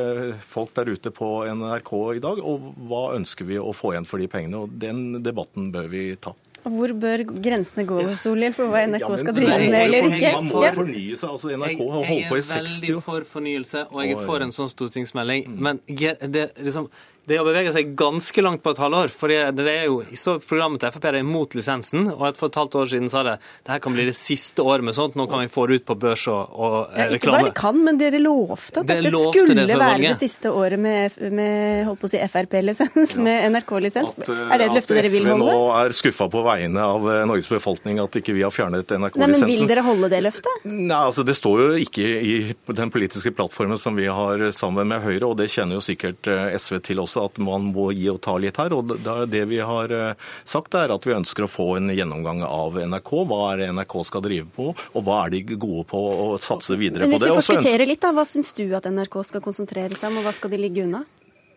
folk 0.48 0.74
der 0.78 0.92
ute 0.94 1.12
på 1.14 1.30
NRK 1.58 1.94
i 2.16 2.24
dag. 2.24 2.42
Og 2.42 2.72
hva 2.88 3.04
ønsker 3.18 3.48
vi 3.48 3.60
å 3.60 3.74
få 3.76 3.94
igjen 3.94 4.08
for 4.08 4.22
de 4.22 4.30
pengene? 4.30 4.64
Og 4.64 4.78
Den 4.80 5.22
debatten 5.24 5.72
bør 5.74 5.90
vi 5.92 6.10
ta. 6.20 6.34
Hvor 6.72 6.94
bør 7.02 7.24
grensene 7.44 7.84
gå 7.88 8.00
Solhjell, 8.20 8.54
for 8.56 8.72
hva 8.72 8.84
NRK 8.88 9.06
skal 9.22 9.36
drive 9.36 9.58
med 9.64 9.78
eller 9.82 10.08
ikke? 10.12 10.32
Man 10.36 10.50
må 10.52 10.64
fornye 10.78 11.18
seg. 11.20 11.28
altså 11.30 11.52
NRK 11.56 11.84
har 11.84 12.08
holdt 12.12 12.28
på 12.32 12.40
i 12.40 12.46
60 12.48 12.48
år. 12.48 12.56
Jeg 12.58 12.64
er 12.64 12.88
veldig 12.88 13.04
for 13.08 13.28
fornyelse, 13.34 13.84
og 13.92 14.02
jeg 14.04 14.16
er 14.16 14.26
for 14.32 14.46
en 14.46 14.54
sånn 14.58 14.72
stortingsmelding. 14.72 15.48
Men 15.68 15.80
det, 15.88 16.50
liksom, 16.58 16.90
det 17.28 17.38
å 17.40 17.46
bevege 17.46 17.72
seg 17.74 17.92
ganske 17.98 18.44
langt 18.44 18.62
på 18.64 18.72
et 18.74 18.80
halvår. 18.82 19.12
For 19.14 19.30
det 19.30 19.66
er 19.68 19.88
jo, 19.88 20.00
i 20.02 20.18
programmet 20.48 20.82
til 20.82 20.92
Frp 20.94 21.08
er 21.10 21.20
imot 21.20 21.56
lisensen, 21.58 22.08
og 22.14 22.24
for 22.38 22.50
et 22.50 22.58
halvt 22.60 22.78
år 22.82 22.92
siden 22.94 23.12
sa 23.12 23.24
det 23.26 23.36
det 23.38 23.74
her 23.74 23.82
kan 23.84 23.94
bli 23.94 24.06
det 24.08 24.16
siste 24.16 24.64
året 24.64 24.84
med 24.86 24.96
sånt. 24.96 25.16
Nå 25.18 25.28
kan 25.30 25.42
vi 25.42 25.50
få 25.52 25.66
det 25.68 25.80
ut 25.80 25.86
på 25.88 25.96
børs 26.00 26.26
og, 26.32 26.54
og 26.54 26.76
ja, 26.96 27.08
reklame. 27.12 27.18
Ikke 27.18 27.34
bare 27.34 27.54
kan, 27.56 27.80
men 27.84 28.00
dere 28.00 28.20
lovte 28.22 28.82
at 28.82 28.88
det 28.88 28.98
dette 29.02 29.12
lovte 29.14 29.44
skulle 29.44 29.66
det 29.68 29.78
være 29.78 30.00
det 30.04 30.14
siste 30.20 30.52
året 30.52 30.80
med, 30.80 31.18
med 31.34 31.84
holdt 31.88 32.02
på 32.02 32.08
å 32.08 32.12
si 32.12 32.22
Frp-lisens, 32.32 33.16
ja. 33.16 33.24
med 33.24 33.48
NRK-lisens. 33.54 34.16
Er 34.28 34.60
det 34.60 34.68
et 34.70 34.76
løfte 34.78 34.96
dere 34.96 35.12
vil 35.12 35.28
holde? 35.28 35.48
At 35.48 35.52
SV 35.52 35.58
nå 35.58 35.66
er 35.78 35.96
skuffa 35.98 36.28
på 36.32 36.44
vegne 36.46 36.86
av 36.96 37.08
eh, 37.12 37.24
Norges 37.28 37.50
befolkning 37.52 38.00
at 38.02 38.20
ikke 38.20 38.36
vi 38.36 38.44
har 38.46 38.54
fjernet 38.54 38.94
NRK-lisensen. 38.94 39.44
Men 39.44 39.52
Vil 39.52 39.70
dere 39.70 39.84
holde 39.86 40.10
det 40.12 40.22
løftet? 40.24 40.66
Nei, 40.68 41.00
altså 41.00 41.24
Det 41.26 41.36
står 41.38 41.64
jo 41.64 41.68
ikke 41.84 42.06
i 42.06 42.34
den 42.78 42.94
politiske 42.94 43.32
plattformen 43.36 43.80
som 43.80 43.98
vi 43.98 44.08
har 44.08 44.48
sammen 44.54 44.88
med 44.90 45.04
Høyre, 45.04 45.30
og 45.30 45.36
det 45.40 45.50
kjenner 45.52 45.78
jo 45.78 45.84
sikkert 45.84 46.30
eh, 46.30 46.54
SV 46.58 46.80
til 46.88 47.02
også, 47.04 47.17
at 47.22 47.40
man 47.42 47.70
må 47.74 47.90
gi 47.96 48.08
og 48.12 48.20
ta 48.24 48.36
litt 48.40 48.58
her. 48.60 48.74
og 48.76 48.94
Det 49.30 49.44
vi 49.50 49.60
har 49.64 49.94
eh, 49.94 50.30
sagt, 50.44 50.74
er 50.78 50.94
at 50.94 51.06
vi 51.08 51.16
ønsker 51.16 51.46
å 51.46 51.50
få 51.50 51.68
en 51.78 51.92
gjennomgang 51.94 52.44
av 52.46 52.78
NRK. 52.78 53.12
Hva 53.28 53.42
er 53.52 53.62
det 53.62 53.70
NRK 53.76 53.98
skal 54.08 54.24
drive 54.24 54.48
på, 54.56 54.70
og 54.72 55.06
hva 55.06 55.24
er 55.26 55.36
de 55.36 55.44
gode 55.54 55.84
på 55.90 56.00
å 56.00 56.32
satse 56.42 56.78
videre 56.78 57.06
på. 57.06 57.10
det. 57.10 57.12
Men 57.12 57.18
Hvis 57.18 57.28
du 57.28 57.38
forskutterer 57.42 57.88
litt, 57.88 58.02
da, 58.04 58.14
Hva 58.16 58.24
syns 58.28 58.54
du 58.56 58.64
at 58.76 58.88
NRK 58.88 59.22
skal 59.28 59.44
konsentrere 59.44 59.94
seg 59.98 60.12
om, 60.12 60.20
og 60.22 60.28
hva 60.28 60.34
skal 60.36 60.52
de 60.54 60.60
ligge 60.60 60.86
unna? 60.86 61.04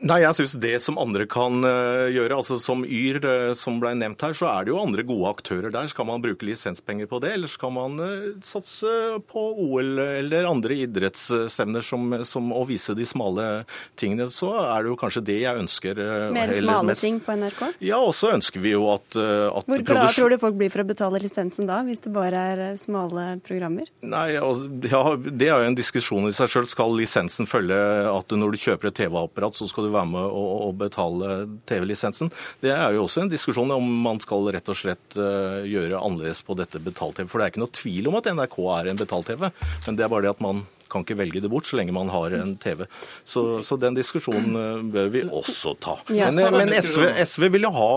Nei, 0.02 0.24
jeg 0.24 0.34
syns 0.34 0.56
det 0.58 0.74
som 0.82 0.98
andre 0.98 1.28
kan 1.30 1.62
uh, 1.62 2.10
gjøre, 2.10 2.40
altså 2.42 2.56
som 2.62 2.82
Yr, 2.82 3.20
uh, 3.22 3.52
som 3.58 3.78
ble 3.82 3.92
nevnt 4.00 4.24
her, 4.26 4.34
så 4.34 4.48
er 4.50 4.66
det 4.66 4.72
jo 4.74 4.80
andre 4.82 5.04
gode 5.06 5.30
aktører 5.30 5.74
der. 5.74 5.90
Skal 5.92 6.08
man 6.10 6.24
bruke 6.24 6.48
lisenspenger 6.48 7.06
på 7.10 7.20
det, 7.22 7.36
eller 7.38 7.52
skal 7.52 7.74
man 7.76 8.02
uh, 8.02 8.32
satse 8.46 8.90
på 9.30 9.44
OL 9.62 10.02
eller 10.02 10.48
andre 10.50 10.80
idrettsstevner 10.88 11.86
som, 11.86 12.16
som, 12.26 12.50
å 12.50 12.64
vise 12.66 12.96
de 12.98 13.06
smale 13.06 13.46
tingene, 14.00 14.26
så 14.34 14.56
er 14.64 14.82
det 14.82 14.90
jo 14.90 14.98
kanskje 15.04 15.24
det 15.28 15.38
jeg 15.44 15.62
ønsker. 15.62 16.02
Mer 16.34 16.56
smale 16.58 16.90
mest. 16.90 17.06
ting 17.06 17.22
på 17.22 17.38
NRK? 17.38 17.62
Ja, 17.86 18.02
og 18.02 18.16
så 18.18 18.34
ønsker 18.34 18.64
vi 18.64 18.74
jo 18.74 18.88
at, 18.96 19.06
at 19.14 19.70
Hvor 19.70 19.86
glade 19.86 20.10
tror 20.18 20.34
du 20.34 20.40
folk 20.42 20.58
blir 20.58 20.74
for 20.74 20.82
å 20.82 20.88
betale 20.90 21.22
lisensen 21.22 21.70
da, 21.70 21.84
hvis 21.86 22.02
det 22.08 22.16
bare 22.16 22.42
er 22.56 22.64
smale 22.82 23.36
programmer? 23.46 23.94
Nei, 24.02 24.26
ja, 24.34 24.50
Det 24.82 25.52
er 25.52 25.62
jo 25.62 25.70
en 25.70 25.78
diskusjon 25.78 26.26
i 26.26 26.34
seg 26.34 26.50
sjøl. 26.50 26.70
Skal 26.72 26.98
lisensen 26.98 27.50
følge 27.50 27.78
at 28.10 28.34
når 28.34 28.58
du 28.58 28.62
kjøper 28.66 28.90
et 28.90 29.00
TV-apparat, 29.04 29.62
så 29.62 29.70
skal 29.70 29.86
du 29.86 29.91
være 29.94 30.12
med 30.12 30.36
å, 30.42 30.72
betale 30.82 31.46
TV-lisensen. 31.70 32.32
Det 32.64 32.72
er 32.74 32.96
jo 32.96 33.06
også 33.06 33.26
en 33.26 33.32
diskusjon 33.32 33.74
om 33.76 33.88
man 34.06 34.22
skal 34.24 34.48
rett 34.56 34.72
og 34.72 34.78
slett 34.78 35.18
eh, 35.20 35.62
gjøre 35.68 36.00
annerledes 36.00 36.44
på 36.48 36.56
dette 36.60 36.82
betalt-TV. 36.82 37.28
For 37.30 37.40
det 37.40 37.48
er 37.48 37.54
ikke 37.54 37.64
noe 37.66 37.80
tvil 37.82 38.12
om 38.12 38.20
at 38.20 38.30
NRK 38.32 38.60
er 38.78 38.92
en 38.92 39.02
betalt-TV, 39.02 39.50
men 39.52 40.00
det 40.00 40.06
er 40.06 40.14
bare 40.14 40.28
det 40.28 40.36
at 40.36 40.44
man 40.44 40.64
kan 40.92 41.06
ikke 41.06 41.18
velge 41.20 41.42
det 41.44 41.50
bort 41.52 41.70
så 41.70 41.80
lenge 41.80 41.96
man 41.96 42.12
har 42.12 42.34
en 42.36 42.56
TV. 42.60 42.86
Så, 43.24 43.62
så 43.66 43.78
den 43.80 43.96
diskusjonen 43.98 44.58
eh, 44.60 44.84
bør 44.94 45.10
vi 45.14 45.24
også 45.28 45.74
ta. 45.82 45.98
Men, 46.10 46.40
eh, 46.40 46.52
men 46.54 46.74
SV, 46.76 47.06
SV, 47.24 47.48
vil 47.56 47.68
jo 47.68 47.72
ha, 47.76 47.90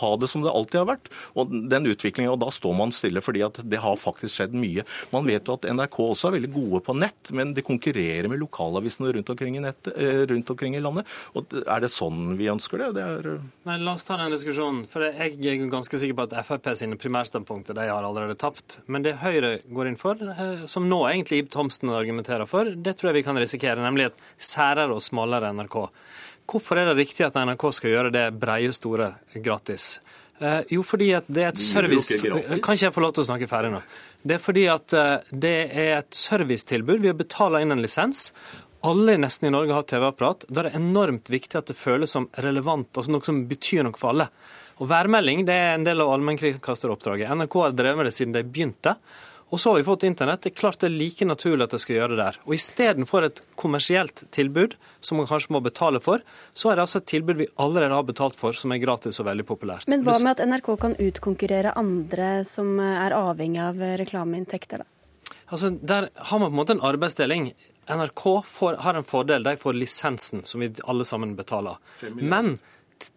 ha, 0.00 0.10
det 0.20 0.30
som 0.30 0.44
det 0.44 0.52
alltid 0.52 0.82
har 0.82 0.88
vært. 0.90 1.10
Og 1.38 1.52
den 1.70 1.90
utviklingen, 1.92 2.32
og 2.32 2.40
da 2.42 2.50
står 2.54 2.76
man 2.78 2.94
stille, 2.94 3.22
fordi 3.24 3.44
at 3.46 3.60
det 3.64 3.80
har 3.82 3.98
faktisk 4.00 4.34
skjedd 4.34 4.56
mye. 4.56 4.86
Man 5.14 5.28
vet 5.28 5.46
jo 5.48 5.58
at 5.58 5.68
NRK 5.70 6.00
også 6.08 6.30
er 6.30 6.38
veldig 6.38 6.52
gode 6.54 6.82
på 6.86 6.96
nett, 6.98 7.32
men 7.36 7.54
de 7.56 7.64
konkurrerer 7.66 8.30
med 8.32 8.42
lokalavisene 8.42 9.14
rundt 9.16 9.32
omkring 9.34 9.58
i, 9.60 9.64
nett, 9.64 9.92
eh, 9.94 10.24
rundt 10.30 10.50
omkring 10.54 10.76
i 10.78 10.82
landet. 10.82 11.08
Og 11.38 11.54
er 11.62 11.84
det 11.84 11.92
sånn 11.94 12.36
vi 12.40 12.50
ønsker 12.52 12.82
det? 12.82 12.92
det 12.98 13.06
er... 13.06 13.30
Nei, 13.68 13.78
La 13.86 13.94
oss 13.94 14.06
ta 14.08 14.18
den 14.18 14.34
diskusjonen. 14.34 14.84
For 14.90 15.04
Jeg 15.06 15.38
er 15.38 15.66
ganske 15.70 16.00
sikker 16.00 16.18
på 16.18 16.26
at 16.26 16.36
Frp 16.46 16.72
sine 16.78 16.98
primærstandpunkter 17.00 17.76
de 17.76 17.86
har 17.90 18.06
allerede 18.06 18.36
tapt. 18.38 18.80
Men 18.90 19.04
det 19.06 19.18
Høyre 19.22 19.56
går 19.70 19.90
inn 19.90 20.00
for, 20.00 20.20
som 20.70 20.88
nå 20.90 21.00
egentlig 21.08 21.44
Ib 21.44 21.52
Thomsen 21.54 21.92
argumenterer 21.94 22.15
argumenterer 22.16 22.48
for, 22.48 22.64
det 22.64 22.96
tror 22.96 23.10
jeg 23.10 23.20
vi 23.20 23.26
kan 23.26 23.38
risikere, 23.38 23.82
nemlig 23.82 24.10
et 24.10 24.24
særere 24.38 24.94
og 24.94 25.02
smalere 25.04 25.52
NRK. 25.52 25.78
Hvorfor 26.46 26.78
er 26.78 26.90
det 26.90 27.00
riktig 27.00 27.26
at 27.26 27.36
NRK 27.36 27.70
skal 27.74 27.92
gjøre 27.92 28.12
det 28.14 28.26
breie, 28.38 28.72
store 28.72 29.12
gratis? 29.34 29.98
Eh, 30.38 30.60
jo, 30.70 30.82
fordi 30.86 31.10
det 31.26 31.42
er 31.42 31.48
et 31.52 31.60
service... 31.60 32.20
Kan 32.20 32.76
ikke 32.76 32.86
jeg 32.86 32.94
få 32.94 33.02
lov 33.02 33.16
til 33.16 33.24
å 33.24 33.30
snakke 33.30 33.48
ferdig 33.50 33.72
nå? 33.72 33.80
Det 34.26 34.36
er 34.36 34.42
fordi 34.42 34.66
at 34.70 34.94
eh, 34.94 35.32
det 35.32 35.56
er 35.72 35.92
et 36.00 36.14
servicetilbud. 36.16 37.00
Vi 37.02 37.10
har 37.10 37.18
betalt 37.18 37.60
inn 37.60 37.74
en 37.74 37.82
lisens. 37.82 38.30
Alle 38.86 39.16
nesten 39.18 39.48
i 39.48 39.54
Norge 39.54 39.74
har 39.74 39.86
TV-apparat. 39.88 40.46
Da 40.48 40.62
er 40.62 40.68
det 40.68 40.78
enormt 40.78 41.32
viktig 41.32 41.58
at 41.58 41.72
det 41.72 41.78
føles 41.78 42.12
som 42.14 42.28
relevant, 42.44 42.92
altså 42.94 43.14
noe 43.14 43.26
som 43.26 43.46
betyr 43.50 43.86
noe 43.86 43.96
for 43.98 44.12
alle. 44.12 44.28
Og 44.76 44.90
Værmelding 44.90 45.46
det 45.48 45.56
er 45.56 45.72
en 45.74 45.86
del 45.86 46.04
av 46.04 46.12
allmennkringkasteroppdraget. 46.14 47.32
NRK 47.32 47.56
har 47.64 47.74
drevet 47.74 47.98
med 47.98 48.10
det 48.10 48.14
siden 48.14 48.36
de 48.36 48.44
begynte. 48.44 48.92
Og 49.54 49.60
så 49.62 49.70
har 49.70 49.76
vi 49.78 49.84
fått 49.86 50.02
internett. 50.02 50.42
Det 50.42 50.50
er 50.50 50.56
klart 50.58 50.80
det 50.82 50.88
er 50.88 50.96
like 50.96 51.26
naturlig 51.28 51.68
at 51.68 51.74
det 51.76 51.78
skal 51.84 51.96
gjøre 52.00 52.16
det 52.16 52.18
der. 52.18 52.38
Og 52.48 52.56
istedenfor 52.56 53.28
et 53.28 53.42
kommersielt 53.54 54.24
tilbud, 54.34 54.74
som 55.00 55.20
man 55.20 55.28
kanskje 55.30 55.54
må 55.54 55.60
betale 55.62 56.00
for, 56.02 56.24
så 56.50 56.72
er 56.72 56.76
det 56.76 56.86
altså 56.86 56.98
et 56.98 57.08
tilbud 57.12 57.38
vi 57.38 57.46
allerede 57.62 57.94
har 57.94 58.08
betalt 58.08 58.34
for, 58.38 58.58
som 58.58 58.74
er 58.74 58.82
gratis 58.82 59.20
og 59.22 59.28
veldig 59.30 59.46
populært. 59.46 59.86
Men 59.86 60.02
hva 60.06 60.18
med 60.18 60.34
at 60.34 60.50
NRK 60.50 60.72
kan 60.82 60.98
utkonkurrere 60.98 61.76
andre 61.78 62.30
som 62.48 62.74
er 62.82 63.14
avhengig 63.14 63.62
av 63.62 63.80
reklameinntekter, 64.02 64.82
da? 64.82 64.90
Altså, 65.46 65.70
Der 65.70 66.08
har 66.14 66.38
man 66.38 66.50
på 66.50 66.54
en 66.54 66.58
måte 66.58 66.74
en 66.74 66.80
arbeidsdeling. 66.82 67.52
NRK 67.86 68.22
får, 68.44 68.80
har 68.82 68.94
en 68.98 69.04
fordel. 69.06 69.44
De 69.46 69.56
får 69.56 69.78
lisensen, 69.78 70.42
som 70.44 70.60
vi 70.60 70.72
alle 70.84 71.04
sammen 71.04 71.36
betaler. 71.36 71.78
Men 72.18 72.56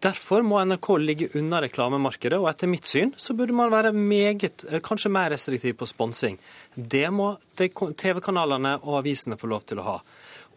Derfor 0.00 0.44
må 0.46 0.60
NRK 0.64 0.88
ligge 1.00 1.28
unna 1.36 1.60
reklamemarkedet, 1.64 2.38
og 2.40 2.48
etter 2.50 2.70
mitt 2.70 2.88
syn 2.88 3.12
så 3.20 3.34
burde 3.36 3.56
man 3.56 3.72
være 3.72 3.92
meget, 3.96 4.64
kanskje 4.84 5.12
mer 5.12 5.32
restriktiv 5.32 5.76
på 5.80 5.88
sponsing. 5.88 6.38
Det 6.74 7.06
må 7.12 7.34
TV-kanalene 7.56 8.78
og 8.80 9.00
avisene 9.02 9.36
få 9.40 9.50
lov 9.52 9.66
til 9.68 9.80
å 9.80 9.86
ha. 9.88 9.96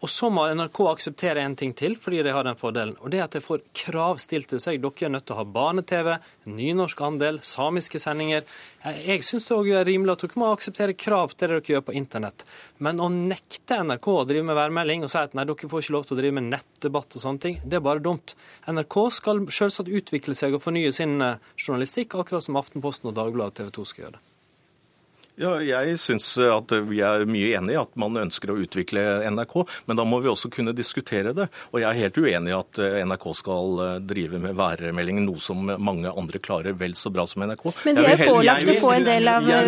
Og 0.04 0.10
så 0.12 0.28
må 0.28 0.42
NRK 0.52 0.78
akseptere 0.90 1.40
en 1.40 1.54
ting 1.56 1.70
til, 1.72 1.94
fordi 1.96 2.18
de 2.26 2.32
har 2.36 2.44
den 2.44 2.58
fordelen. 2.60 2.92
Og 3.00 3.08
det 3.08 3.22
er 3.22 3.24
at 3.24 3.36
de 3.38 3.40
får 3.40 3.62
krav 3.86 4.18
stilt 4.20 4.50
til 4.52 4.60
seg. 4.60 4.82
Dere 4.82 5.06
er 5.06 5.12
nødt 5.14 5.24
til 5.24 5.32
å 5.32 5.38
ha 5.38 5.44
barne-TV, 5.48 6.10
nynorsk 6.44 7.00
andel, 7.06 7.38
samiske 7.40 8.02
sendinger. 8.02 8.44
Jeg 8.84 9.24
syns 9.24 9.48
det 9.48 9.56
er 9.72 9.88
rimelig 9.88 10.12
at 10.12 10.26
dere 10.26 10.42
må 10.42 10.50
akseptere 10.52 10.96
krav 10.98 11.32
til 11.32 11.54
det 11.54 11.62
dere 11.62 11.72
gjør 11.72 11.86
på 11.86 11.96
internett. 11.96 12.44
Men 12.84 13.00
å 13.00 13.08
nekte 13.14 13.80
NRK 13.80 14.10
å 14.12 14.26
drive 14.28 14.44
med 14.50 14.60
værmelding 14.60 15.08
og 15.08 15.14
si 15.14 15.22
at 15.22 15.38
nei, 15.38 15.46
dere 15.48 15.72
får 15.72 15.86
ikke 15.86 15.96
lov 15.96 16.04
til 16.10 16.18
å 16.18 16.20
drive 16.20 16.36
med 16.36 16.50
nettdebatt 16.52 17.16
og 17.16 17.24
sånne 17.24 17.44
ting, 17.46 17.58
det 17.64 17.80
er 17.80 17.88
bare 17.88 18.04
dumt. 18.04 18.36
NRK 18.68 19.00
skal 19.22 19.40
selvsagt 19.48 19.88
utvikle 19.88 20.36
seg 20.36 20.58
og 20.58 20.66
fornye 20.66 20.92
sin 20.92 21.16
eh, 21.24 21.40
journalistikk, 21.56 22.20
akkurat 22.20 22.44
som 22.44 22.60
Aftenposten 22.60 23.08
og 23.08 23.16
Dagbladet 23.16 23.54
og 23.54 23.60
TV 23.62 23.76
2 23.80 23.88
skal 23.88 24.08
gjøre 24.08 24.18
det. 24.18 24.24
Ja, 25.40 25.56
jeg 25.58 25.96
syns 25.98 26.28
at 26.38 26.70
vi 26.86 27.00
er 27.02 27.24
mye 27.26 27.56
enig 27.58 27.74
i 27.74 27.78
at 27.80 27.96
man 27.98 28.14
ønsker 28.20 28.52
å 28.52 28.56
utvikle 28.62 29.02
NRK, 29.34 29.54
men 29.88 29.98
da 29.98 30.04
må 30.06 30.20
vi 30.22 30.30
også 30.30 30.50
kunne 30.52 30.74
diskutere 30.76 31.32
det. 31.34 31.48
Og 31.72 31.80
jeg 31.82 31.88
er 31.88 32.00
helt 32.04 32.20
uenig 32.22 32.52
i 32.52 32.56
at 32.56 32.78
NRK 33.10 33.26
skal 33.40 33.80
eh, 33.82 33.96
drive 34.06 34.38
med 34.42 34.54
værmelding, 34.58 35.18
noe 35.24 35.42
som 35.42 35.66
mange 35.66 36.10
andre 36.10 36.38
klarer 36.38 36.76
vel 36.78 36.94
så 36.98 37.10
bra 37.14 37.26
som 37.26 37.42
NRK. 37.42 37.66
Men 37.88 37.98
vi 37.98 38.06
er 38.12 38.22
pålagt 38.22 38.70
å 38.70 38.76
få 38.78 38.92
en 38.94 39.08
del 39.08 39.30
av 39.32 39.48
skal. 39.48 39.66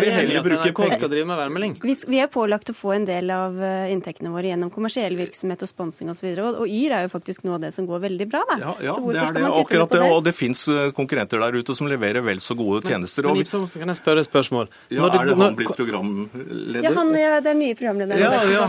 Vi 2.07 2.21
er 2.23 2.31
pålagt 2.31 2.71
å 2.71 2.77
få 2.77 2.93
en 2.95 3.09
del 3.09 3.33
av 3.35 3.59
eh, 3.59 3.91
inntektene 3.91 4.31
våre 4.31 4.53
gjennom 4.53 4.71
kommersiell 4.73 5.19
virksomhet 5.19 5.67
og 5.67 5.71
sponsing 5.71 6.13
osv. 6.13 6.29
Og, 6.31 6.61
og 6.63 6.71
Yr 6.71 6.95
er 7.01 7.09
jo 7.09 7.11
faktisk 7.11 7.43
noe 7.47 7.59
av 7.59 7.67
det 7.67 7.73
som 7.75 7.89
går 7.89 8.05
veldig 8.07 8.29
bra, 8.31 8.45
da. 8.53 8.59
Ja, 8.63 8.73
ja 8.91 8.95
det 8.95 9.19
er 9.25 9.35
det. 9.35 9.43
på 9.67 9.99
det. 9.99 10.09
Og 10.15 10.23
det 10.29 10.35
fins 10.37 10.63
eh, 10.71 10.87
konkurrenter 10.95 11.43
der 11.43 11.59
ute 11.59 11.75
som 11.75 11.91
leverer 11.91 12.23
vel 12.23 12.39
så 12.43 12.55
gode 12.55 12.85
tjenester. 12.87 13.27
Men, 13.27 13.43
men 13.43 13.67
kan 13.67 13.93
jeg 13.93 13.99
spørre 13.99 14.23
et 14.23 14.31
spørsmål? 14.31 14.71
Ja, 14.95 15.11
er 15.11 15.33
det 15.33 15.37
han 15.37 15.56
blitt 15.57 15.73
programleder? 15.77 16.85
Ja, 16.85 16.93
han 16.95 17.13
ja, 17.17 17.39
det 17.43 17.51
er 17.51 17.57
nye 17.57 17.77
programleder. 17.77 18.21
Ja, 18.21 18.41
ja. 18.51 18.67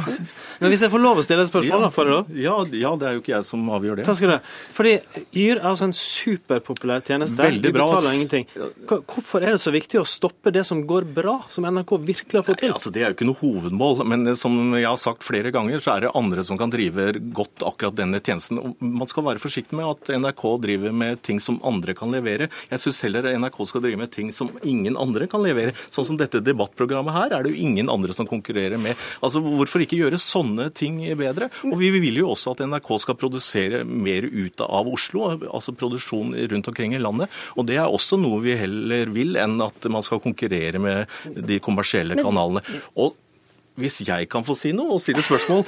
Men 0.59 0.73
hvis 0.73 0.83
jeg 0.85 0.93
får 0.93 1.03
lov 1.05 1.21
å 1.21 1.25
stille 1.27 1.45
et 1.45 1.51
spørsmål, 1.51 1.87
da, 1.87 1.91
får 1.95 2.09
jeg 2.09 2.15
lov? 2.17 2.33
Ja, 2.45 2.57
ja, 2.81 2.93
det 3.01 3.09
er 3.09 3.17
jo 3.17 3.23
ikke 3.23 3.35
jeg 3.35 3.47
som 3.49 3.69
avgjør 3.77 4.01
det. 4.01 4.07
Takk 4.09 4.19
skal 4.21 4.33
du 4.33 4.35
ha. 4.37 4.41
Fordi 4.79 4.95
Yr 5.39 5.61
er 5.61 5.69
altså 5.73 5.89
en 5.89 5.97
superpopulær 5.97 7.05
tjeneste. 7.07 7.39
Veldig 7.39 7.73
bra. 7.75 7.89
Du 7.89 7.97
betaler 7.97 8.19
ingenting. 8.19 8.49
Hvorfor 8.89 9.45
er 9.45 9.57
det 9.57 9.63
så 9.63 9.73
viktig 9.75 10.01
å 10.01 10.07
stoppe 10.09 10.53
det 10.55 10.65
som 10.69 10.83
går 10.89 11.09
bra, 11.19 11.39
som 11.53 11.67
NRK 11.69 11.95
virkelig 12.09 12.41
har 12.41 12.47
fått 12.47 12.63
til? 12.65 12.75
Altså, 12.75 12.93
det 12.95 13.05
er 13.05 13.13
jo 13.13 13.19
ikke 13.19 13.29
noe 13.29 13.41
hovedmål, 13.43 14.05
men 14.09 14.33
som 14.39 14.57
jeg 14.77 14.89
har 14.89 15.01
sagt 15.01 15.27
flere 15.27 15.53
ganger, 15.55 15.83
så 15.85 15.97
er 15.97 16.07
det 16.07 16.15
andre 16.19 16.45
som 16.47 16.61
kan 16.61 16.73
drive 16.73 17.11
godt 17.37 17.65
akkurat 17.67 17.97
denne 17.99 18.23
tjenesten. 18.23 18.61
Man 18.81 19.11
skal 19.11 19.27
være 19.29 19.43
forsiktig 19.43 19.77
med 19.79 19.89
at 19.89 20.13
NRK 20.23 20.45
driver 20.65 20.95
med 21.05 21.23
ting 21.27 21.43
som 21.43 21.61
andre 21.67 21.95
kan 21.99 22.13
levere. 22.15 22.49
Jeg 22.71 22.83
syns 22.83 23.03
heller 23.07 23.31
NRK 23.39 23.61
skal 23.69 23.85
drive 23.85 24.01
med 24.01 24.13
ting 24.15 24.33
som 24.35 24.51
ingen 24.63 24.99
andre 24.99 25.29
kan 25.31 25.45
levere. 25.45 25.75
Sånn 25.95 26.07
som 26.09 26.21
dette 26.21 26.43
debatt 26.45 26.75
masterprogrammet 26.79 27.15
her 27.15 27.35
er 27.35 27.45
det 27.45 27.53
jo 27.53 27.63
ingen 27.67 27.91
andre 27.91 28.15
som 28.15 28.27
konkurrerer 28.27 28.79
med. 28.79 28.97
Altså, 29.23 29.41
Hvorfor 29.43 29.83
ikke 29.83 29.99
gjøre 29.99 30.19
sånne 30.19 30.71
ting 30.71 31.01
bedre? 31.19 31.51
Og 31.65 31.79
vi 31.79 31.91
vil 31.91 32.21
jo 32.21 32.31
også 32.33 32.55
at 32.55 32.65
NRK 32.67 32.91
skal 33.03 33.19
produsere 33.19 33.85
mer 33.85 34.25
ut 34.25 34.61
av 34.61 34.89
Oslo, 34.89 35.29
altså 35.49 35.75
produksjon 35.75 36.35
rundt 36.35 36.69
omkring 36.69 36.95
i 36.95 37.03
landet. 37.03 37.31
Og 37.57 37.67
det 37.67 37.79
er 37.79 37.89
også 37.89 38.19
noe 38.21 38.41
vi 38.45 38.57
heller 38.59 39.11
vil 39.11 39.39
enn 39.39 39.59
at 39.65 39.89
man 39.91 40.05
skal 40.05 40.23
konkurrere 40.23 40.79
med 40.79 41.09
de 41.25 41.59
kommersielle 41.61 42.19
kanalene. 42.19 42.63
Og 42.99 43.17
hvis 43.79 44.01
jeg 44.07 44.29
kan 44.31 44.45
få 44.47 44.57
si 44.59 44.73
noe 44.77 44.97
og 44.97 45.03
stille 45.03 45.23
spørsmål, 45.25 45.65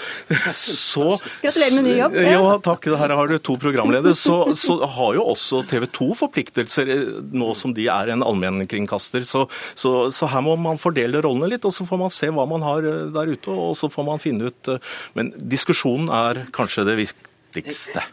så 0.57 1.07
Gratulerer 1.45 1.77
med 1.77 1.87
ny 1.87 1.95
jobb. 1.99 2.17
Ja, 2.27 2.57
takk. 2.65 2.89
Her 3.01 3.15
har 3.17 3.31
du 3.31 3.37
to 3.39 3.57
programledere. 3.61 4.17
Så, 4.19 4.37
så 4.59 4.79
har 4.85 5.17
jo 5.19 5.27
også 5.33 5.63
TV 5.71 5.87
2 6.01 6.11
forpliktelser 6.25 6.93
eh, 6.95 7.07
nå 7.33 7.53
som 7.59 7.75
de 7.77 7.87
er 7.93 8.13
en 8.15 8.25
allmennkringkaster. 8.27 9.27
Så, 9.29 9.47
så, 9.79 9.95
så, 10.15 10.31
her 10.31 10.45
må 10.47 10.57
man 10.61 10.81
fordele 10.81 11.23
rollene 11.25 11.53
litt, 11.55 11.67
og 11.69 11.75
så 11.77 11.87
får 11.89 12.03
man 12.05 12.15
se 12.15 12.31
hva 12.35 12.47
man 12.51 12.67
har 12.67 12.87
eh, 12.87 13.09
der 13.15 13.35
ute. 13.35 13.55
Og 13.55 13.77
så 13.79 13.91
får 13.93 14.09
man 14.09 14.23
finne 14.23 14.51
ut 14.51 14.73
eh, 14.73 14.93
Men 15.19 15.33
diskusjonen 15.39 16.11
er 16.15 16.45
kanskje 16.57 16.87
det 16.89 16.99
viktigste. 17.03 18.05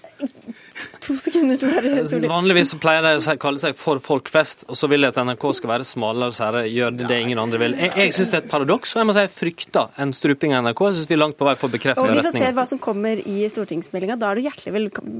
To 1.07 1.15
sekunder, 1.15 1.57
til 1.59 1.69
å 1.69 1.75
være 1.77 2.03
solid. 2.09 2.27
Vanligvis 2.29 2.73
så 2.73 2.79
pleier 2.81 3.05
de 3.05 3.11
å 3.17 3.35
kalle 3.41 3.61
seg 3.61 3.77
for 3.79 4.01
folk 4.03 4.29
flest, 4.33 4.65
og 4.67 4.77
så 4.79 4.89
vil 4.91 5.05
de 5.05 5.09
at 5.11 5.19
NRK 5.21 5.45
skal 5.59 5.71
være 5.71 5.87
smalere, 5.87 6.33
så 6.35 6.43
særere, 6.47 6.67
gjør 6.73 6.97
de 6.97 7.07
det 7.09 7.19
ingen 7.23 7.41
andre 7.41 7.61
vil. 7.61 7.77
Jeg, 7.79 7.93
jeg 8.01 8.15
syns 8.17 8.31
det 8.33 8.39
er 8.39 8.43
et 8.45 8.51
paradoks, 8.51 8.93
og 8.95 9.01
jeg 9.01 9.09
må 9.09 9.15
si 9.15 9.23
jeg 9.23 9.33
frykter 9.33 10.01
en 10.03 10.13
struping 10.15 10.55
av 10.57 10.65
NRK. 10.67 10.83
Jeg 10.89 10.99
syns 10.99 11.09
vi 11.11 11.17
er 11.17 11.21
langt 11.23 11.39
på 11.39 11.47
vei 11.47 11.55
får 11.61 11.73
bekreftet 11.77 12.03
Og 12.03 12.11
vi 12.11 12.25
får 12.27 12.37
se 12.37 12.51
hva 12.59 12.67
som 12.73 12.81
kommer 12.83 13.21
i 13.23 13.37
stortingsmeldinga. 13.53 14.19
Da 14.19 14.31
er 14.33 14.41
du 14.41 14.47
hjertelig 14.49 14.75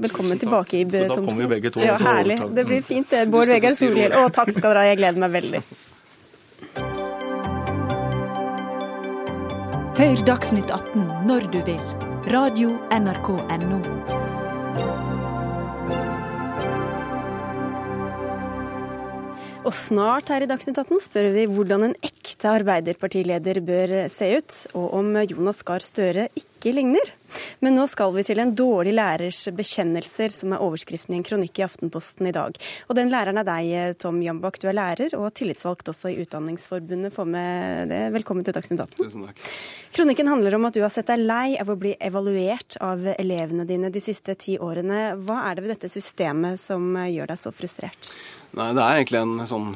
velkommen 0.06 0.42
tilbake, 0.42 0.82
Ib 0.82 0.94
Da 0.94 1.06
Thomsen. 1.08 1.30
kommer 1.30 1.46
vi 1.46 1.52
begge 1.56 1.74
to, 1.74 1.84
Ja, 1.84 1.98
herlig. 2.02 2.40
Det 2.54 2.66
blir 2.68 2.84
fint, 2.84 3.10
det. 3.14 3.26
Bård 3.32 3.50
Vegar 3.50 3.78
Solhjell. 3.78 4.14
Å, 4.18 4.28
takk 4.34 4.52
skal 4.54 4.72
dere 4.72 4.84
ha. 4.84 4.92
Jeg 4.92 5.00
gleder 5.02 5.24
meg 5.24 5.36
veldig. 5.38 5.64
Hør 9.98 10.20
Dagsnytt 10.28 10.70
18 10.70 11.26
når 11.26 11.50
du 11.50 11.58
vil. 11.66 11.82
Radio 12.30 12.76
NRK 12.94 13.34
NO. 13.64 14.17
Og 19.68 19.74
snart 19.76 20.30
her 20.32 20.40
i 20.40 20.46
Dagsnytt 20.48 20.78
18 20.80 21.02
spør 21.04 21.26
vi 21.34 21.42
hvordan 21.52 21.82
en 21.90 21.94
ekte 22.00 22.48
arbeiderpartileder 22.48 23.58
bør 23.60 23.90
se 24.08 24.30
ut, 24.38 24.54
og 24.72 24.94
om 24.96 25.10
Jonas 25.28 25.60
Gahr 25.68 25.84
Støre 25.84 26.24
ikke 26.40 26.72
ligner. 26.72 27.10
Men 27.60 27.76
nå 27.76 27.84
skal 27.90 28.14
vi 28.14 28.24
til 28.24 28.40
en 28.40 28.54
dårlig 28.56 28.94
lærers 28.96 29.42
bekjennelser, 29.52 30.32
som 30.32 30.54
er 30.56 30.64
overskriften 30.64 31.12
i 31.12 31.18
en 31.18 31.26
kronikk 31.26 31.60
i 31.60 31.66
Aftenposten 31.66 32.30
i 32.30 32.32
dag. 32.32 32.56
Og 32.88 32.96
den 32.96 33.12
læreren 33.12 33.42
er 33.42 33.48
deg, 33.50 33.98
Tom 34.00 34.22
Jambak. 34.24 34.56
Du 34.56 34.70
er 34.70 34.78
lærer 34.78 35.12
og 35.20 35.28
tillitsvalgt 35.36 35.92
også 35.92 36.14
i 36.14 36.16
Utdanningsforbundet. 36.24 37.12
Få 37.12 37.28
med 37.28 37.92
det. 37.92 38.00
Velkommen 38.16 38.48
til 38.48 38.56
Dagsnytt 38.56 38.86
18. 38.86 38.96
Tusen 39.04 39.28
takk. 39.28 39.44
Kronikken 40.00 40.32
handler 40.32 40.56
om 40.56 40.64
at 40.70 40.80
du 40.80 40.82
har 40.86 40.96
sett 40.96 41.12
deg 41.12 41.28
lei 41.28 41.58
av 41.60 41.68
å 41.68 41.76
bli 41.76 41.92
evaluert 42.08 42.80
av 42.80 43.04
elevene 43.18 43.68
dine 43.68 43.92
de 43.92 44.00
siste 44.00 44.32
ti 44.40 44.56
årene. 44.56 45.10
Hva 45.20 45.42
er 45.50 45.58
det 45.58 45.68
ved 45.68 45.76
dette 45.76 45.92
systemet 45.92 46.56
som 46.64 46.94
gjør 47.04 47.34
deg 47.34 47.44
så 47.44 47.52
frustrert? 47.52 48.14
Nei, 48.56 48.70
Det 48.72 48.82
er 48.82 48.98
egentlig 48.98 49.20
en 49.20 49.48
sånn 49.48 49.66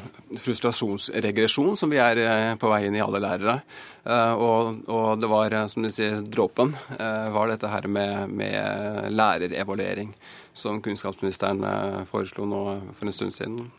frustrasjonsregresjon 0.41 1.77
som 1.77 1.93
vi 1.93 1.99
er 2.01 2.20
eh, 2.23 2.53
på 2.57 2.70
vei 2.73 2.87
inn 2.87 2.97
i 2.97 3.03
alle 3.05 3.20
lærere. 3.20 3.59
Eh, 4.05 4.33
Og, 4.33 4.81
og 4.89 5.20
det 5.20 5.29
var, 5.29 5.53
eh, 5.53 5.66
som 5.68 5.85
du 5.85 5.91
sier, 5.93 6.23
dråpen 6.25 6.73
var 6.99 7.53
dette 7.53 7.68
her 7.68 7.87
med, 7.87 8.33
med 8.33 9.12
lærerevaluering, 9.12 10.14
som 10.57 10.81
kunnskapsministeren 10.83 12.07
foreslo 12.11 12.49
nå 12.49 12.62
for 12.97 13.09
en 13.09 13.12
stund 13.16 13.37
siden. 13.37 13.70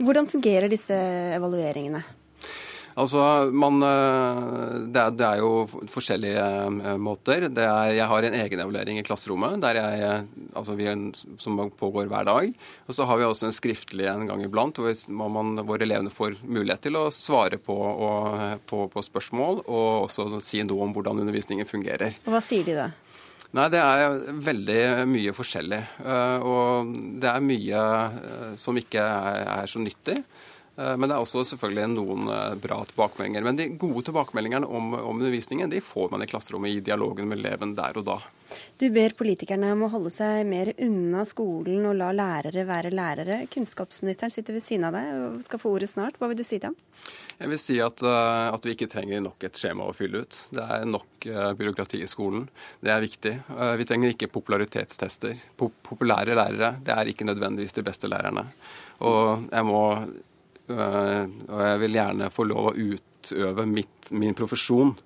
Hvordan 0.00 0.28
fungerer 0.28 0.68
disse 0.68 0.96
evalueringene? 1.36 2.02
Altså, 2.98 3.20
man, 3.54 3.78
eh, 3.84 4.38
det, 4.90 4.98
er, 4.98 5.12
det 5.14 5.26
er 5.26 5.42
jo 5.42 5.84
forskjellige 5.92 6.46
eh, 6.82 6.96
måter. 6.98 7.46
Det 7.54 7.62
er, 7.62 7.92
jeg 7.94 8.10
har 8.10 8.26
en 8.26 8.36
egen 8.40 8.62
evaluering 8.64 8.98
i 8.98 9.04
klasserommet 9.06 9.60
der 9.62 9.78
jeg, 9.78 10.00
eh, 10.02 10.48
altså 10.58 10.74
vi, 10.78 10.88
som 11.38 11.60
pågår 11.78 12.10
hver 12.10 12.26
dag. 12.26 12.50
Og 12.88 12.96
så 12.96 13.06
har 13.06 13.20
vi 13.20 13.28
også 13.28 13.48
en 13.48 13.54
skriftlig 13.54 14.08
en 14.10 14.26
gang 14.26 14.42
iblant 14.42 14.80
hvor, 14.82 14.90
man, 15.30 15.54
hvor 15.68 15.84
elevene 15.84 16.10
får 16.10 16.40
mulighet 16.42 16.88
til 16.88 16.98
å 16.98 17.06
svare 17.14 17.60
på, 17.62 17.76
og, 17.76 18.42
på, 18.66 18.86
på 18.90 19.06
spørsmål 19.06 19.62
og 19.66 20.08
også 20.08 20.42
si 20.42 20.64
noe 20.66 20.88
om 20.88 20.96
hvordan 20.96 21.22
undervisningen 21.22 21.70
fungerer. 21.70 22.18
Og 22.26 22.34
hva 22.34 22.42
sier 22.42 22.66
de 22.66 22.78
da? 22.80 22.90
Nei, 23.54 23.70
det 23.72 23.80
er 23.80 24.18
veldig 24.44 24.80
mye 25.08 25.32
forskjellig. 25.32 25.78
Og 26.44 26.90
det 27.22 27.30
er 27.30 27.46
mye 27.46 27.84
som 28.60 28.76
ikke 28.76 29.00
er, 29.00 29.46
er 29.54 29.70
så 29.70 29.80
nyttig. 29.80 30.18
Eh, 30.78 30.96
Men 30.96 31.10
det 31.10 31.16
er 31.16 31.24
også 31.24 31.42
selvfølgelig 31.52 31.90
noen 31.96 32.30
eh, 32.30 32.56
bra 32.62 32.80
tilbakemeldinger. 32.86 33.46
Men 33.46 33.58
de 33.58 33.68
gode 33.80 34.04
tilbakemeldingene 34.08 34.66
om, 34.66 34.92
om 34.94 35.16
undervisningen 35.18 35.70
de 35.72 35.82
får 35.82 36.12
man 36.14 36.22
i 36.22 36.30
klasserommet 36.30 36.76
i 36.76 36.82
dialogen 36.84 37.28
med 37.28 37.40
eleven 37.42 37.74
der 37.78 37.98
og 37.98 38.06
da. 38.06 38.18
Du 38.80 38.86
ber 38.94 39.12
politikerne 39.18 39.74
om 39.74 39.82
å 39.84 39.90
holde 39.92 40.12
seg 40.14 40.46
mer 40.48 40.70
unna 40.80 41.26
skolen 41.28 41.84
og 41.84 41.98
la 41.98 42.12
lærere 42.16 42.64
være 42.64 42.92
lærere. 42.94 43.42
Kunnskapsministeren 43.52 44.32
sitter 44.32 44.56
ved 44.56 44.64
siden 44.64 44.86
av 44.88 44.94
deg 44.96 45.10
og 45.18 45.42
skal 45.44 45.60
få 45.60 45.74
ordet 45.74 45.90
snart. 45.90 46.16
Hva 46.16 46.30
vil 46.30 46.38
du 46.38 46.46
si 46.46 46.56
til 46.56 46.70
ham? 46.70 46.78
Jeg 47.38 47.52
vil 47.52 47.60
si 47.60 47.76
at, 47.82 48.02
eh, 48.06 48.46
at 48.54 48.64
vi 48.64 48.76
ikke 48.76 48.88
trenger 48.90 49.20
nok 49.26 49.44
et 49.50 49.58
skjema 49.58 49.90
å 49.90 49.96
fylle 49.96 50.22
ut. 50.22 50.40
Det 50.54 50.62
er 50.62 50.86
nok 50.88 51.26
byråkrati 51.58 51.98
i 52.04 52.08
skolen. 52.08 52.46
Det 52.80 52.92
er 52.94 53.02
viktig. 53.02 53.32
Vi 53.80 53.86
trenger 53.90 54.12
ikke 54.14 54.30
popularitetstester. 54.30 55.34
Populære 55.58 56.36
lærere 56.38 56.76
det 56.86 56.94
er 56.94 57.10
ikke 57.10 57.26
nødvendigvis 57.26 57.74
de 57.74 57.84
beste 57.84 58.10
lærerne. 58.10 58.46
Og 59.02 59.48
jeg 59.50 59.66
må 59.66 59.82
Og 60.70 61.60
jeg 61.64 61.82
vil 61.84 61.98
gjerne 61.98 62.32
få 62.32 62.46
lov 62.48 62.70
å 62.70 62.74
utøve 62.76 63.66
mitt, 63.68 64.10
min 64.12 64.36
profesjon 64.38 64.96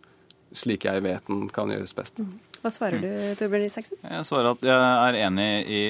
slik 0.52 0.86
jeg 0.86 1.02
vet 1.04 1.28
den 1.30 1.46
kan 1.52 1.70
gjøres 1.72 1.94
best. 1.96 2.20
Hva 2.62 2.70
svarer 2.70 3.02
du, 3.02 3.10
Torbjørn 3.40 3.66
Isaksen? 3.66 4.00
Jeg 4.04 4.26
svarer 4.28 4.52
at 4.52 4.66
jeg 4.66 4.88
er 5.08 5.20
enig 5.24 5.50
i 5.66 5.82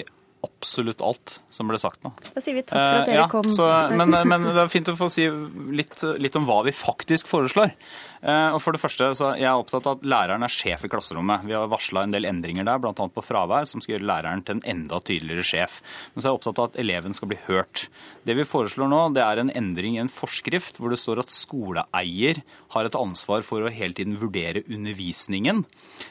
absolutt 0.46 1.02
alt 1.04 1.38
som 1.52 1.68
ble 1.70 1.78
sagt 1.80 2.02
nå. 2.04 2.12
Da 2.34 2.42
sier 2.42 2.56
vi 2.56 2.64
takk 2.66 2.76
for 2.76 3.02
at 3.02 3.08
dere 3.08 3.12
Eh, 3.12 3.20
ja, 3.20 3.28
kom. 3.30 3.48
Så, 3.50 3.66
men, 3.94 4.10
men 4.10 4.48
det 4.48 4.58
er 4.62 4.70
fint 4.72 4.88
å 4.90 4.96
få 4.98 5.08
si 5.12 5.28
litt, 5.74 6.02
litt 6.18 6.38
om 6.38 6.46
hva 6.48 6.62
vi 6.66 6.74
faktisk 6.74 7.30
foreslår. 7.30 7.74
Eh, 8.22 8.54
og 8.54 8.60
for 8.62 8.74
det 8.74 8.78
første, 8.78 9.08
så 9.18 9.32
Jeg 9.34 9.48
er 9.50 9.58
opptatt 9.58 9.86
av 9.88 9.98
at 9.98 10.04
læreren 10.06 10.46
er 10.46 10.52
sjef 10.52 10.84
i 10.86 10.90
klasserommet. 10.90 11.42
Vi 11.46 11.56
har 11.56 11.70
varsla 11.70 12.04
en 12.06 12.14
del 12.14 12.26
endringer 12.28 12.66
der, 12.68 12.78
bl.a. 12.78 12.92
på 12.94 13.24
fravær, 13.24 13.66
som 13.66 13.82
skal 13.82 13.96
gjøre 13.96 14.06
læreren 14.06 14.44
til 14.46 14.58
en 14.58 14.66
enda 14.76 15.00
tydeligere 15.02 15.46
sjef. 15.46 15.80
Men 16.14 16.22
så 16.22 16.28
er 16.28 16.30
jeg 16.30 16.38
opptatt 16.40 16.60
av 16.62 16.70
at 16.70 16.78
eleven 16.82 17.16
skal 17.18 17.32
bli 17.32 17.40
hørt. 17.48 17.88
Det 18.26 18.36
vi 18.38 18.46
foreslår 18.46 18.90
nå, 18.92 19.00
det 19.16 19.24
er 19.26 19.42
en 19.42 19.50
endring 19.58 19.98
i 19.98 20.02
en 20.04 20.12
forskrift 20.12 20.78
hvor 20.78 20.94
det 20.94 21.00
står 21.02 21.22
at 21.24 21.34
skoleeier 21.34 22.42
har 22.76 22.86
et 22.86 22.98
ansvar 22.98 23.42
for 23.46 23.66
å 23.66 23.72
hele 23.74 23.96
tiden 23.98 24.18
vurdere 24.20 24.62
undervisningen 24.70 25.64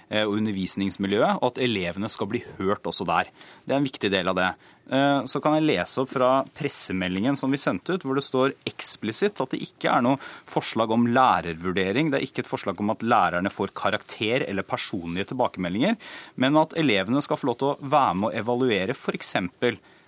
eh, 0.10 0.26
og 0.26 0.36
undervisningsmiljøet, 0.42 1.40
og 1.40 1.54
at 1.54 1.64
elevene 1.64 2.12
skal 2.12 2.30
bli 2.32 2.44
hørt 2.60 2.88
også 2.88 3.08
der. 3.08 3.32
Det 3.64 3.72
er 3.72 3.80
en 3.80 3.88
viktig 3.88 4.12
del 4.12 4.21
av 4.30 4.36
det. 4.36 4.50
Eh, 4.92 5.24
Så 5.26 5.42
kan 5.42 5.54
jeg 5.56 5.64
lese 5.70 6.02
opp 6.02 6.10
fra 6.10 6.44
pressemeldingen 6.58 7.38
som 7.38 7.52
vi 7.52 7.58
sendte 7.58 7.94
ut, 7.96 8.04
hvor 8.04 8.16
det 8.16 8.24
står 8.26 8.54
eksplisitt 8.68 9.40
at 9.42 9.50
det 9.52 9.62
ikke 9.62 9.90
er 9.90 10.02
noe 10.02 10.18
forslag 10.46 10.92
om 10.92 11.08
lærervurdering. 11.08 12.12
Det 12.12 12.20
er 12.20 12.28
ikke 12.28 12.44
et 12.46 12.52
forslag 12.52 12.80
om 12.80 12.90
at 12.92 13.02
lærerne 13.02 13.50
får 13.50 13.74
karakter 13.74 14.46
eller 14.48 14.64
personlige 14.68 15.32
tilbakemeldinger, 15.32 15.98
men 16.36 16.58
at 16.58 16.74
elevene 16.78 17.22
skal 17.22 17.38
få 17.38 17.48
lov 17.48 17.58
til 17.58 17.72
å 17.72 17.78
være 17.82 18.16
med 18.16 18.30
å 18.30 18.38
evaluere 18.44 18.92
f.eks. 18.98 19.36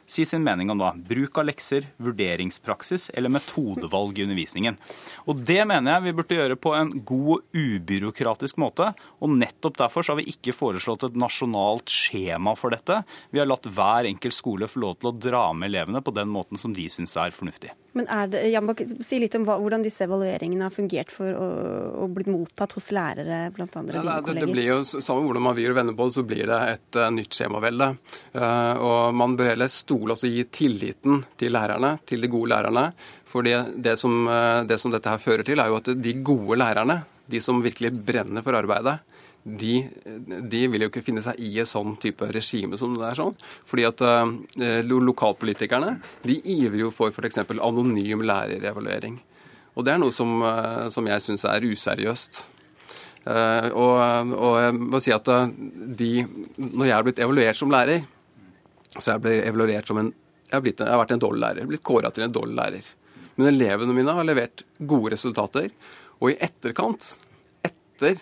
Si 0.06 0.26
sin 0.28 0.44
mening 0.44 0.70
om 0.74 0.82
da, 0.82 0.92
bruk 0.96 1.38
av 1.40 1.48
lekser, 1.48 1.88
vurderingspraksis 2.04 3.10
eller 3.14 3.32
metodevalg 3.34 4.20
i 4.20 4.26
undervisningen. 4.26 4.78
Og 5.28 5.44
Det 5.44 5.62
mener 5.68 5.96
jeg 5.96 6.06
vi 6.08 6.16
burde 6.18 6.40
gjøre 6.40 6.60
på 6.60 6.74
en 6.78 6.92
god, 7.06 7.46
ubyråkratisk 7.54 8.58
måte. 8.62 8.94
og 9.22 9.30
Nettopp 9.30 9.78
derfor 9.78 10.04
har 10.08 10.20
vi 10.20 10.30
ikke 10.34 10.56
foreslått 10.56 11.08
et 11.08 11.16
nasjonalt 11.20 11.90
skjema 11.90 12.56
for 12.60 12.74
dette. 12.76 13.04
Vi 13.32 13.40
har 13.40 13.50
latt 13.50 13.66
hver 13.66 14.10
enkelt 14.10 14.36
skole 14.36 14.68
få 14.68 14.84
lov 14.84 15.00
til 15.00 15.12
å 15.12 15.18
dra 15.18 15.46
med 15.54 15.72
elevene 15.72 16.04
på 16.04 16.14
den 16.16 16.30
måten 16.30 16.60
som 16.60 16.74
de 16.74 16.88
syns 16.90 17.16
er 17.18 17.36
fornuftig. 17.36 17.74
Men 17.94 18.08
det, 18.32 18.42
Jambak, 18.50 18.82
Si 19.06 19.20
litt 19.22 19.36
om 19.38 19.46
hva, 19.48 19.60
hvordan 19.62 19.84
disse 19.86 20.08
evalueringene 20.08 20.66
har 20.66 20.74
fungert 20.74 21.12
for 21.14 21.30
å, 21.38 21.48
å 22.04 22.08
bli 22.10 22.26
mottatt 22.34 22.74
hos 22.78 22.90
lærere, 22.96 23.46
bl.a. 23.54 23.68
Ja, 23.70 24.02
dine 24.02 24.18
det, 24.26 24.36
det 24.42 24.50
blir 24.50 24.70
jo 24.72 24.80
Samme 24.84 25.26
hvordan 25.28 25.46
man 25.46 25.58
vrir 25.58 25.74
og 25.74 25.78
vender 25.78 25.98
på 25.98 26.08
det, 26.10 26.16
så 26.18 26.26
blir 26.28 26.48
det 26.50 26.60
et 26.74 27.00
uh, 27.00 27.10
nytt 27.14 27.38
skjemavelde. 27.38 27.90
Uh, 28.34 28.74
og 28.82 29.18
man 29.20 29.38
bør 29.38 29.54
heller 29.54 29.72
stole 29.72 30.18
og 30.18 30.26
gi 30.26 30.48
tilliten 30.50 31.22
til 31.40 31.54
lærerne, 31.54 31.96
til 32.10 32.26
de 32.26 32.32
gode 32.34 32.54
lærerne. 32.56 32.88
For 33.34 33.46
det, 33.46 33.58
det, 33.82 33.98
som, 33.98 34.28
eh, 34.30 34.62
det 34.70 34.78
som 34.78 34.94
dette 34.94 35.10
her 35.10 35.22
fører 35.22 35.42
til, 35.48 35.58
er 35.58 35.72
jo 35.72 35.80
at 35.80 35.88
de 35.98 36.12
gode 36.22 36.58
lærerne, 36.62 37.00
de 37.34 37.40
som 37.42 37.64
virkelig 37.66 37.90
brenner 38.06 38.46
for 38.46 38.54
arbeidet, 38.54 39.00
de, 39.44 39.74
de 40.48 40.62
vil 40.72 40.86
jo 40.86 40.88
ikke 40.88 41.04
finne 41.04 41.22
seg 41.26 41.40
i 41.44 41.50
et 41.60 41.68
sånn 41.68 41.98
type 42.00 42.28
regime 42.32 42.78
som 42.80 42.94
det 42.96 43.10
er 43.10 43.18
sånn. 43.20 43.36
Fordi 43.68 43.84
at 43.90 44.04
eh, 44.08 44.80
lo- 44.88 45.02
lokalpolitikerne 45.04 45.98
de 46.24 46.38
ivrer 46.56 46.86
jo 46.86 46.92
for 46.96 47.12
f.eks. 47.12 47.42
anonym 47.60 48.24
lærerevaluering. 48.24 49.18
Og 49.76 49.84
det 49.86 49.96
er 49.96 50.02
noe 50.04 50.16
som, 50.16 50.38
eh, 50.48 50.88
som 50.94 51.08
jeg 51.12 51.26
syns 51.26 51.44
er 51.50 51.68
useriøst. 51.68 52.42
Eh, 53.28 53.70
og, 53.72 54.32
og 54.38 54.58
jeg 54.64 54.80
må 54.80 55.00
si 55.04 55.14
at 55.16 55.30
de, 56.00 56.12
når 56.60 56.88
jeg 56.90 56.96
har 56.96 57.06
blitt 57.08 57.22
evaluert 57.24 57.60
som 57.60 57.72
lærer, 57.74 58.04
så 59.00 59.16
jeg 59.16 59.24
ble 59.26 59.38
evaluert 59.48 59.90
som 59.90 60.00
en 60.04 60.12
jeg 60.14 60.60
har, 60.60 60.62
blitt, 60.62 60.82
jeg 60.86 60.92
har 60.94 61.00
vært 61.02 61.12
en 61.16 61.22
dårlig 61.24 61.42
lærer, 61.42 61.66
blitt 61.66 61.82
kåra 61.88 62.12
til 62.14 62.28
en 62.28 62.34
dårlig 62.36 62.54
lærer. 62.60 62.90
Men 63.40 63.48
elevene 63.50 63.94
mine 63.98 64.14
har 64.14 64.28
levert 64.28 64.62
gode 64.78 65.16
resultater. 65.16 65.72
Og 66.22 66.30
i 66.30 66.36
etterkant, 66.46 67.08
etter 67.66 68.20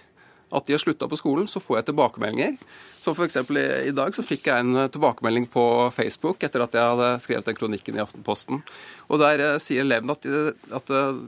at 0.52 0.68
de 0.68 0.76
har 0.76 0.82
slutta 0.84 1.08
på 1.08 1.20
skolen, 1.20 1.48
så 1.48 1.62
får 1.64 1.80
jeg 1.80 1.88
tilbakemeldinger. 1.90 2.56
Så 3.02 3.16
f.eks. 3.16 3.38
I, 3.50 3.66
i 3.90 3.96
dag 3.96 4.16
så 4.16 4.26
fikk 4.26 4.50
jeg 4.52 4.66
en 4.66 4.86
tilbakemelding 4.92 5.48
på 5.52 5.66
Facebook 5.96 6.44
etter 6.46 6.66
at 6.66 6.76
jeg 6.78 6.94
hadde 6.94 7.12
skrevet 7.24 7.50
den 7.50 7.58
kronikken 7.58 7.98
i 7.98 8.04
Aftenposten. 8.04 8.64
Og 9.10 9.22
Der 9.24 9.46
eh, 9.46 9.60
sier 9.64 9.86
elevene 9.86 10.18
at, 10.18 10.28
at 10.82 10.96
eh, 10.96 11.22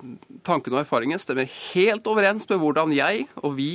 tankene 0.45 0.79
og 0.79 0.83
erfaringen 0.83 1.21
stemmer 1.21 1.49
helt 1.73 2.07
overens 2.09 2.49
med 2.51 2.61
hvordan 2.61 2.95
jeg 2.95 3.27
og 3.41 3.55
vi 3.59 3.71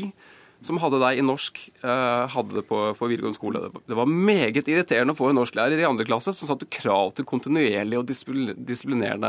som 0.64 0.78
hadde 0.82 0.98
deg 0.98 1.20
i 1.20 1.24
norsk, 1.24 1.60
eh, 1.82 2.24
hadde 2.32 2.56
det 2.56 2.64
på, 2.66 2.80
på, 2.98 3.08
videregående 3.10 3.36
skole. 3.36 3.60
Det 3.86 3.96
var 3.98 4.10
meget 4.10 4.66
irriterende 4.66 5.14
å 5.14 5.18
få 5.18 5.30
en 5.30 5.38
norsklærer 5.38 5.78
i 5.78 5.86
andre 5.86 6.06
klasse 6.08 6.34
som 6.34 6.50
satte 6.50 6.66
krav 6.72 7.12
til 7.16 7.26
kontinuerlig 7.28 8.00
og 8.00 8.08
disiplinert 8.08 9.22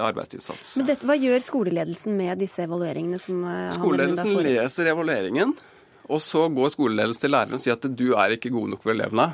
arbeidsinnsats. 0.00 0.76
Men 0.80 0.88
dette, 0.88 1.04
Hva 1.08 1.16
gjør 1.20 1.44
skoleledelsen 1.44 2.16
med 2.16 2.40
disse 2.40 2.64
evalueringene? 2.64 3.20
som 3.20 3.44
eh, 3.48 3.70
Skoleledelsen 3.76 4.32
leser 4.48 4.92
evalueringen, 4.94 5.54
og 6.08 6.20
så 6.20 6.48
går 6.52 6.72
skoleledelsen 6.72 7.26
til 7.26 7.32
læreren 7.36 7.56
og 7.56 7.62
sier 7.62 7.76
at 7.76 7.84
du 7.88 8.08
er 8.16 8.36
ikke 8.36 8.52
god 8.52 8.74
nok 8.74 8.84
for 8.84 8.96
elevene 8.96 9.32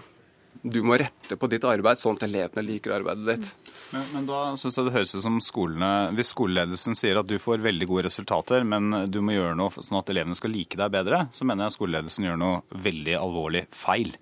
du 0.62 0.82
må 0.84 0.98
rette 1.00 1.36
på 1.40 1.48
ditt 1.48 1.64
arbeid 1.64 2.00
sånn 2.00 2.18
at 2.18 2.24
elevene 2.26 2.64
liker 2.66 2.92
arbeidet 2.98 3.26
ditt. 3.28 3.76
Men, 3.94 4.08
men 4.14 4.26
da 4.28 4.40
synes 4.60 4.76
jeg 4.76 4.86
det 4.86 4.94
høres 4.94 5.14
ut 5.16 5.24
som 5.24 5.38
skolene, 5.42 5.90
Hvis 6.16 6.32
skoleledelsen 6.34 6.98
sier 6.98 7.20
at 7.20 7.28
du 7.30 7.38
får 7.40 7.64
veldig 7.64 7.88
gode 7.88 8.06
resultater, 8.10 8.66
men 8.68 9.06
du 9.10 9.20
må 9.24 9.34
gjøre 9.34 9.56
noe 9.58 9.72
sånn 9.72 10.00
at 10.02 10.12
elevene 10.12 10.36
skal 10.38 10.52
like 10.54 10.78
deg 10.78 10.92
bedre, 10.92 11.24
så 11.32 11.48
mener 11.48 11.66
jeg 11.66 11.78
skoleledelsen 11.78 12.28
gjør 12.28 12.42
noe 12.42 12.82
veldig 12.88 13.16
alvorlig 13.22 13.64
feil. 13.72 14.12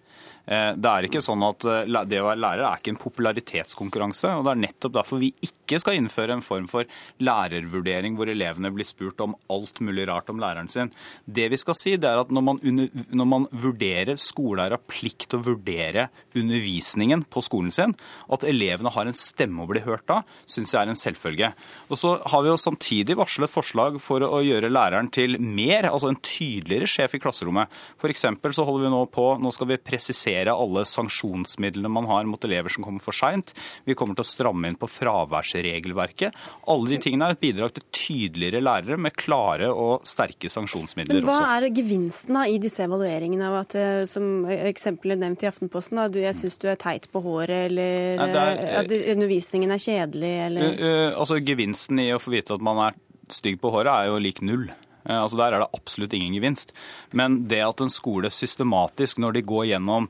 Eh, 0.49 0.71
det 0.81 0.89
er 0.91 1.05
ikke 1.05 1.21
sånn 1.21 1.43
at 1.45 1.67
eh, 1.69 2.05
Det 2.09 2.23
å 2.23 2.29
være 2.31 2.41
lærer 2.41 2.65
er 2.65 2.81
ikke 2.81 2.95
en 2.95 3.01
popularitetskonkurranse. 3.03 4.31
og 4.39 4.47
Det 4.47 4.53
er 4.55 4.63
nettopp 4.63 4.95
derfor 4.97 5.21
vi 5.21 5.33
ikke 5.45 5.81
skal 5.83 5.99
innføre 5.99 6.39
en 6.39 6.45
form 6.45 6.69
for 6.71 6.89
lærervurdering 7.21 8.17
hvor 8.17 8.31
elevene 8.33 8.73
blir 8.73 8.89
spurt 8.89 9.21
om 9.21 9.37
alt 9.53 9.83
mulig 9.85 10.07
rart 10.09 10.31
om 10.33 10.41
læreren 10.41 10.71
sin. 10.73 10.93
Det 11.29 11.51
vi 11.53 11.61
skal 11.61 11.77
si, 11.77 11.97
det 12.01 12.09
er 12.09 12.23
at 12.23 12.33
når 12.33 12.47
man, 12.47 12.61
under, 12.65 13.05
når 13.13 13.29
man 13.29 13.49
vurderer 13.53 14.21
skoleeier 14.21 14.77
har 14.79 14.87
plikt 14.89 15.29
til 15.29 15.43
å 15.43 15.47
vurdere 15.51 16.09
undervisningen 16.39 17.27
på 17.29 17.45
skolen 17.45 17.75
sin, 17.75 17.93
at 18.33 18.47
elevene 18.49 18.93
har 18.95 19.11
en 19.11 19.19
stemme 19.19 19.65
å 19.65 19.69
bli 19.69 19.85
hørt 19.85 20.09
av, 20.15 20.25
syns 20.49 20.73
jeg 20.73 20.81
er 20.81 20.93
en 20.95 20.99
selvfølge. 20.99 21.53
Og 21.93 22.01
så 22.01 22.15
har 22.33 22.45
vi 22.45 22.53
jo 22.53 22.57
samtidig 22.61 23.19
varslet 23.21 23.53
forslag 23.53 24.01
for 24.01 24.25
å 24.25 24.41
gjøre 24.47 24.73
læreren 24.73 25.13
til 25.13 25.37
mer, 25.43 25.91
altså 25.93 26.13
en 26.13 26.21
tydeligere 26.25 26.89
sjef 26.89 27.19
i 27.19 27.23
klasserommet. 27.23 27.69
For 28.01 28.17
så 28.17 28.65
holder 28.65 28.87
vi 28.87 28.95
nå 28.95 29.05
på, 29.13 29.27
nå 29.43 29.53
skal 29.55 29.69
vi 29.75 29.81
presisere 29.83 30.38
redusere 30.39 30.55
alle 30.55 30.85
sanksjonsmidlene 30.85 31.89
man 31.89 32.07
har 32.07 32.25
mot 32.25 32.45
elever 32.45 32.69
som 32.69 32.85
kommer 32.85 33.01
for 33.01 33.13
seint. 33.13 33.55
Vi 33.85 33.95
kommer 33.95 34.15
til 34.15 34.25
å 34.25 34.29
stramme 34.29 34.69
inn 34.69 34.79
på 34.79 34.89
fraværsregelverket. 34.89 36.35
Alle 36.67 36.91
de 36.91 36.99
tingene 37.03 37.29
er 37.29 37.37
et 37.37 37.41
bidrag 37.41 37.75
til 37.75 37.85
tydeligere 37.93 38.63
lærere 38.63 38.99
med 38.99 39.17
klare 39.17 39.71
og 39.71 40.07
sterke 40.07 40.49
sanksjonsmidler 40.49 41.21
Men 41.21 41.29
hva 41.29 41.37
også. 41.39 41.51
Er 41.59 41.69
gevinsten 41.75 42.41
i 42.47 42.59
disse 42.59 42.85
evalueringene 42.85 43.49
av 43.49 43.61
at, 43.63 43.75
eh, 43.75 44.05
som 44.07 44.47
eksempelet 44.49 45.19
nevnt 45.19 45.43
i 45.43 45.51
Aftenposten, 45.51 45.99
da, 45.99 46.09
du, 46.09 46.21
jeg 46.23 46.37
syns 46.37 46.59
du 46.59 46.69
er 46.69 46.79
teit 46.81 47.09
på 47.13 47.23
håret, 47.25 47.71
eller 47.71 48.19
Nei, 48.21 48.29
er, 48.33 48.65
eh, 48.65 48.81
at 48.83 48.93
undervisningen 49.15 49.73
er 49.75 49.83
kjedelig, 49.83 50.35
eller 50.49 50.69
uh, 50.69 50.83
uh, 50.83 51.19
Altså 51.19 51.41
Gevinsten 51.43 52.01
i 52.03 52.11
å 52.15 52.21
få 52.23 52.33
vite 52.35 52.55
at 52.55 52.65
man 52.65 52.81
er 52.89 52.99
stygg 53.33 53.59
på 53.61 53.73
håret, 53.73 53.91
er 53.93 54.13
jo 54.13 54.21
lik 54.23 54.43
null. 54.45 54.69
Altså 55.09 55.39
Der 55.39 55.55
er 55.55 55.63
det 55.63 55.73
absolutt 55.73 56.13
ingen 56.13 56.35
gevinst. 56.37 56.75
Men 57.17 57.47
det 57.49 57.63
at 57.65 57.81
en 57.81 57.93
skole 57.93 58.31
systematisk, 58.31 59.19
når 59.19 59.39
de 59.39 59.43
går 59.49 59.71
gjennom 59.73 60.09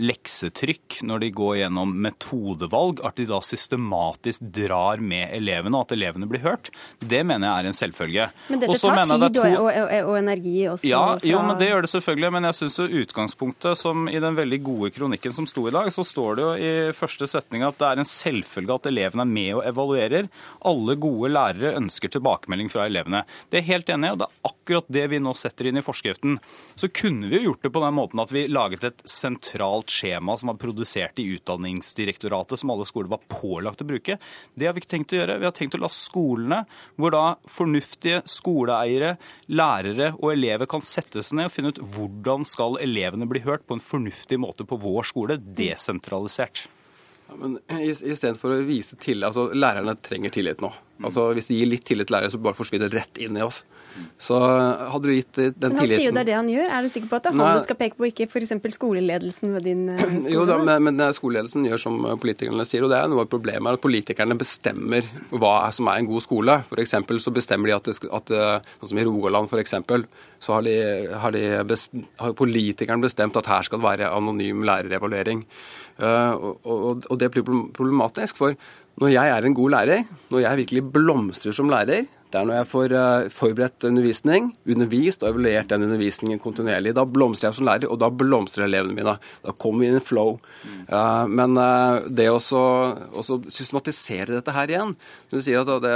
leksetrykk, 0.00 1.00
når 1.06 1.24
de 1.24 1.30
går 1.34 1.56
gjennom 1.62 1.92
metodevalg, 2.04 3.02
at 3.04 3.18
de 3.18 3.26
da 3.28 3.40
systematisk 3.44 4.44
drar 4.54 5.02
med 5.04 5.32
elevene, 5.36 5.76
og 5.76 5.86
at 5.86 5.94
elevene 5.96 6.28
blir 6.30 6.44
hørt, 6.44 6.70
det 7.00 7.22
mener 7.26 7.48
jeg 7.48 7.64
er 7.64 7.68
en 7.70 7.78
selvfølge. 7.78 8.28
Men 8.48 8.62
dette 8.62 8.78
tar 8.80 9.02
tid 9.04 9.38
to... 9.38 9.44
og, 9.44 9.68
og, 9.68 9.92
og, 9.98 10.14
energi 10.20 10.56
også? 10.70 10.88
Ja, 10.88 11.02
fra... 11.18 11.28
jo, 11.28 11.42
men 11.44 11.60
det 11.60 11.70
gjør 11.70 11.84
det 11.86 11.92
selvfølgelig. 11.94 12.32
Men 12.34 12.48
jeg 12.48 12.58
syns 12.60 12.78
utgangspunktet, 13.04 13.80
som 13.80 14.08
i 14.10 14.20
den 14.22 14.38
veldig 14.38 14.60
gode 14.66 14.92
kronikken 14.94 15.36
som 15.36 15.48
sto 15.50 15.66
i 15.68 15.74
dag, 15.74 15.90
så 15.94 16.06
står 16.06 16.38
det 16.38 16.46
jo 16.46 16.52
i 16.54 16.72
første 16.96 17.28
setning 17.30 17.66
at 17.66 17.78
det 17.80 17.90
er 17.90 18.02
en 18.02 18.10
selvfølge 18.14 18.78
at 18.78 18.90
elevene 18.90 19.26
er 19.26 19.34
med 19.34 19.50
og 19.58 19.64
evaluerer. 19.68 20.30
Alle 20.64 20.98
gode 21.00 21.32
lærere 21.34 21.74
ønsker 21.78 22.12
tilbakemelding 22.14 22.72
fra 22.72 22.88
elevene. 22.88 23.24
Det 23.52 23.60
er 23.60 23.68
helt 23.68 23.90
enig, 23.92 24.14
og 24.14 24.22
det 24.22 24.30
er 24.30 24.50
akkurat 24.52 24.92
det 24.98 25.06
vi 25.12 25.22
nå 25.22 25.34
setter 25.38 25.68
inn 25.70 25.80
i 25.80 25.84
forskriften. 25.84 26.38
Så 26.80 26.90
kunne 26.94 27.30
vi 27.30 27.40
jo 27.40 27.50
gjort 27.50 27.66
det 27.66 27.74
på 27.74 27.84
den 27.84 27.96
måten 27.96 28.22
at 28.22 28.32
vi 28.34 28.46
laget 28.50 28.86
et 28.88 29.04
sentralt 29.08 29.73
sentralt 29.74 29.90
skjema 29.90 30.36
som 30.36 30.48
var 30.48 30.56
produsert 30.56 31.18
i 31.18 31.34
Utdanningsdirektoratet, 31.34 32.58
som 32.58 32.70
alle 32.70 32.84
skoler 32.84 33.08
var 33.08 33.20
pålagt 33.28 33.82
å 33.82 33.84
bruke. 33.84 34.18
Det 34.54 34.66
har 34.66 34.74
vi 34.74 34.80
ikke 34.80 34.96
tenkt 34.96 35.12
å 35.12 35.18
gjøre. 35.18 35.38
Vi 35.38 35.44
har 35.48 35.52
tenkt 35.52 35.74
å 35.74 35.82
la 35.82 35.88
skolene, 35.88 36.64
hvor 36.96 37.10
da 37.10 37.36
fornuftige 37.46 38.22
skoleeiere, 38.26 39.16
lærere 39.48 40.14
og 40.20 40.32
elever 40.32 40.66
kan 40.66 40.82
sette 40.82 41.22
seg 41.22 41.38
ned 41.38 41.50
og 41.50 41.54
finne 41.54 41.72
ut 41.72 41.82
hvordan 41.82 42.44
skal 42.44 42.78
elevene 42.80 43.26
bli 43.26 43.42
hørt 43.44 43.66
på 43.66 43.74
en 43.74 43.82
fornuftig 43.82 44.38
måte 44.38 44.64
på 44.64 44.78
vår 44.78 45.10
skole, 45.10 45.38
desentralisert. 45.38 46.68
Ja, 47.28 47.36
men 47.40 47.58
Istedenfor 47.90 48.52
å 48.52 48.64
vise 48.66 48.98
tillit 49.00 49.30
altså 49.30 49.48
Lærerne 49.56 49.96
trenger 49.96 50.32
tillit 50.34 50.60
nå. 50.64 50.72
Altså 51.02 51.30
Hvis 51.34 51.48
de 51.50 51.58
gir 51.58 51.70
litt 51.70 51.86
tillit 51.88 52.08
til 52.08 52.18
lærere, 52.18 52.32
så 52.32 52.40
bare 52.42 52.56
forsvinner 52.58 52.90
det 52.90 53.00
rett 53.00 53.22
inn 53.24 53.38
i 53.38 53.42
oss. 53.44 53.64
Så 54.18 54.34
hadde 54.36 55.06
du 55.06 55.12
gitt 55.14 55.36
den 55.36 55.54
tilliten 55.54 55.70
Men 55.70 55.78
Han 55.78 55.90
sier 55.90 56.06
jo 56.06 56.14
det 56.14 56.22
er 56.22 56.28
det 56.28 56.34
han 56.34 56.48
gjør. 56.50 56.70
Er 56.76 56.86
du 56.86 56.90
sikker 56.90 57.10
på 57.10 57.18
at 57.18 57.26
det 57.26 57.30
er 57.30 57.38
han 57.38 57.58
du 57.58 57.64
skal 57.64 57.78
peke 57.78 57.98
på, 57.98 58.06
ikke 58.08 58.26
f.eks. 58.26 58.54
skoleledelsen 58.76 59.54
ved 59.54 59.66
din 59.68 59.84
eh, 59.92 60.00
skole? 60.02 60.32
Jo 60.34 60.44
da, 60.48 60.58
men, 60.66 60.88
men, 60.88 61.02
skoleledelsen 61.14 61.68
gjør 61.68 61.82
som 61.84 62.00
politikerne 62.22 62.66
sier, 62.66 62.86
og 62.86 62.90
det 62.90 62.98
er 62.98 63.10
noe 63.10 63.26
av 63.26 63.30
problemet. 63.30 63.78
At 63.78 63.84
politikerne 63.84 64.38
bestemmer 64.38 65.06
hva 65.30 65.54
som 65.74 65.90
er 65.90 66.02
en 66.02 66.10
god 66.10 66.26
skole. 66.26 66.58
F.eks. 66.66 66.96
så 67.26 67.34
bestemmer 67.34 67.70
de 67.70 67.76
at, 67.78 67.92
at 68.20 68.34
eh, 68.34 68.74
sånn 68.80 68.92
som 68.94 69.02
i 69.02 69.06
Rogaland 69.06 69.50
f.eks., 69.50 69.78
så 70.44 70.58
har, 70.58 70.66
de, 70.66 70.74
har, 71.22 71.32
de 71.32 71.62
best, 71.64 71.94
har 72.20 72.34
politikerne 72.36 73.02
bestemt 73.06 73.38
at 73.40 73.48
her 73.48 73.64
skal 73.64 73.80
det 73.80 73.86
være 73.86 74.10
anonym 74.12 74.66
lærerevaluering. 74.66 75.46
Og, 75.98 76.56
og, 76.66 77.04
og 77.10 77.18
det 77.20 77.30
blir 77.30 77.44
problematisk. 77.46 78.36
for 78.36 78.56
når 79.00 79.10
jeg 79.10 79.30
er 79.30 79.46
en 79.46 79.54
god 79.54 79.70
lærer, 79.74 80.04
når 80.30 80.42
jeg 80.44 80.60
virkelig 80.62 80.82
blomstrer 80.94 81.54
som 81.54 81.70
lærer, 81.70 82.06
det 82.34 82.40
er 82.40 82.48
når 82.48 82.56
jeg 82.56 82.66
får 82.66 82.92
uh, 82.98 83.26
forberedt 83.30 83.84
undervisning, 83.86 84.48
undervist 84.66 85.22
og 85.22 85.28
evaluert 85.30 85.68
den 85.70 85.84
undervisningen 85.86 86.40
kontinuerlig. 86.42 86.90
Da 86.98 87.04
blomstrer 87.06 87.52
jeg 87.52 87.58
som 87.60 87.68
lærer, 87.68 87.86
og 87.86 88.00
da 88.02 88.08
blomstrer 88.10 88.66
elevene 88.66 88.96
mine. 88.96 89.14
Da 89.44 89.54
kommer 89.54 89.84
vi 89.84 89.90
inn 89.92 89.98
i 90.00 90.02
flow. 90.02 90.40
Uh, 90.88 91.30
men 91.30 91.54
uh, 91.54 92.02
det 92.10 92.26
å 92.32 92.40
systematisere 92.42 94.34
dette 94.34 94.52
her 94.54 94.70
igjen 94.70 94.92
Du 95.30 95.36
sier 95.42 95.60
at 95.62 95.70
det, 95.84 95.92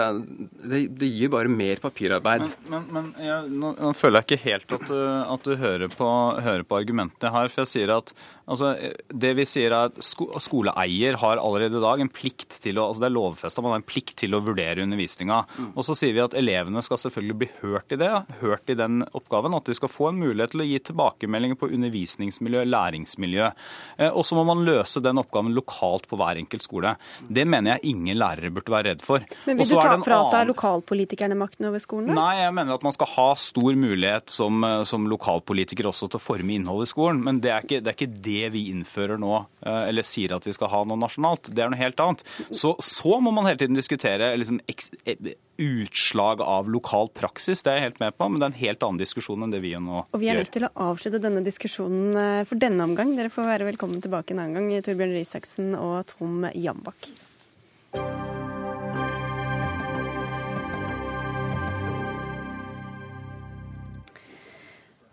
det, 0.63 0.81
det 1.01 1.11
gir 1.11 1.33
bare 1.33 1.51
mer 1.51 1.83
papirarbeid. 1.83 2.47
Men, 2.71 2.71
men, 2.71 2.87
men 2.95 3.11
jeg, 3.27 3.51
nå, 3.51 3.75
nå, 3.75 3.93
føler 3.99 4.23
jeg 4.23 4.29
ikke 4.29 4.47
helt 4.47 4.77
at 4.79 4.87
du, 4.93 4.97
at 5.35 5.51
du 5.51 5.57
hører, 5.59 5.91
på, 5.91 6.09
hører, 6.39 6.63
på, 6.63 6.79
argumentene 6.79 7.35
her. 7.35 7.51
For 7.51 7.65
jeg 7.65 7.73
sier 7.73 7.95
at 7.97 8.15
altså, 8.47 8.77
det 9.11 9.35
vi 9.41 9.49
sier 9.49 9.75
er 9.75 9.91
at 9.91 9.99
sko, 10.07 10.31
skoleeier 10.45 11.19
har 11.19 11.43
allerede 11.43 11.83
i 11.83 11.85
dag 11.89 12.07
en 12.07 12.15
plikt 12.15 12.61
til 12.63 12.79
å 12.79 12.89
altså 12.89 13.03
Det 13.03 13.11
er 13.11 13.17
lovfesta, 13.19 13.65
man 13.65 13.75
har 13.75 13.83
en 13.83 13.91
plikt 13.91 14.15
til 14.23 14.39
å 14.39 14.43
vurdere 14.47 14.87
undervisninga. 14.87 15.43
Mm. 15.59 15.71
Og 15.75 15.87
så 15.87 15.99
sier 15.99 16.15
vi 16.15 16.23
at 16.23 16.28
at 16.29 16.37
elevene 16.39 16.83
skal 16.85 17.01
selvfølgelig 17.01 17.39
bli 17.41 17.49
hørt 17.63 17.95
i 17.95 17.99
det, 18.01 18.11
hørt 18.43 18.71
i 18.71 18.77
den 18.79 19.03
oppgaven. 19.17 19.57
At 19.57 19.69
de 19.69 19.77
skal 19.77 19.91
få 19.91 20.11
en 20.11 20.21
mulighet 20.21 20.55
til 20.55 20.65
å 20.65 20.69
gi 20.69 20.79
tilbakemeldinger 20.89 21.59
på 21.59 21.71
undervisningsmiljø, 21.75 22.65
læringsmiljø. 22.69 23.51
Eh, 23.99 24.11
og 24.11 24.27
så 24.29 24.39
må 24.39 24.45
man 24.49 24.65
løse 24.67 25.03
den 25.05 25.21
oppgaven 25.21 25.55
lokalt 25.57 26.09
på 26.11 26.19
hver 26.21 26.41
enkelt 26.41 26.65
skole. 26.65 26.95
Det 27.29 27.47
mener 27.49 27.77
jeg 27.77 27.95
ingen 27.95 28.19
lærere 28.21 28.53
burde 28.55 28.75
være 28.75 28.93
redd 28.93 29.05
for. 29.07 29.25
Men 29.49 29.61
vil 29.61 29.71
du 29.73 29.77
ta 29.79 29.97
fra 30.05 30.21
at 30.25 30.35
det 30.35 30.43
er 30.43 30.51
lokalpolitikerne 30.53 31.39
makten 31.39 31.69
over 31.71 31.83
skolen? 31.83 32.13
Nei, 32.19 32.43
jeg 32.43 32.55
mener 32.57 32.79
at 32.79 32.87
man 32.87 32.97
skal 32.97 33.13
ha 33.15 33.29
stor 33.41 33.79
mulighet 33.79 34.35
som, 34.35 34.63
eh, 34.65 34.85
som 34.89 35.09
lokalpolitiker 35.11 35.91
også 35.91 36.11
til 36.13 36.21
å 36.21 36.25
forme 36.25 36.57
innholdet 36.57 36.91
i 36.91 36.93
skolen. 36.95 37.23
Men 37.25 37.43
det 37.45 37.55
er, 37.55 37.67
ikke, 37.67 37.83
det 37.83 37.93
er, 37.93 37.99
ikke, 37.99 38.23
det 38.29 38.53
vi 38.55 38.69
innfører 38.73 39.21
nå, 39.21 39.35
eh, 39.65 39.83
eller 39.91 40.07
sier 40.07 40.37
at 40.37 40.47
vi 40.47 40.57
skal 40.57 40.73
ha 40.73 40.85
noe 40.89 41.01
nasjonalt. 41.01 41.53
Det 41.55 41.65
er 41.65 41.73
noe 41.73 41.81
helt 41.81 42.01
annet. 42.05 42.25
Så, 42.51 42.75
så 42.85 43.19
må 43.23 43.33
man 43.35 43.49
hele 43.49 43.61
tiden 43.61 43.79
diskutere 43.79 44.35
liksom, 44.39 44.61
utslag 45.59 46.43
av 46.45 46.71
lokal 46.71 47.11
praksis, 47.15 47.65
det 47.65 47.73
er 47.73 47.81
jeg 47.81 47.87
helt 47.89 48.03
med 48.03 48.17
på, 48.17 48.29
men 48.31 48.41
det 48.41 48.49
er 48.49 48.53
en 48.55 48.61
helt 48.63 48.85
annen 48.87 49.03
diskusjon 49.03 49.47
enn 49.47 49.55
det 49.55 49.63
vi 49.65 49.75
nå 49.75 49.97
gjør. 50.01 50.11
Og 50.15 50.23
Vi 50.23 50.31
er 50.31 50.41
nødt 50.41 50.53
til 50.55 50.69
å 50.69 50.75
avslutte 50.89 51.23
denne 51.23 51.45
diskusjonen 51.47 52.19
eh, 52.23 52.43
for 52.49 52.61
denne 52.61 52.87
omgang. 52.87 53.15
Dere 53.19 53.33
får 53.33 53.51
være 53.53 53.71
velkommen 53.73 54.03
tilbake 54.05 54.35
en 54.35 54.45
annen 54.45 54.61
gang, 54.61 54.85
Torbjørn 54.87 55.17
Røe 55.19 55.71
og 55.79 55.97
Tom 56.15 56.47
Jambakk. 56.55 57.11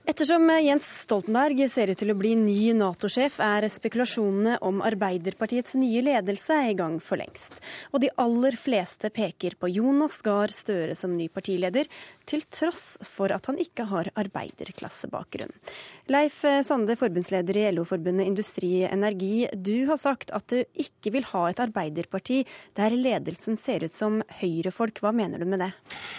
Ettersom 0.05 0.45
Jens 0.61 0.85
Stoltenberg 1.01 1.63
ser 1.73 1.89
ut 1.89 1.97
til 1.97 2.11
å 2.13 2.15
bli 2.19 2.35
ny 2.37 2.75
Nato-sjef, 2.77 3.39
er 3.41 3.65
spekulasjonene 3.73 4.59
om 4.61 4.83
Arbeiderpartiets 4.85 5.73
nye 5.81 6.03
ledelse 6.05 6.59
i 6.69 6.75
gang 6.77 6.99
for 7.01 7.17
lengst. 7.17 7.57
Og 7.89 8.03
de 8.03 8.11
aller 8.21 8.53
fleste 8.53 9.09
peker 9.09 9.55
på 9.57 9.71
Jonas 9.73 10.19
Gahr 10.21 10.53
Støre 10.53 10.93
som 10.93 11.15
ny 11.17 11.25
partileder, 11.33 11.89
til 12.27 12.45
tross 12.49 12.97
for 13.05 13.33
at 13.33 13.49
han 13.49 13.59
ikke 13.61 13.87
har 13.89 14.09
arbeiderklassebakgrunn. 14.15 15.53
Leif 16.11 16.43
Sande, 16.65 16.93
forbundsleder 16.99 17.57
i 17.57 17.65
LO-forbundet 17.73 18.27
Industri 18.29 18.83
Energi. 18.85 19.47
Du 19.53 19.87
har 19.89 19.97
sagt 19.97 20.29
at 20.35 20.47
du 20.51 20.59
ikke 20.81 21.13
vil 21.15 21.25
ha 21.31 21.47
et 21.49 21.61
arbeiderparti 21.63 22.43
der 22.77 22.93
ledelsen 22.93 23.57
ser 23.57 23.85
ut 23.85 23.93
som 23.93 24.19
høyrefolk. 24.39 25.01
Hva 25.01 25.13
mener 25.15 25.41
du 25.41 25.49
med 25.49 25.63
det? 25.63 25.71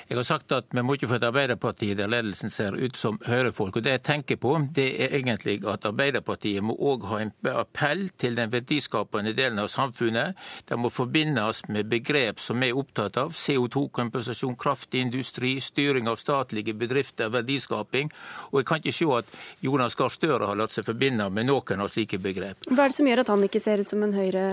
Jeg 0.08 0.18
har 0.18 0.26
sagt 0.26 0.52
at 0.54 0.70
vi 0.74 0.82
må 0.82 0.96
ikke 0.96 1.10
få 1.10 1.18
et 1.20 1.28
arbeiderparti 1.28 1.92
der 1.98 2.10
ledelsen 2.10 2.50
ser 2.50 2.74
ut 2.74 2.98
som 2.98 3.18
høyrefolk. 3.26 3.78
Og 3.78 3.86
Det 3.86 3.94
jeg 3.94 4.02
tenker 4.02 4.40
på, 4.42 4.56
det 4.74 4.88
er 5.04 5.14
egentlig 5.20 5.60
at 5.66 5.86
Arbeiderpartiet 5.86 6.64
må 6.66 6.74
òg 6.74 7.06
ha 7.10 7.20
en 7.22 7.32
appell 7.54 8.08
til 8.18 8.36
den 8.36 8.50
verdiskapende 8.52 9.32
delen 9.36 9.58
av 9.62 9.70
samfunnet. 9.72 10.36
Det 10.68 10.78
må 10.78 10.90
forbindes 10.90 11.62
med 11.68 11.88
begrep 11.90 12.40
som 12.42 12.60
vi 12.60 12.70
er 12.70 12.78
opptatt 12.78 13.16
av. 13.22 13.32
CO2-kompensasjon, 13.36 14.58
kraftindustri, 14.58 15.56
styring 15.62 15.95
av 16.04 16.20
statlige 16.20 16.76
bedrifter, 16.76 17.32
verdiskaping. 17.32 18.12
Og 18.52 18.60
jeg 18.60 18.68
kan 18.68 18.84
ikke 18.84 18.96
se 18.98 19.08
at 19.16 19.32
Jonas 19.64 19.96
Gahr 19.96 20.12
Støre 20.12 20.52
har 20.52 20.60
latt 20.60 20.76
seg 20.76 20.84
forbinde 20.84 21.30
med 21.32 21.48
noen 21.48 21.80
av 21.80 21.88
slike 21.92 22.20
begrep. 22.20 22.68
Hva 22.68 22.84
er 22.84 22.92
det 22.92 23.00
som 23.00 23.08
gjør 23.08 23.24
at 23.24 23.32
han 23.32 23.48
ikke 23.48 23.62
ser 23.64 23.80
ut 23.80 23.88
som 23.88 24.04
en 24.04 24.16
høyre 24.16 24.46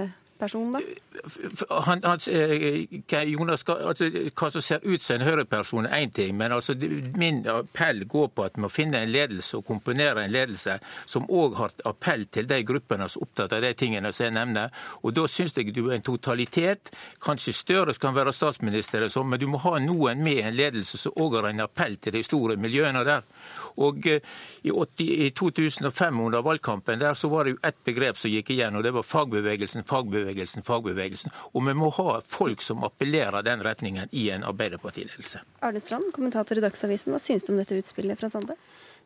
person, 0.43 0.71
da? 0.71 0.81
Han, 1.69 2.03
han, 2.03 2.19
Jonas, 3.29 3.63
altså, 3.69 4.09
hva 4.35 4.49
som 4.51 4.63
ser 4.63 4.83
ut 4.83 5.03
som 5.03 5.17
en 5.17 5.25
høyreperson, 5.27 5.87
er 5.87 6.03
én 6.03 6.13
ting. 6.13 6.35
Men 6.37 6.55
altså, 6.55 6.75
min 7.19 7.43
appell 7.49 8.03
går 8.09 8.31
på 8.35 8.47
at 8.47 8.57
vi 8.57 8.65
må 8.65 8.71
finne 8.73 9.03
en 9.03 9.13
ledelse 9.13 9.59
og 9.59 9.67
komponere 9.67 10.25
en 10.25 10.33
ledelse 10.33 10.77
som 11.09 11.27
òg 11.29 11.57
har 11.59 11.75
appell 11.89 12.25
til 12.33 12.49
de 12.49 12.61
gruppene 12.67 13.07
som 13.09 13.23
er 13.23 13.27
opptatt 13.27 13.55
av 13.57 13.63
de 13.63 13.73
tingene 13.79 14.13
som 14.13 14.27
jeg 14.27 14.37
nevner. 14.37 14.73
Og 15.03 15.15
Da 15.15 15.27
syns 15.29 15.55
jeg 15.57 15.73
du 15.75 15.85
er 15.87 15.97
en 15.97 16.05
totalitet. 16.05 16.91
Kanskje 17.23 17.53
Støre 17.53 17.93
kan 18.01 18.15
være 18.15 18.33
statsminister, 18.33 19.07
men 19.23 19.39
du 19.39 19.47
må 19.47 19.61
ha 19.63 19.77
noen 19.79 20.23
med 20.23 20.43
en 20.43 20.57
ledelse 20.57 20.97
som 20.97 21.15
òg 21.21 21.39
har 21.39 21.51
en 21.51 21.65
appell 21.67 21.97
til 22.01 22.17
de 22.17 22.23
store 22.25 22.57
miljøene 22.57 23.05
der. 23.07 23.23
Og 23.81 24.05
i, 24.05 24.71
80, 24.71 25.07
i 25.25 25.29
2005 25.33 26.19
under 26.21 26.43
valgkampen 26.45 26.99
der 26.99 27.17
så 27.17 27.29
var 27.31 27.45
det 27.45 27.55
jo 27.55 27.61
ett 27.65 27.79
begrep 27.85 28.19
som 28.19 28.31
gikk 28.31 28.51
igjen, 28.53 28.75
og 28.77 28.83
det 28.85 28.93
var 28.93 29.05
fagbevegelsen, 29.07 29.85
fagbevegelsen, 29.89 30.32
fagbevegelsen. 30.63 31.33
Og 31.53 31.67
vi 31.67 31.75
må 31.77 31.89
ha 31.97 32.21
folk 32.27 32.61
som 32.61 32.83
appellerer 32.87 33.45
den 33.45 33.63
retningen 33.65 34.09
i 34.11 34.29
en 34.33 34.43
arbeiderpartiledelse. 34.47 35.43
Arne 35.61 35.81
Strand, 35.83 36.11
kommentator 36.15 36.57
i 36.57 36.63
Dagsavisen, 36.63 37.13
hva 37.13 37.21
syns 37.21 37.47
du 37.47 37.53
om 37.53 37.61
dette 37.61 37.77
utspillet 37.79 38.19
fra 38.19 38.29
Sande? 38.29 38.57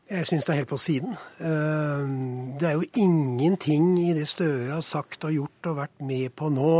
Jeg 0.07 0.23
syns 0.23 0.45
det 0.47 0.53
er 0.53 0.59
helt 0.61 0.69
på 0.71 0.77
siden. 0.79 1.17
Det 2.57 2.63
er 2.63 2.77
jo 2.77 2.85
ingenting 2.95 3.89
i 3.99 4.13
det 4.15 4.23
Støre 4.31 4.77
har 4.77 4.83
sagt 4.85 5.25
og 5.27 5.33
gjort 5.35 5.67
og 5.67 5.75
vært 5.81 5.97
med 5.99 6.31
på 6.39 6.47
nå, 6.47 6.75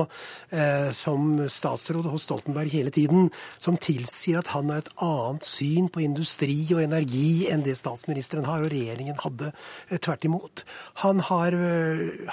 som 0.96 1.34
statsråd 1.52 2.08
hos 2.08 2.24
Stoltenberg 2.24 2.72
hele 2.72 2.94
tiden, 2.96 3.28
som 3.60 3.76
tilsier 3.84 4.40
at 4.40 4.54
han 4.54 4.72
har 4.72 4.80
et 4.80 4.92
annet 5.04 5.44
syn 5.44 5.90
på 5.92 6.06
industri 6.06 6.56
og 6.72 6.80
energi 6.86 7.50
enn 7.52 7.66
det 7.66 7.76
statsministeren 7.76 8.48
har 8.48 8.64
og 8.64 8.72
regjeringen 8.72 9.20
hadde. 9.20 9.52
Tvert 9.92 10.30
imot. 10.30 10.64
Han, 11.04 11.20
har, 11.28 11.60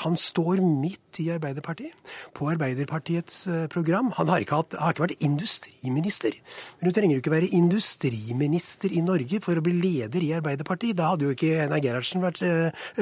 han 0.05 0.15
står 0.15 0.63
midt 0.63 1.19
i 1.25 1.29
Arbeiderpartiet, 1.35 1.99
på 2.39 2.53
Arbeiderpartiets 2.55 3.49
program. 3.75 4.13
Han 4.21 4.31
har 4.31 4.47
ikke, 4.47 4.63
hatt, 4.63 4.79
har 4.79 4.95
ikke 4.95 5.09
vært 5.09 5.27
industriminister. 5.27 6.39
Men 6.79 6.87
du 6.87 6.95
trenger 6.95 7.19
jo 7.19 7.25
ikke 7.25 7.35
være 7.35 7.51
industriminister 7.59 8.95
i 8.95 9.03
Norge 9.03 9.43
for 9.43 9.59
å 9.59 9.67
bli 9.67 9.75
leder 9.83 10.23
i 10.23 10.33
Arbeiderpartiet. 10.39 10.84
Da 10.93 11.13
hadde 11.13 11.29
jo 11.29 11.33
ikke 11.35 11.63
Einar 11.65 11.81
Gerhardsen 11.85 12.21
vært 12.25 12.43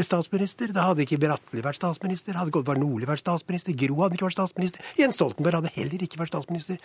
statsminister. 0.06 0.70
Da 0.76 0.86
hadde 0.90 1.02
ikke 1.06 1.18
Bratteli 1.22 1.64
vært 1.64 1.80
statsminister. 1.80 2.36
Hadde 2.38 2.52
ikke 2.52 2.62
Oddvar 2.62 2.78
Nordli 2.80 3.08
vært 3.08 3.24
statsminister. 3.24 3.74
Gro 3.82 3.98
hadde 4.04 4.18
ikke 4.18 4.28
vært 4.28 4.38
statsminister. 4.38 4.86
Jens 5.00 5.18
Stoltenberg 5.18 5.60
hadde 5.60 5.74
heller 5.74 6.06
ikke 6.06 6.20
vært 6.22 6.34
statsminister. 6.34 6.78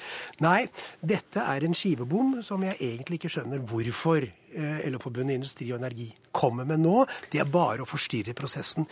Nei, 0.44 0.66
dette 1.14 1.44
er 1.44 1.68
en 1.68 1.78
skivebom 1.78 2.40
som 2.48 2.66
jeg 2.66 2.80
egentlig 2.80 3.22
ikke 3.22 3.34
skjønner 3.38 3.62
hvorfor 3.68 4.26
LO-forbundet 4.88 5.38
Industri 5.38 5.70
og 5.72 5.82
Energi 5.82 6.10
kommer 6.32 6.66
med 6.66 6.82
nå. 6.82 7.04
Det 7.32 7.44
er 7.44 7.50
bare 7.52 7.84
å 7.84 7.90
forstyrre 7.90 8.36
prosessen. 8.38 8.88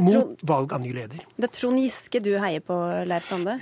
Mot 0.00 0.42
valg 0.42 0.72
av 0.72 0.80
ny 0.82 0.90
leder. 0.92 1.22
Det 1.36 1.46
er 1.46 1.54
Trond 1.54 1.78
Giske 1.78 2.20
du 2.24 2.32
heier 2.42 2.62
på, 2.64 2.74
Leif 3.06 3.26
Sande? 3.28 3.58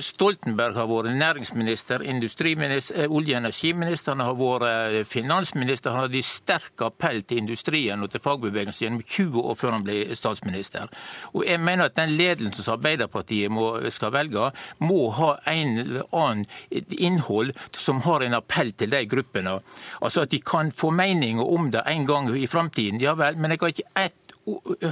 Stoltenberg 0.00 0.76
har 0.76 0.86
vært 0.88 1.16
næringsminister, 1.16 2.02
industriminister, 2.06 3.08
olje- 3.10 3.34
og 3.34 3.42
energiminister, 3.42 4.14
han 4.14 4.24
har 4.24 4.36
vært 4.38 5.08
finansminister. 5.10 5.90
Han 5.90 6.06
hadde 6.06 6.22
sterk 6.24 6.84
appell 6.86 7.22
til 7.26 7.42
industrien 7.42 8.02
og 8.02 8.12
til 8.12 8.22
fagbevegelsen 8.24 8.86
gjennom 8.86 9.02
20 9.02 9.40
år 9.42 9.58
før 9.60 9.76
han 9.76 9.86
ble 9.86 9.98
statsminister. 10.16 10.88
Og 11.34 11.44
jeg 11.46 11.60
mener 11.60 11.90
at 11.90 11.96
den 11.98 12.16
ledelsen 12.16 12.62
som 12.62 12.76
Arbeiderpartiet 12.78 13.52
må, 13.52 13.66
skal 13.90 14.14
velge, 14.14 14.50
må 14.78 15.10
ha 15.18 15.32
en 15.52 15.78
eller 15.82 16.06
annen 16.16 16.46
innhold 16.88 17.52
som 17.76 18.00
har 18.06 18.24
en 18.24 18.38
appell 18.38 18.72
til 18.72 18.92
de 18.94 19.04
gruppene. 19.10 19.58
Altså 20.00 20.24
at 20.24 20.32
de 20.32 20.40
kan 20.40 20.72
få 20.76 20.92
meninger 20.94 21.44
om 21.44 21.70
det 21.74 21.84
en 21.86 22.06
gang 22.06 22.30
i 22.36 22.46
framtiden, 22.46 23.02
ja 23.02 23.16
vel, 23.18 23.36
men 23.36 23.52
jeg 23.52 23.62
har 23.62 23.74
ikke 23.74 23.90
ett 24.06 24.25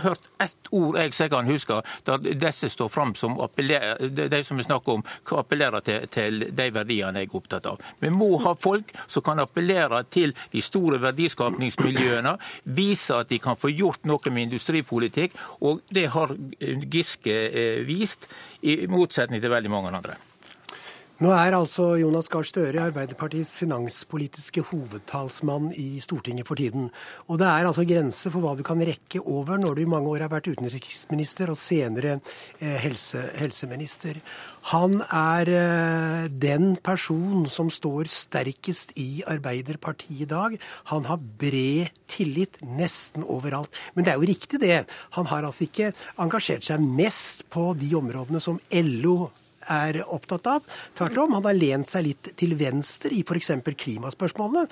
hørt 0.05 0.29
ett 0.43 0.71
ord 0.71 0.99
jeg 0.99 1.15
sikkert 1.15 1.35
kan 1.35 1.51
huske 1.51 1.77
der 2.07 2.35
disse 2.45 2.69
står 2.73 2.91
fram 2.91 3.15
som 3.19 3.37
de 3.55 4.41
som 4.45 4.59
vi 4.59 4.65
snakker 4.67 4.99
om, 4.99 5.05
appellerer 5.39 5.81
til, 5.85 6.09
til, 6.11 6.47
de 6.51 6.67
verdiene 6.75 7.23
jeg 7.23 7.31
er 7.31 7.37
opptatt 7.39 7.67
av. 7.71 7.81
Vi 8.01 8.11
må 8.11 8.37
ha 8.45 8.55
folk 8.61 8.93
som 9.07 9.25
kan 9.25 9.43
appellere 9.43 10.03
til 10.11 10.35
de 10.53 10.63
store 10.63 11.01
verdiskapningsmiljøene, 11.03 12.37
vise 12.65 13.19
at 13.19 13.31
de 13.31 13.39
kan 13.43 13.59
få 13.59 13.73
gjort 13.75 14.05
noe 14.09 14.35
med 14.35 14.49
industripolitikk, 14.49 15.35
og 15.61 15.83
det 15.95 16.09
har 16.15 16.35
Giske 16.91 17.35
vist, 17.87 18.29
i 18.63 18.87
motsetning 18.91 19.43
til 19.43 19.53
veldig 19.53 19.73
mange 19.73 19.93
andre. 19.95 20.17
Nå 21.23 21.31
er 21.31 21.55
altså 21.55 21.93
Jonas 21.95 22.27
Gahr 22.27 22.43
Støre 22.43 22.89
Arbeiderpartiets 22.89 23.53
finanspolitiske 23.61 24.65
hovedtalsmann 24.67 25.69
i 25.79 26.01
Stortinget 26.03 26.49
for 26.49 26.59
tiden. 26.59 26.89
Og 27.31 27.39
det 27.39 27.47
er 27.47 27.69
altså 27.69 27.85
grenser 27.87 28.33
for 28.35 28.43
hva 28.43 28.57
du 28.59 28.65
kan 28.67 28.83
rekke 28.83 29.23
over 29.23 29.61
når 29.63 29.77
du 29.79 29.83
i 29.85 29.93
mange 29.93 30.11
år 30.11 30.25
har 30.25 30.33
vært 30.33 30.49
utenriksminister 30.51 31.53
og 31.53 31.61
senere 31.61 32.17
eh, 32.59 32.81
helse, 32.83 33.23
helseminister. 33.39 34.19
Han 34.73 35.05
er 35.07 35.53
eh, 35.53 36.27
den 36.35 36.75
person 36.83 37.47
som 37.47 37.71
står 37.71 38.11
sterkest 38.11 38.97
i 38.99 39.23
Arbeiderpartiet 39.23 40.27
i 40.27 40.29
dag. 40.35 40.59
Han 40.91 41.07
har 41.07 41.23
bred 41.23 41.95
tillit 42.11 42.59
nesten 42.67 43.23
overalt. 43.23 43.71
Men 43.95 44.03
det 44.03 44.17
er 44.17 44.19
jo 44.19 44.33
riktig, 44.35 44.65
det. 44.67 44.83
Han 45.15 45.31
har 45.31 45.47
altså 45.47 45.69
ikke 45.71 45.95
engasjert 46.19 46.67
seg 46.67 46.83
mest 46.83 47.47
på 47.55 47.71
de 47.79 47.95
områdene 48.03 48.43
som 48.43 48.59
LO 48.75 49.31
er 49.71 50.01
opptatt 50.05 50.49
av. 50.51 50.67
Tvert 50.97 51.21
om, 51.25 51.37
han 51.39 51.47
har 51.49 51.57
lent 51.57 51.91
seg 51.91 52.07
litt 52.09 52.33
til 52.41 52.55
venstre 52.59 53.13
i 53.15 53.23
f.eks. 53.25 53.51
klimaspørsmålene. 53.85 54.67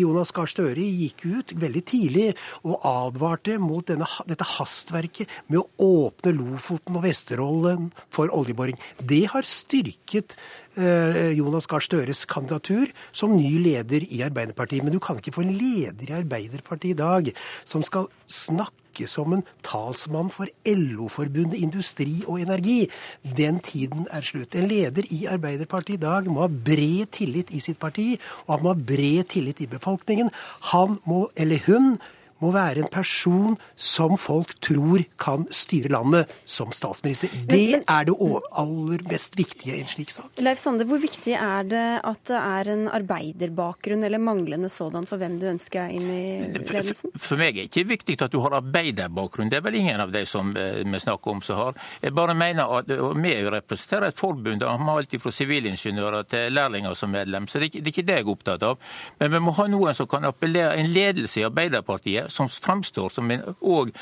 Jonas 0.00 0.32
Gahr 0.36 0.50
Støre 0.50 0.84
gikk 0.84 1.24
ut 1.26 1.54
veldig 1.58 1.84
tidlig 1.88 2.28
og 2.64 2.84
advarte 2.88 3.58
mot 3.62 3.86
denne, 3.88 4.08
dette 4.28 4.46
hastverket 4.56 5.30
med 5.48 5.60
å 5.62 5.68
åpne 6.08 6.34
Lofoten 6.36 6.98
og 6.98 7.06
Vesterålen 7.06 7.90
for 8.14 8.32
oljeboring. 8.34 8.78
Det 9.02 9.24
har 9.32 9.46
styrket 9.46 10.36
Jonas 10.78 11.66
Gahr 11.70 11.84
Støres 11.84 12.24
kandidatur 12.28 12.92
som 13.12 13.36
ny 13.36 13.56
leder 13.62 14.04
i 14.08 14.22
Arbeiderpartiet. 14.26 14.84
Men 14.84 14.94
du 14.94 15.00
kan 15.02 15.18
ikke 15.18 15.34
få 15.34 15.44
en 15.44 15.56
leder 15.58 16.10
i 16.10 16.18
Arbeiderpartiet 16.20 16.94
i 16.94 16.98
dag 16.98 17.32
som 17.66 17.84
skal 17.86 18.08
snakke 18.30 19.06
som 19.06 19.34
en 19.36 19.44
talsmann 19.62 20.30
for 20.34 20.50
LO-forbundet 20.66 21.60
Industri 21.60 22.24
og 22.26 22.40
Energi. 22.42 22.88
Den 23.22 23.60
tiden 23.62 24.08
er 24.10 24.26
slutt. 24.26 24.56
En 24.58 24.68
leder 24.70 25.06
i 25.14 25.24
Arbeiderpartiet 25.30 26.00
i 26.00 26.02
dag 26.06 26.26
må 26.30 26.46
ha 26.46 26.50
bred 26.50 27.12
tillit 27.14 27.52
i 27.54 27.62
sitt 27.62 27.78
parti, 27.78 28.16
og 28.46 28.56
han 28.56 28.64
må 28.64 28.74
ha 28.74 28.86
bred 28.92 29.28
tillit 29.34 29.62
i 29.62 29.70
befolkningen. 29.70 30.32
Han 30.72 30.98
må, 31.06 31.28
eller 31.36 31.62
hun, 31.66 31.98
må 32.42 32.52
være 32.54 32.84
en 32.84 32.90
person 32.92 33.56
som 33.74 34.16
folk 34.20 34.54
tror 34.64 35.02
kan 35.20 35.46
styre 35.54 35.90
landet 35.92 36.32
som 36.46 36.72
statsminister. 36.74 37.32
Det 37.48 37.80
er 37.80 38.08
det 38.08 38.14
aller 38.18 39.04
mest 39.10 39.38
viktige 39.38 39.76
i 39.76 39.82
en 39.82 39.90
slik 39.90 40.12
sak. 40.14 40.30
Leif 40.42 40.60
Sande, 40.62 40.86
hvor 40.88 41.00
viktig 41.02 41.34
er 41.34 41.66
det 41.68 41.86
at 42.06 42.22
det 42.28 42.38
er 42.38 42.70
en 42.72 42.86
arbeiderbakgrunn, 42.92 44.04
eller 44.06 44.22
manglende 44.22 44.70
sådan, 44.72 45.06
for 45.08 45.20
hvem 45.20 45.38
du 45.40 45.48
ønsker 45.50 45.90
inn 45.94 46.08
i 46.12 46.24
ledelsen? 46.54 47.14
For 47.18 47.40
meg 47.40 47.56
er 47.56 47.64
det 47.64 47.70
ikke 47.70 47.88
viktig 47.94 48.18
at 48.22 48.34
du 48.34 48.40
har 48.44 48.58
arbeiderbakgrunn. 48.60 49.50
Det 49.50 49.60
er 49.60 49.66
vel 49.66 49.80
ingen 49.80 50.00
av 50.02 50.12
de 50.14 50.24
som 50.28 50.52
vi 50.54 51.02
snakker 51.02 51.34
om 51.34 51.42
som 51.44 51.58
har. 51.58 51.78
Jeg 52.02 52.14
bare 52.16 52.36
mener 52.38 52.78
at 52.78 52.90
vi 52.90 53.34
representerer 53.48 54.12
et 54.12 54.18
forbund. 54.20 54.62
Vi 54.62 54.68
har 54.68 54.98
alt 54.98 55.18
fra 55.22 55.32
sivilingeniører 55.34 56.28
til 56.30 56.52
lærlinger 56.54 56.94
som 56.98 57.10
medlem, 57.14 57.48
så 57.48 57.58
det 57.58 57.72
er 57.72 57.90
ikke 57.90 58.06
det 58.06 58.20
jeg 58.20 58.26
er 58.26 58.32
opptatt 58.32 58.64
av. 58.66 58.78
Men 59.20 59.32
vi 59.34 59.42
må 59.42 59.54
ha 59.58 59.66
noen 59.70 59.96
som 59.96 60.08
kan 60.10 60.26
appellere, 60.28 60.76
en 60.78 60.90
ledelse 60.92 61.40
i 61.40 61.46
Arbeiderpartiet 61.46 62.27
som 62.28 62.48
framstår 62.48 63.12
som 63.12 63.30
en, 63.30 63.42
og 63.60 63.92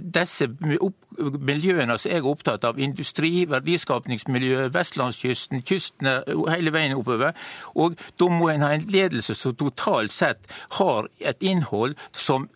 disse 0.00 0.48
miljøene 0.60 1.96
som 1.98 2.10
jeg 2.10 2.22
er 2.22 2.28
opptatt 2.30 2.64
av, 2.68 2.78
industri, 2.80 3.44
verdiskapningsmiljø, 3.50 4.68
vestlandskysten, 4.74 5.64
kystene 5.66 6.20
hele 6.50 6.72
veien 6.74 6.96
oppover. 6.98 7.36
Og 7.74 7.98
da 8.20 8.30
må 8.32 8.50
en 8.52 8.64
ha 8.66 8.72
en 8.76 8.88
ledelse 8.90 9.36
som 9.38 9.56
totalt 9.58 10.14
sett 10.14 10.50
har 10.78 11.10
et 11.18 11.42
innhold 11.42 11.96
som, 12.16 12.48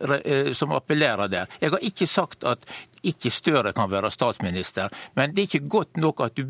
som 0.52 0.74
appellerer 0.76 1.30
der. 1.32 1.60
Jeg 1.60 1.74
har 1.74 1.86
ikke 1.90 2.10
sagt 2.10 2.44
at 2.48 2.66
ikke 3.04 3.32
Støre 3.34 3.74
kan 3.76 3.90
være 3.92 4.10
statsminister, 4.12 4.92
men 5.16 5.34
det 5.34 5.42
er 5.42 5.50
ikke 5.50 5.68
godt 5.68 6.00
nok 6.00 6.24
at 6.24 6.38
du 6.38 6.46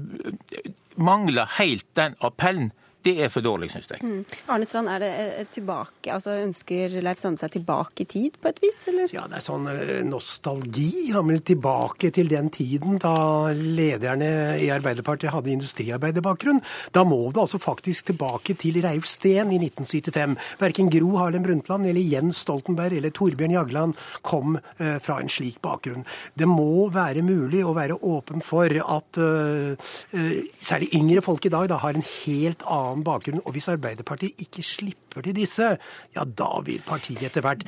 mangler 0.96 1.50
helt 1.58 1.86
den 1.98 2.14
appellen 2.22 2.70
det 3.04 3.14
er 3.20 3.28
for 3.32 3.44
dårlig, 3.44 3.68
syns 3.72 3.90
jeg. 3.92 4.00
Mm. 4.00 4.22
Arne 4.54 4.66
Strand, 4.68 4.88
er 4.88 5.02
det 5.02 5.10
eh, 5.20 5.46
tilbake, 5.52 6.08
altså 6.14 6.38
Ønsker 6.40 6.94
Leif 7.04 7.20
Sande 7.20 7.42
seg 7.42 7.52
tilbake 7.58 8.04
i 8.04 8.08
tid 8.08 8.38
på 8.40 8.48
et 8.48 8.60
vis, 8.62 8.78
eller? 8.88 9.10
Ja, 9.12 9.26
det 9.28 9.40
er 9.40 9.44
sånn 9.44 9.68
eh, 9.68 10.00
nostalgi. 10.08 11.10
Han 11.12 11.28
vil 11.28 11.42
tilbake 11.44 12.08
til 12.14 12.30
den 12.32 12.48
tiden 12.54 12.96
da 13.02 13.52
lederne 13.52 14.30
i 14.62 14.70
Arbeiderpartiet 14.72 15.34
hadde 15.34 15.52
industriarbeiderbakgrunn. 15.52 16.62
Da 16.96 17.04
må 17.04 17.20
du 17.28 17.42
altså 17.42 17.60
faktisk 17.60 18.08
tilbake 18.08 18.56
til 18.60 18.80
Reiulf 18.84 19.08
Steen 19.10 19.52
i 19.52 19.60
1975. 19.60 20.38
Verken 20.62 20.88
Gro 20.92 21.18
Harlem 21.20 21.44
Brundtland 21.44 21.90
eller 21.90 22.08
Jens 22.14 22.40
Stoltenberg 22.44 22.96
eller 22.98 23.12
Torbjørn 23.14 23.56
Jagland 23.58 24.00
kom 24.24 24.56
uh, 24.56 24.96
fra 25.04 25.18
en 25.20 25.32
slik 25.32 25.60
bakgrunn. 25.64 26.06
Det 26.34 26.48
må 26.48 26.88
være 26.94 27.24
mulig 27.26 27.64
å 27.64 27.74
være 27.76 27.98
åpen 28.00 28.44
for 28.44 28.72
at 28.80 29.20
uh, 29.20 29.92
særlig 30.60 30.92
yngre 30.96 31.24
folk 31.24 31.44
i 31.44 31.52
dag 31.52 31.68
da 31.70 31.80
har 31.82 31.96
en 31.96 32.06
helt 32.24 32.64
annen 32.64 32.93
annen 32.94 33.06
bakgrunn. 33.06 33.42
Og 33.44 33.56
hvis 33.56 33.68
Arbeiderpartiet 33.72 34.46
ikke 34.46 34.64
slipper 34.64 35.24
til 35.24 35.36
disse, 35.36 35.74
ja 36.16 36.24
da 36.24 36.50
vil 36.66 36.82
partiet 36.86 37.22
etter 37.28 37.44
hvert 37.44 37.64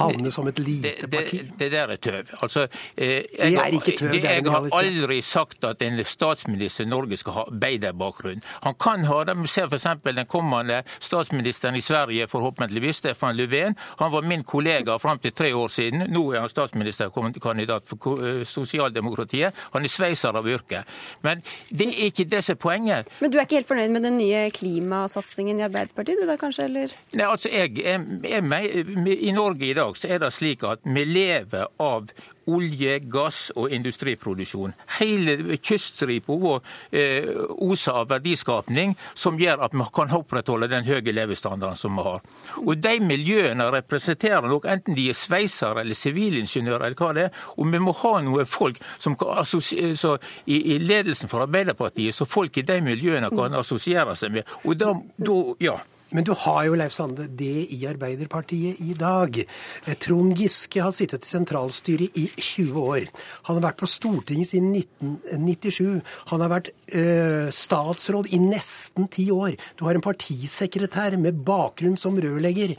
havne 0.00 0.32
som 0.32 0.48
et 0.48 0.60
lite 0.62 1.08
parti. 1.10 1.40
Det, 1.42 1.48
det, 1.50 1.58
det 1.58 1.72
der 1.72 1.94
er 1.94 2.00
tøv. 2.00 2.34
Altså, 2.42 2.66
eh, 2.96 3.08
jeg, 3.08 3.24
det 3.38 3.58
er 3.58 3.76
ikke 3.80 3.96
tøv, 3.98 4.12
det 4.12 4.24
er 4.24 4.40
Jeg 4.40 4.52
har 4.52 4.68
aldri 4.80 5.20
sagt 5.22 5.64
at 5.64 5.82
en 5.82 6.04
statsminister 6.04 6.84
i 6.84 6.88
Norge 6.88 7.16
skal 7.20 7.36
ha 7.36 7.46
arbeiderbakgrunn. 7.50 8.42
Han 8.64 8.74
kan 8.80 9.04
ha 9.04 9.22
det. 9.24 9.36
Vi 9.40 9.46
ser 9.46 9.68
f.eks. 9.68 9.86
den 10.04 10.26
kommende 10.26 10.82
statsministeren 11.00 11.76
i 11.76 11.80
Sverige, 11.84 12.28
forhåpentligvis, 12.28 12.96
Stefan 12.96 13.36
Löfven. 13.36 13.76
Han 13.98 14.12
var 14.12 14.22
min 14.22 14.44
kollega 14.44 14.98
fram 14.98 15.18
til 15.18 15.32
tre 15.32 15.54
år 15.54 15.68
siden. 15.68 16.06
Nå 16.10 16.32
er 16.32 16.40
han 16.40 16.48
statsministerkandidat 16.48 17.88
for 17.88 18.24
eh, 18.24 18.44
sosialdemokratiet. 18.46 19.54
Han 19.72 19.84
er 19.84 19.92
sveiser 19.92 20.36
av 20.36 20.48
yrke. 20.48 20.84
Men 21.22 21.42
det 21.70 21.88
er 21.88 22.10
ikke 22.10 22.24
det 22.30 22.44
som 22.44 22.56
er 22.56 22.60
poenget. 22.60 23.10
Men 23.20 23.32
du 23.32 23.38
er 23.38 23.46
ikke 23.46 23.60
helt 23.60 23.70
fornøyd 23.70 23.94
med 23.94 24.04
den 24.06 24.18
nye 24.18 24.49
klimasatsingen 24.54 25.60
i 25.60 25.66
Arbeiderpartiet, 25.66 26.20
du 26.20 26.28
da 26.28 26.36
kanskje, 26.40 26.66
eller? 26.70 26.94
Nei, 27.14 27.26
altså, 27.26 27.50
jeg, 27.52 27.76
jeg, 27.78 28.20
jeg, 28.24 29.16
I 29.16 29.32
Norge 29.36 29.70
i 29.70 29.76
dag 29.76 29.96
så 29.98 30.10
er 30.10 30.22
det 30.22 30.32
slik 30.36 30.64
at 30.66 30.84
vi 30.84 31.06
lever 31.08 31.70
av 31.80 32.10
olje, 32.56 32.98
gass 33.12 33.50
og 33.56 33.72
industriproduksjon. 33.74 34.74
Hele 34.98 35.58
kyststripa 35.58 36.36
vår 36.40 36.60
eh, 36.92 37.28
oser 37.62 38.00
av 38.02 38.10
verdiskapning 38.10 38.96
som 39.14 39.38
gjør 39.40 39.66
at 39.66 39.76
vi 39.76 39.86
kan 39.94 40.14
opprettholde 40.16 40.70
den 40.70 40.86
høye 40.88 41.14
levestandarden 41.14 41.78
som 41.78 41.98
vi 41.98 42.06
har. 42.06 42.24
Og 42.64 42.74
De 42.80 42.96
miljøene 43.04 43.68
representerer 43.72 44.48
nok 44.48 44.66
enten 44.70 44.96
de 44.98 45.08
er 45.10 45.18
sveisere 45.18 45.84
eller 45.84 45.98
sivilingeniører 45.98 46.86
eller 46.86 46.98
hva 46.98 47.12
det 47.16 47.28
er. 47.28 47.44
Og 47.56 47.70
vi 47.72 47.82
må 47.82 47.94
ha 48.02 48.16
noen 48.24 48.48
folk 48.48 48.80
som 48.98 49.16
kan 49.20 49.44
så, 49.46 50.16
i, 50.46 50.58
i, 50.74 50.78
ledelsen 50.78 51.30
for 51.30 51.44
Arbeiderpartiet, 51.44 52.14
så 52.14 52.28
folk 52.28 52.58
i 52.58 52.66
de 52.66 52.80
miljøene 52.84 53.30
kan 53.32 53.56
assosiere 53.58 54.16
seg 54.18 54.34
med. 54.38 54.58
Og 54.64 54.76
da, 54.80 54.94
da 55.20 55.40
ja. 55.62 55.78
Men 56.10 56.26
du 56.26 56.32
har 56.34 56.64
jo, 56.66 56.76
Leif 56.78 56.94
Sande, 56.94 57.26
det 57.38 57.66
i 57.70 57.84
Arbeiderpartiet 57.88 58.80
i 58.82 58.94
dag. 58.98 59.36
Eh, 59.40 59.96
Trond 60.02 60.34
Giske 60.38 60.82
har 60.82 60.94
sittet 60.94 61.26
i 61.26 61.30
sentralstyret 61.30 62.18
i 62.18 62.26
20 62.34 62.80
år. 62.82 63.06
Han 63.48 63.58
har 63.58 63.68
vært 63.68 63.80
på 63.82 63.90
Stortinget 63.90 64.50
siden 64.50 64.72
1997. 64.74 66.00
Han 66.32 66.44
har 66.44 66.52
vært 66.52 66.72
øh, 66.72 67.48
statsråd 67.54 68.30
i 68.34 68.40
nesten 68.42 69.06
ti 69.12 69.28
år. 69.34 69.54
Du 69.78 69.86
har 69.86 69.98
en 69.98 70.04
partisekretær 70.04 71.18
med 71.20 71.44
bakgrunn 71.46 71.98
som 72.00 72.18
rørlegger. 72.20 72.74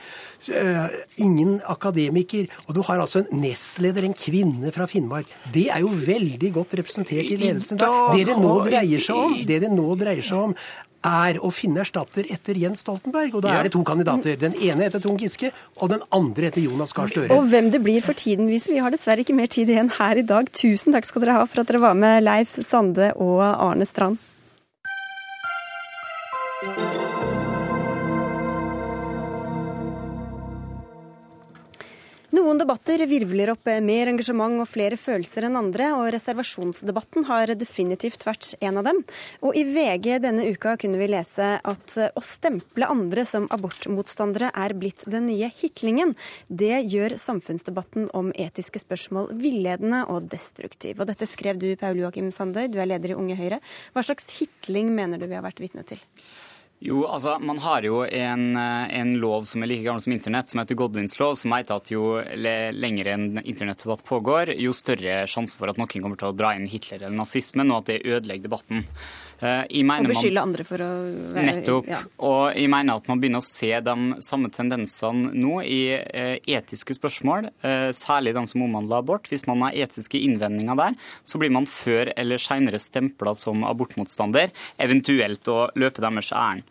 Ingen 1.22 1.60
akademiker. 1.72 2.52
Og 2.68 2.76
du 2.76 2.84
har 2.88 3.00
altså 3.00 3.24
en 3.24 3.44
nestleder, 3.46 4.08
en 4.08 4.18
kvinne 4.18 4.74
fra 4.76 4.90
Finnmark. 4.92 5.32
Det 5.54 5.70
er 5.72 5.84
jo 5.86 5.92
veldig 5.96 6.54
godt 6.60 6.76
representert 6.82 7.32
i 7.32 7.40
ledelsen. 7.40 7.80
Det 7.80 8.26
det 8.28 8.40
nå 8.40 8.56
dreier 8.68 9.04
seg 9.04 9.28
om, 9.28 9.36
det 9.48 9.62
det 9.64 9.72
nå 9.72 9.88
dreier 10.00 10.26
seg 10.26 10.50
om, 10.50 10.56
er 11.08 11.40
å 11.42 11.52
finne 11.54 11.82
erstatter 11.84 12.28
etter 12.34 12.58
Jens 12.62 12.84
Stoltenberg. 12.86 13.36
Og 13.38 13.46
da 13.46 13.58
er 13.58 13.68
det 13.68 13.74
to 13.76 13.84
kandidater. 13.88 14.38
Den 14.40 14.56
ene 14.58 14.88
heter 14.88 15.04
Trond 15.04 15.22
Giske, 15.22 15.52
og 15.80 15.94
den 15.94 16.04
andre 16.14 16.50
heter 16.50 16.66
Jonas 16.66 16.96
Gahr 16.98 17.12
Støre. 17.12 17.32
Og 17.36 17.50
hvem 17.52 17.72
det 17.74 17.84
blir 17.84 18.04
for 18.06 18.18
tiden 18.18 18.50
viser. 18.52 18.76
Vi 18.76 18.82
har 18.84 18.94
dessverre 18.94 19.26
ikke 19.26 19.38
mer 19.38 19.52
tid 19.52 19.72
igjen 19.72 19.92
her 20.00 20.22
i 20.22 20.26
dag. 20.26 20.50
Tusen 20.54 20.96
takk 20.96 21.08
skal 21.10 21.26
dere 21.26 21.40
ha 21.40 21.48
for 21.48 21.64
at 21.64 21.72
dere 21.72 21.84
var 21.84 21.98
med, 21.98 22.24
Leif 22.26 22.58
Sande 22.66 23.14
og 23.18 23.42
Arne 23.42 23.90
Strand. 23.90 24.22
Noen 32.32 32.56
debatter 32.62 33.02
virvler 33.12 33.50
opp 33.52 33.68
mer 33.84 34.08
engasjement 34.08 34.62
og 34.64 34.68
flere 34.72 34.96
følelser 34.96 35.50
enn 35.50 35.58
andre, 35.60 35.90
og 35.98 36.14
reservasjonsdebatten 36.16 37.26
har 37.28 37.52
definitivt 37.60 38.24
vært 38.24 38.54
en 38.64 38.80
av 38.80 38.86
dem. 38.88 39.02
Og 39.44 39.58
i 39.60 39.66
VG 39.68 40.08
denne 40.24 40.46
uka 40.48 40.78
kunne 40.80 40.96
vi 41.02 41.10
lese 41.12 41.50
at 41.60 41.96
å 42.16 42.24
stemple 42.24 42.88
andre 42.88 43.26
som 43.28 43.50
abortmotstandere 43.52 44.54
er 44.64 44.76
blitt 44.80 45.04
den 45.12 45.28
nye 45.28 45.50
hitlingen. 45.60 46.16
Det 46.48 46.78
gjør 46.94 47.18
samfunnsdebatten 47.20 48.08
om 48.16 48.32
etiske 48.32 48.80
spørsmål 48.80 49.34
villedende 49.42 50.06
og 50.08 50.32
destruktiv. 50.32 51.02
Og 51.04 51.12
dette 51.12 51.28
skrev 51.28 51.60
du, 51.60 51.68
Paul 51.76 52.00
Joakim 52.00 52.32
Sandøy, 52.32 52.70
du 52.72 52.80
er 52.80 52.88
leder 52.94 53.12
i 53.12 53.20
Unge 53.20 53.36
Høyre. 53.36 53.60
Hva 53.92 54.08
slags 54.08 54.32
hitling 54.40 54.96
mener 54.96 55.20
du 55.20 55.28
vi 55.28 55.36
har 55.36 55.44
vært 55.44 55.60
vitne 55.60 55.84
til? 55.84 56.00
Jo, 56.84 57.04
altså, 57.06 57.36
Man 57.40 57.60
har 57.62 57.86
jo 57.86 58.00
en, 58.10 58.56
eh, 58.58 59.00
en, 59.00 59.12
lov 59.22 59.44
som 59.46 59.62
er 59.62 59.70
like 59.70 59.86
gammel 59.86 60.02
som 60.02 60.14
internett, 60.16 60.50
som 60.50 60.64
heter 60.64 60.78
Godwins 60.80 61.20
lov, 61.22 61.36
som 61.38 61.54
heter 61.54 61.78
at 61.78 61.92
jo 61.94 62.16
lenger 62.74 63.12
en 63.14 63.26
internettdebatt 63.38 64.02
pågår, 64.08 64.56
jo 64.58 64.74
større 64.74 65.28
sjanse 65.30 65.62
for 65.62 65.70
at 65.70 65.78
noen 65.78 65.92
kommer 66.02 66.18
til 66.18 66.32
å 66.32 66.34
dra 66.34 66.56
inn 66.58 66.66
Hitler 66.66 67.04
eller 67.04 67.20
nazismen, 67.20 67.70
og 67.70 67.84
at 67.84 67.92
det 67.92 68.00
ødelegger 68.02 68.50
debatten. 68.50 68.88
Uh, 69.42 69.66
og 69.66 70.06
beskylde 70.06 70.38
man, 70.38 70.52
andre 70.52 70.66
for 70.66 70.84
å 70.86 70.90
være 71.34 71.46
Nettopp. 71.48 71.88
Ja. 71.90 72.02
Og 72.30 72.58
jeg 72.58 72.70
mener 72.70 73.00
at 73.00 73.08
man 73.10 73.22
begynner 73.22 73.42
å 73.42 73.46
se 73.46 73.72
de 73.82 73.96
samme 74.22 74.52
tendensene 74.54 75.32
nå 75.34 75.62
i 75.66 75.80
uh, 75.98 76.36
etiske 76.46 76.98
spørsmål, 76.98 77.50
særlig 77.98 78.36
de 78.38 78.44
som 78.50 78.62
omhandler 78.66 79.02
abort. 79.02 79.30
Hvis 79.30 79.48
man 79.50 79.64
har 79.66 79.78
etiske 79.86 80.22
innvendinger 80.22 80.78
der, 80.78 80.98
så 81.26 81.42
blir 81.42 81.54
man 81.54 81.66
før 81.70 82.14
eller 82.14 82.42
senere 82.42 82.82
stempla 82.82 83.34
som 83.38 83.66
abortmotstander, 83.66 84.54
eventuelt 84.82 85.50
å 85.50 85.64
løpe 85.78 86.06
deres 86.06 86.34
ærend. 86.38 86.71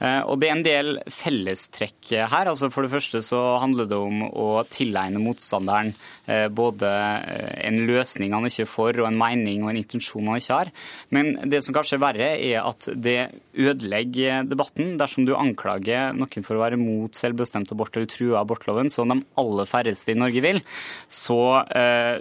og 0.00 0.38
Det 0.40 0.48
er 0.48 0.54
en 0.54 0.64
del 0.64 0.94
fellestrekk 1.12 2.14
her. 2.32 2.48
Altså 2.48 2.70
For 2.72 2.86
det 2.86 2.92
første 2.94 3.20
så 3.24 3.40
handler 3.60 3.88
det 3.90 3.98
om 3.98 4.24
å 4.28 4.62
tilegne 4.70 5.20
motstanderen 5.20 5.92
eh, 6.24 6.46
både 6.48 6.88
eh, 6.88 7.52
en 7.68 7.76
løsning 7.88 8.32
han 8.32 8.48
ikke 8.48 8.68
får, 8.70 9.00
og 9.02 9.10
en 9.10 9.18
mening 9.20 9.64
og 9.64 9.72
en 9.72 9.80
intensjon 9.82 10.30
han 10.30 10.40
ikke 10.40 10.56
har. 10.56 10.72
Men 11.12 11.34
det 11.52 11.60
som 11.66 11.76
kanskje 11.76 11.98
er 11.98 12.04
verre, 12.06 12.30
er 12.40 12.64
at 12.64 12.88
det 12.96 13.18
ødelegger 13.60 14.48
debatten 14.48 14.96
dersom 15.00 15.26
du 15.28 15.34
anklager 15.36 16.16
noen 16.16 16.46
for 16.46 16.56
å 16.56 16.64
være 16.64 16.80
mot 16.80 17.14
selvbestemt 17.16 17.74
abort 17.74 17.96
eller 17.98 18.08
true 18.08 18.38
abortloven, 18.40 18.88
som 18.92 19.12
de 19.12 19.20
aller 19.40 19.68
færreste 19.68 20.14
i 20.14 20.18
Norge 20.18 20.40
vil, 20.44 20.62
så, 21.10 21.40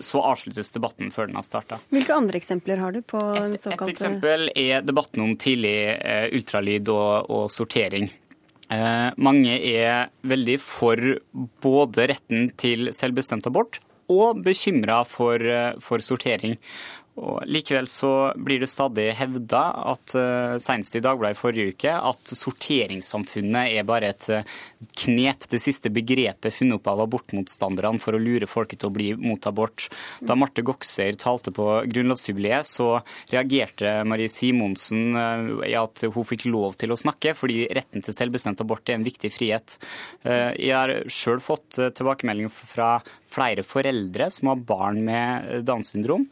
så 0.04 0.24
avsluttes 0.26 0.74
debatten 0.76 1.14
før 1.14 1.30
den 1.30 1.38
har 1.40 1.46
starta. 1.46 1.80
Hvilke 1.94 2.18
andre 2.18 2.40
eksempler 2.42 2.82
har 2.82 2.96
du 2.96 3.00
på 3.06 3.22
såkalte 3.22 3.88
Et 3.88 3.94
eksempel 3.94 4.50
er 4.58 4.84
debatten 4.84 5.24
om 5.24 5.36
tidlig 5.40 5.78
ultralyd 6.36 6.90
og, 6.92 7.30
og 7.30 7.46
sortering 7.54 7.69
sortering. 7.70 8.10
Eh, 8.70 9.12
mange 9.18 9.58
er 9.58 10.10
veldig 10.22 10.60
for 10.62 10.98
både 11.62 12.10
retten 12.10 12.52
til 12.58 12.92
selvbestemt 12.94 13.48
abort 13.48 13.80
og 14.10 14.42
bekymra 14.44 15.04
for, 15.06 15.36
eh, 15.38 15.74
for 15.80 16.00
sortering. 16.00 16.58
Og 17.18 17.44
likevel 17.46 17.88
så 17.88 18.34
blir 18.38 18.60
det 18.62 18.70
stadig 18.70 19.14
hevda 19.14 19.62
at 19.92 20.14
uh, 20.16 20.56
senest 20.56 20.96
i 20.96 21.02
Dagbladet 21.04 21.36
forrige 21.36 21.74
uke 21.74 21.92
at 21.92 22.32
sorteringssamfunnet 22.32 23.76
er 23.76 23.84
bare 23.84 24.14
et 24.14 24.30
knep, 24.80 25.48
det 25.52 25.60
siste 25.60 25.92
begrepet 25.92 26.56
funnet 26.56 26.80
opp 26.80 26.88
av 26.88 27.02
abortmotstanderne 27.04 28.00
for 28.00 28.16
å 28.16 28.22
lure 28.22 28.48
folket 28.48 28.80
til 28.80 28.90
å 28.90 28.96
bli 28.96 29.10
mot 29.20 29.44
abort. 29.50 29.90
Da 30.24 30.38
Marte 30.40 30.64
Goksøyr 30.64 31.18
talte 31.20 31.52
på 31.56 31.66
grunnlovsjubileet, 31.92 32.68
så 32.68 33.02
reagerte 33.34 33.98
Marie 34.08 34.32
Simonsen 34.32 35.18
uh, 35.20 35.68
i 35.68 35.76
at 35.76 36.06
hun 36.08 36.28
fikk 36.28 36.48
lov 36.48 36.80
til 36.80 36.96
å 36.96 37.00
snakke, 37.00 37.36
fordi 37.36 37.66
retten 37.76 38.06
til 38.06 38.16
selvbestemt 38.16 38.64
abort 38.64 38.88
er 38.88 39.00
en 39.00 39.08
viktig 39.08 39.34
frihet. 39.36 39.76
Uh, 40.24 40.56
jeg 40.56 40.76
har 40.76 40.96
sjøl 41.12 41.44
fått 41.44 41.76
tilbakemelding 41.76 42.52
fra 42.52 43.00
flere 43.30 43.62
foreldre 43.62 44.30
som 44.34 44.50
har 44.50 44.64
barn 44.66 45.04
med 45.06 45.60
Downs 45.68 45.92
syndrom, 45.94 46.24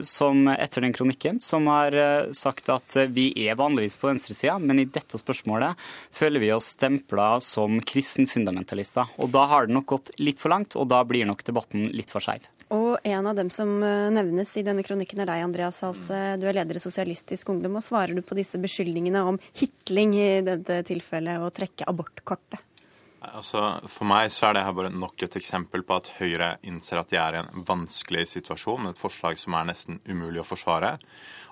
som 0.00 0.46
etter 0.48 0.80
den 0.84 0.94
kronikken, 0.96 1.36
som 1.44 1.66
har 1.68 1.92
sagt 2.36 2.70
at 2.72 2.96
vi 3.12 3.26
er 3.44 3.58
vanligvis 3.60 3.98
på 4.00 4.08
venstresida, 4.08 4.54
men 4.56 4.80
i 4.80 4.86
dette 4.88 5.20
spørsmålet 5.20 5.76
føler 6.12 6.40
vi 6.40 6.48
oss 6.56 6.70
stempla 6.72 7.34
som 7.44 7.71
kristenfundamentalister. 7.80 9.14
Og 9.22 9.30
da 9.32 9.46
har 9.48 9.66
det 9.66 9.76
nok 9.76 9.86
gått 9.94 10.10
litt 10.20 10.42
for 10.42 10.52
langt, 10.52 10.76
og 10.76 10.90
da 10.90 11.00
blir 11.08 11.24
nok 11.28 11.44
debatten 11.46 11.86
litt 11.94 12.12
for 12.12 12.24
skeiv. 12.24 12.44
Og 12.72 12.98
en 13.04 13.28
av 13.28 13.36
dem 13.36 13.50
som 13.52 13.68
nevnes 13.80 14.52
i 14.56 14.64
denne 14.64 14.84
kronikken 14.84 15.20
er 15.22 15.28
deg, 15.28 15.44
Andreas 15.44 15.82
Halse. 15.84 16.20
Du 16.40 16.46
er 16.48 16.56
leder 16.56 16.78
i 16.78 16.82
Sosialistisk 16.82 17.52
Ungdom. 17.52 17.76
og 17.76 17.84
Svarer 17.84 18.16
du 18.16 18.22
på 18.24 18.36
disse 18.38 18.60
beskyldningene 18.60 19.24
om 19.28 19.40
hitling 19.60 20.16
i 20.16 20.28
dette 20.46 20.80
tilfellet, 20.88 21.40
og 21.44 21.52
trekke 21.56 21.88
abortkortet? 21.88 22.60
Altså, 23.22 23.60
for 23.86 24.08
meg 24.10 24.32
så 24.34 24.48
er 24.48 24.56
det 24.56 24.64
her 24.66 24.74
bare 24.74 24.90
nok 24.90 25.22
et 25.22 25.36
eksempel 25.38 25.84
på 25.86 25.94
at 25.94 26.08
Høyre 26.18 26.56
innser 26.66 26.98
at 26.98 27.12
de 27.12 27.20
er 27.22 27.36
i 27.36 27.42
en 27.42 27.62
vanskelig 27.68 28.24
situasjon, 28.32 28.82
med 28.82 28.96
et 28.96 29.02
forslag 29.02 29.38
som 29.38 29.54
er 29.54 29.68
nesten 29.68 30.00
umulig 30.08 30.42
å 30.42 30.46
forsvare. 30.48 30.96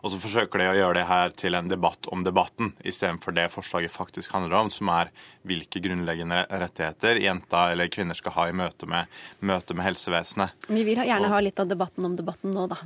Og 0.02 0.10
så 0.10 0.18
forsøker 0.18 0.62
de 0.62 0.66
å 0.70 0.74
gjøre 0.78 0.98
det 0.98 1.06
her 1.06 1.34
til 1.38 1.54
en 1.54 1.70
debatt 1.70 2.08
om 2.10 2.24
debatten, 2.26 2.72
istedenfor 2.82 3.36
det 3.36 3.46
forslaget 3.54 3.94
faktisk 3.94 4.34
handler 4.34 4.56
om, 4.64 4.72
som 4.74 4.90
er 4.96 5.12
hvilke 5.46 5.82
grunnleggende 5.84 6.42
rettigheter 6.50 7.22
jenta 7.22 7.68
eller 7.70 7.92
kvinner 7.92 8.18
skal 8.18 8.34
ha 8.38 8.48
i 8.50 8.56
møte 8.56 8.90
med, 8.90 9.06
møte 9.38 9.76
med 9.76 9.86
helsevesenet. 9.92 10.68
Vi 10.72 10.84
vil 10.88 11.04
gjerne 11.06 11.30
ha 11.30 11.42
litt 11.44 11.62
av 11.62 11.70
debatten 11.70 12.08
om 12.08 12.18
debatten 12.18 12.56
nå, 12.56 12.66
da. 12.72 12.80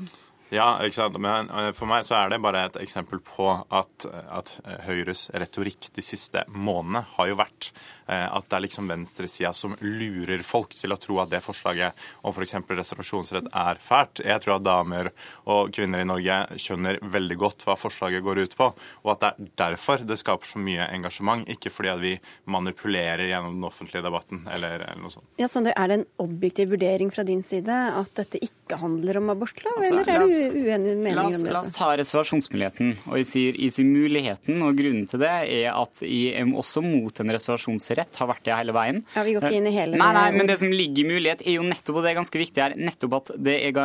Ja, 0.54 0.68
ikke 0.84 1.00
sant? 1.00 1.18
men 1.18 1.50
eh, 1.50 1.70
for 1.74 1.90
meg 1.90 2.06
så 2.06 2.18
er 2.20 2.32
det 2.32 2.42
bare 2.44 2.66
et 2.68 2.78
eksempel 2.82 3.20
på 3.24 3.48
at, 3.50 4.06
at 4.30 4.52
Høyres 4.86 5.26
retorikk 5.34 5.90
de 5.96 6.04
siste 6.04 6.44
månedene 6.52 7.04
har 7.16 7.30
jo 7.30 7.38
vært 7.40 7.70
eh, 8.06 8.26
at 8.28 8.46
det 8.48 8.58
er 8.58 8.64
liksom 8.66 8.90
venstresida 8.90 9.52
som 9.56 9.74
lurer 9.82 10.44
folk 10.46 10.76
til 10.78 10.94
å 10.94 10.98
tro 11.00 11.18
at 11.22 11.32
det 11.32 11.42
forslaget 11.44 11.98
om 12.22 12.34
f.eks. 12.34 12.56
reservasjonsrett 12.70 13.50
er 13.50 13.80
fælt. 13.82 14.22
Jeg 14.24 14.44
tror 14.44 14.56
at 14.58 14.66
damer 14.66 15.10
og 15.50 15.72
kvinner 15.74 16.04
i 16.04 16.08
Norge 16.08 16.60
skjønner 16.60 17.00
veldig 17.02 17.38
godt 17.40 17.66
hva 17.66 17.76
forslaget 17.78 18.24
går 18.24 18.44
ut 18.44 18.56
på, 18.58 18.70
og 19.04 19.12
at 19.14 19.24
det 19.24 19.32
er 19.32 19.50
derfor 19.64 20.06
det 20.06 20.20
skaper 20.20 20.48
så 20.48 20.62
mye 20.62 20.86
engasjement, 20.94 21.46
ikke 21.50 21.72
fordi 21.72 21.92
at 21.94 22.02
vi 22.02 22.14
manipulerer 22.50 23.26
gjennom 23.30 23.58
den 23.58 23.68
offentlige 23.68 24.04
debatten 24.04 24.44
eller, 24.54 24.86
eller 24.86 25.02
noe 25.02 25.14
sånt. 25.14 25.26
Ja, 25.40 25.50
Sander, 25.50 25.74
Er 25.74 25.90
det 25.90 26.00
en 26.00 26.08
objektiv 26.22 26.70
vurdering 26.74 27.10
fra 27.14 27.26
din 27.26 27.42
side 27.46 27.74
at 27.98 28.14
dette 28.18 28.38
ikke 28.44 28.78
handler 28.80 29.18
om 29.20 29.32
abortlov, 29.34 29.80
altså, 29.80 29.90
eller 29.90 30.12
er 30.14 30.22
du 30.22 30.34
uenige 30.52 30.96
meninger 30.98 31.24
om 31.24 31.46
det? 31.46 31.52
La 31.54 31.62
oss 31.64 31.72
ta 31.74 31.90
reservasjonsmuligheten. 31.98 32.92
Og 33.10 33.18
jeg 33.20 33.28
sier, 33.30 33.58
i 33.58 33.70
sin 33.72 33.90
muligheten, 33.94 34.60
og 34.66 34.76
grunnen 34.78 35.08
til 35.10 35.22
det 35.22 35.30
er 35.30 35.70
at 35.72 36.02
jeg 36.04 36.48
også 36.54 36.82
mot 36.84 37.20
en 37.22 37.34
reservasjonsrett, 37.34 38.20
har 38.20 38.30
vært 38.30 38.44
det 38.46 38.56
hele 38.58 38.74
veien. 38.76 39.02
Ja, 39.14 39.24
Vi 39.26 39.34
går 39.36 39.48
ikke 39.48 39.60
inn 39.60 39.70
i 39.70 39.74
hele 39.74 40.00
Nei, 40.00 40.10
nei, 40.16 40.26
men 40.36 40.50
det 40.50 40.58
som 40.60 40.72
ligger 40.72 41.04
i 41.04 41.08
mulighet, 41.08 41.44
er 41.46 41.58
jo 41.58 41.66
nettopp, 41.66 41.98
og 41.98 42.06
det 42.06 42.12
er 42.12 42.18
ganske 42.20 42.40
viktig 42.40 42.64
her, 42.64 42.76
nettopp 42.78 43.18
at 43.20 43.32
er, 43.54 43.80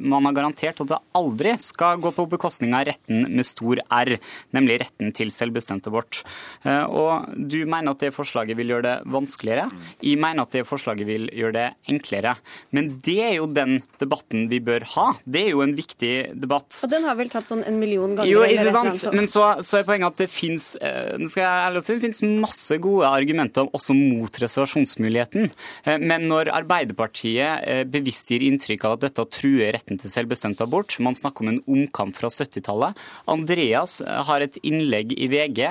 man 0.00 0.28
har 0.28 0.36
garantert 0.36 0.82
at 0.82 0.92
det 0.92 1.00
aldri 1.18 1.54
skal 1.62 2.00
gå 2.02 2.12
på 2.16 2.26
bekostning 2.32 2.74
av 2.76 2.86
retten 2.88 3.26
med 3.28 3.46
stor 3.46 3.82
R, 3.92 4.14
nemlig 4.56 4.80
retten 4.84 5.12
til 5.16 5.32
selvbestemt 5.34 5.86
abort. 5.90 6.22
Eh, 6.64 6.84
og 6.88 7.32
du 7.36 7.60
mener 7.66 7.92
at 7.92 8.02
det 8.02 8.12
forslaget 8.16 8.58
vil 8.58 8.72
gjøre 8.74 8.86
det 8.88 8.96
vanskeligere. 9.12 9.68
Jeg 10.02 10.20
mener 10.22 10.46
at 10.46 10.56
det 10.56 10.66
forslaget 10.68 11.08
vil 11.08 11.28
gjøre 11.36 11.56
det 11.56 11.66
enklere. 11.92 12.36
Men 12.74 12.90
det 13.04 13.18
er 13.26 13.34
jo 13.38 13.48
den 13.50 13.80
debatten 14.00 14.48
vi 14.50 14.60
bør 14.64 14.86
ha. 14.94 15.06
Det 15.24 15.46
er 15.46 15.52
jo 15.54 15.62
en 15.64 15.76
viktig 15.76 15.91
debatt. 16.00 16.80
Og 16.82 16.90
den 16.92 17.04
har 17.08 17.16
vel 17.18 17.30
tatt 17.32 17.48
sånn 17.48 17.64
en 17.68 17.78
million 17.80 18.16
ganger? 18.16 18.30
Jo, 18.30 18.42
ikke 18.46 18.72
sant. 18.74 19.04
Men 19.14 19.28
så, 19.30 19.44
så 19.64 19.80
er 19.80 19.86
poenget 19.88 20.12
at 20.12 20.22
det 20.22 20.30
fins 20.32 22.22
masse 22.22 22.76
gode 22.82 23.08
argumenter 23.08 23.68
også 23.74 23.94
mot 23.96 24.40
reservasjonsmuligheten. 24.42 25.50
Eh, 25.84 25.98
men 26.02 26.26
når 26.30 26.50
Arbeiderpartiet 26.54 27.66
eh, 27.68 27.82
bevisst 27.88 28.32
gir 28.32 28.44
inntrykk 28.46 28.86
av 28.88 28.96
at 28.96 29.06
dette 29.06 29.26
truer 29.36 29.72
retten 29.74 30.00
til 30.00 30.12
selvbestemt 30.12 30.62
abort, 30.64 30.96
man 31.02 31.16
snakker 31.18 31.44
om 31.44 31.52
en 31.54 31.62
omkamp 31.66 32.16
fra 32.18 32.30
70-tallet 32.32 32.98
Andreas 33.30 34.00
eh, 34.04 34.20
har 34.28 34.44
et 34.44 34.58
innlegg 34.62 35.14
i 35.16 35.30
VG 35.32 35.62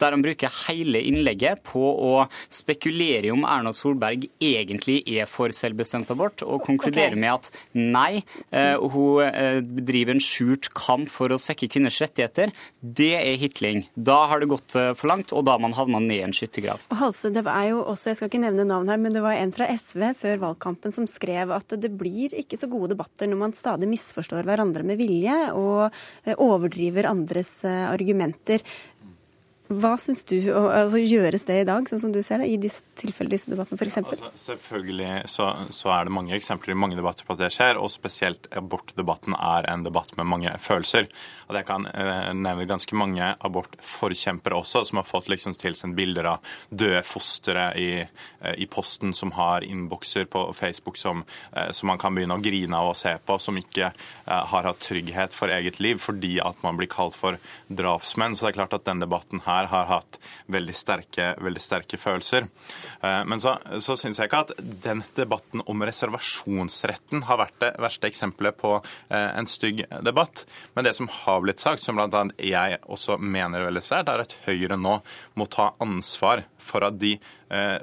der 0.00 0.14
han 0.14 0.22
bruker 0.24 0.52
hele 0.64 1.02
innlegget 1.04 1.60
på 1.68 1.80
å 1.80 2.12
spekulere 2.52 3.32
om 3.34 3.42
Erna 3.44 3.72
Solberg 3.76 4.24
egentlig 4.40 5.02
er 5.12 5.28
for 5.28 5.52
selvbestemt 5.52 6.08
abort, 6.14 6.40
og 6.40 6.64
konkluderer 6.64 7.12
okay. 7.12 7.20
med 7.20 7.34
at 7.34 7.50
nei, 7.76 8.22
hun 8.50 9.59
bedriver 9.62 10.16
en 10.16 10.22
skjult 10.22 10.70
kamp 10.76 11.10
for 11.12 11.32
å 11.32 11.38
svekke 11.40 11.68
kvinners 11.70 12.00
rettigheter. 12.02 12.52
Det 12.80 13.12
er 13.18 13.38
hitling. 13.40 13.84
Da 13.94 14.22
har 14.30 14.42
det 14.42 14.50
gått 14.50 14.74
for 14.74 15.10
langt, 15.10 15.34
og 15.36 15.46
da 15.46 15.56
har 15.56 15.62
man 15.62 15.76
havna 15.76 16.00
ned 16.02 16.16
i 16.18 16.24
en 16.26 16.36
skyttergrav. 16.36 16.82
Halse, 17.00 17.32
det 17.34 17.44
er 17.44 17.70
jo 17.70 17.82
også, 17.84 18.10
jeg 18.10 18.20
skal 18.20 18.30
ikke 18.30 18.42
nevne 18.44 18.66
navn 18.68 18.90
her, 18.92 19.00
men 19.00 19.16
det 19.16 19.24
var 19.24 19.38
en 19.38 19.54
fra 19.54 19.68
SV 19.70 20.10
før 20.18 20.44
valgkampen 20.46 20.94
som 20.96 21.08
skrev 21.10 21.52
at 21.56 21.76
det 21.80 21.92
blir 22.00 22.34
ikke 22.42 22.58
så 22.60 22.70
gode 22.70 22.92
debatter 22.94 23.30
når 23.30 23.42
man 23.44 23.56
stadig 23.56 23.88
misforstår 23.90 24.48
hverandre 24.48 24.86
med 24.86 25.00
vilje 25.00 25.36
og 25.58 25.90
overdriver 26.40 27.08
andres 27.10 27.60
argumenter. 27.66 28.64
Hva 29.70 29.92
syns 30.02 30.24
du 30.26 30.36
altså, 30.50 30.98
gjøres 30.98 31.44
det 31.46 31.60
i 31.62 31.66
dag, 31.68 31.86
sånn 31.86 32.00
som 32.02 32.14
du 32.14 32.18
ser 32.26 32.42
det, 32.42 32.48
i 32.50 32.58
disse 32.58 32.82
tilfellene, 32.98 33.36
disse 33.36 33.52
debattene 33.52 33.78
f.eks.? 33.78 33.98
Altså, 34.02 34.30
selvfølgelig 34.42 35.10
så, 35.30 35.46
så, 35.70 35.92
er 35.94 36.08
det 36.08 36.14
mange 36.16 36.34
eksempler 36.34 36.74
i 36.74 36.78
mange 36.78 36.98
debatter 36.98 37.26
på 37.26 37.36
at 37.36 37.44
det 37.44 37.52
skjer, 37.54 37.78
og 37.78 37.92
spesielt 37.94 38.48
abortdebatten 38.58 39.36
er 39.38 39.68
en 39.70 39.84
debatt 39.86 40.16
med 40.18 40.26
mange 40.26 40.54
følelser. 40.58 41.06
Og 41.46 41.58
Jeg 41.58 41.66
kan 41.68 41.86
eh, 41.86 42.32
nevne 42.34 42.66
ganske 42.66 42.98
mange 42.98 43.28
abortforkjempere 43.46 44.58
også, 44.58 44.82
som 44.88 45.00
har 45.00 45.06
fått 45.06 45.30
liksom 45.30 45.54
tilsendt 45.58 45.94
bilder 45.98 46.32
av 46.32 46.52
døde 46.70 47.04
fostre 47.06 47.68
i, 47.78 47.88
eh, 48.02 48.54
i, 48.58 48.66
posten, 48.70 49.14
som 49.14 49.34
har 49.38 49.66
innbokser 49.66 50.26
på 50.30 50.48
Facebook 50.56 50.98
som, 50.98 51.22
eh, 51.52 51.70
som, 51.70 51.90
man 51.90 51.98
kan 52.02 52.14
begynne 52.14 52.38
å 52.38 52.42
grine 52.42 52.74
av 52.74 52.90
og 52.92 52.98
se 52.98 53.14
på, 53.22 53.38
som 53.38 53.58
ikke 53.58 53.90
eh, 53.90 54.44
har 54.54 54.66
hatt 54.66 54.82
trygghet 54.82 55.36
for 55.36 55.54
eget 55.54 55.78
liv 55.78 56.02
fordi 56.02 56.36
at 56.42 56.62
man 56.66 56.78
blir 56.78 56.90
kalt 56.90 57.18
for 57.18 57.38
drapsmenn. 57.68 58.34
Så 58.34 58.46
det 58.46 58.54
er 58.54 58.60
klart 58.62 58.78
at 58.78 58.86
den 58.86 59.02
debatten 59.02 59.42
her 59.46 59.59
har 59.68 59.88
hatt 59.90 60.18
veldig 60.50 60.74
sterke, 60.76 61.34
veldig 61.42 61.62
sterke 61.62 61.98
følelser. 62.00 62.46
Eh, 63.02 63.20
men 63.28 63.42
så, 63.42 63.56
så 63.82 63.96
syns 63.98 64.20
jeg 64.20 64.30
ikke 64.30 64.44
at 64.46 64.54
den 64.84 65.02
debatten 65.16 65.64
om 65.66 65.84
reservasjonsretten 65.86 67.26
har 67.28 67.40
vært 67.42 67.58
det 67.62 67.72
verste 67.82 68.10
eksempelet 68.10 68.56
på 68.60 68.76
eh, 68.78 69.28
en 69.36 69.48
stygg 69.50 69.84
debatt. 70.06 70.44
Men 70.74 70.86
det 70.86 70.94
som 70.96 71.10
har 71.22 71.42
blitt 71.44 71.62
sagt, 71.62 71.84
som 71.84 71.98
bl.a. 71.98 72.24
jeg 72.40 72.80
også 72.86 73.18
mener 73.20 73.68
veldig 73.68 73.84
sterkt, 73.84 74.12
er 74.12 74.24
at 74.24 74.38
Høyre 74.46 74.78
nå 74.80 75.00
må 75.38 75.48
ta 75.50 75.72
ansvar 75.82 76.44
for 76.62 76.86
at 76.86 76.98
de 77.00 77.16
eh, 77.50 77.78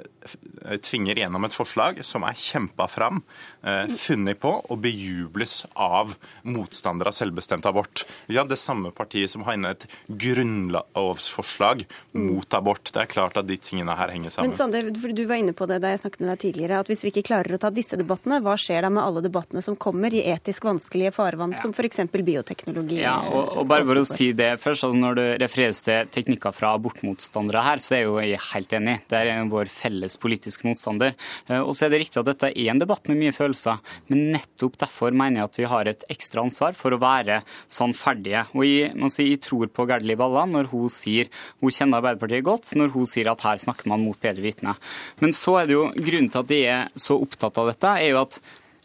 tvinger 0.84 1.20
gjennom 1.20 1.46
et 1.46 1.54
forslag 1.54 2.00
som 2.06 2.24
er 2.26 2.38
kjempa 2.38 2.88
fram, 2.90 3.22
eh, 3.62 3.86
funnet 3.98 4.40
på 4.40 4.52
og 4.58 4.80
bejubles 4.84 5.62
av 5.74 6.14
motstandere 6.48 7.12
av 7.12 7.18
selvbestemt 7.18 7.66
abort. 7.68 8.04
Ja, 8.32 8.44
det 8.44 8.58
samme 8.60 8.92
partiet 8.94 9.32
som 9.32 9.44
har 9.46 9.58
inne 9.58 9.74
et 9.74 9.86
grunnlovsforslag 10.08 11.84
mot 12.18 12.54
abort. 12.54 12.92
Det 12.92 13.04
er 13.04 13.10
klart 13.10 13.38
at 13.40 13.48
de 13.48 13.58
tingene 13.60 13.96
her 13.98 14.12
henger 14.14 14.34
sammen. 14.34 14.52
Men 14.52 14.58
Sander, 14.58 14.90
Du 15.18 15.24
var 15.26 15.40
inne 15.40 15.54
på 15.56 15.66
det 15.68 15.80
da 15.82 15.92
jeg 15.92 16.02
snakket 16.04 16.20
med 16.20 16.30
deg 16.32 16.42
tidligere, 16.46 16.80
at 16.82 16.90
hvis 16.90 17.04
vi 17.04 17.12
ikke 17.12 17.26
klarer 17.30 17.56
å 17.56 17.60
ta 17.60 17.70
disse 17.74 17.98
debattene, 17.98 18.40
hva 18.44 18.56
skjer 18.60 18.84
da 18.84 18.90
med 18.92 19.02
alle 19.02 19.22
debattene 19.24 19.62
som 19.64 19.76
kommer 19.76 20.14
i 20.14 20.24
etisk 20.30 20.66
vanskelige 20.68 21.12
farvann, 21.16 21.54
ja. 21.56 21.62
som 21.62 21.74
f.eks. 21.74 22.04
bioteknologi? 22.12 23.00
Ja, 23.02 23.18
og, 23.26 23.56
og, 23.56 23.66
bare 23.70 23.86
for 23.88 24.00
å 24.00 24.06
si 24.08 24.30
det 24.36 24.54
først, 24.62 24.86
altså 24.88 24.98
Når 24.98 25.18
det 25.18 25.26
refereres 25.42 25.82
til 25.84 26.08
teknikker 26.12 26.54
fra 26.54 26.74
abortmotstandere 26.78 27.64
her, 27.64 27.82
så 27.82 27.98
er 27.98 28.04
jo 28.06 28.18
jeg 28.22 28.40
helt 28.52 28.67
enig. 28.76 28.98
Det 29.08 29.20
er 29.20 29.48
vår 29.50 29.70
felles 29.72 30.16
politiske 30.20 30.66
motstander. 30.68 31.14
Eh, 31.48 31.60
og 31.60 31.74
så 31.76 31.86
er 31.86 31.94
det 31.94 32.02
riktig 32.04 32.20
at 32.20 32.28
dette 32.30 32.50
er 32.52 32.72
en 32.72 32.82
debatt 32.82 33.08
med 33.10 33.20
mye 33.20 33.34
følelser, 33.34 33.80
men 34.10 34.32
nettopp 34.36 34.78
derfor 34.84 35.14
mener 35.16 35.42
jeg 35.42 35.50
at 35.50 35.60
vi 35.60 35.68
har 35.72 35.90
et 35.90 36.04
ekstra 36.12 36.44
ansvar 36.44 36.76
for 36.78 36.94
å 36.94 37.00
være 37.02 37.40
sannferdige. 37.66 38.46
Og 38.54 38.66
jeg, 38.66 38.92
sier, 39.14 39.30
jeg 39.32 39.42
tror 39.46 39.72
på 39.72 39.88
Gerdli 39.88 40.18
Valla 40.18 40.46
når 40.48 40.70
hun 40.72 40.92
sier 40.92 41.30
hun 41.62 41.74
kjenner 41.74 42.02
Arbeiderpartiet 42.02 42.46
godt, 42.46 42.74
når 42.78 42.92
hun 42.94 43.08
sier 43.08 43.30
at 43.32 43.44
her 43.46 43.62
snakker 43.62 43.90
man 43.90 44.04
mot 44.04 44.18
bedre 44.20 44.44
vitende. 44.44 44.76
Men 45.22 45.34
så 45.36 45.60
er 45.60 45.68
det 45.68 45.78
jo 45.78 45.88
grunnen 45.94 46.32
til 46.32 46.44
at 46.44 46.52
de 46.52 46.60
er 46.74 46.92
så 46.98 47.18
opptatt 47.18 47.58
av 47.60 47.72
dette, 47.72 47.94
er 47.98 48.12
jo 48.12 48.22
at 48.22 48.38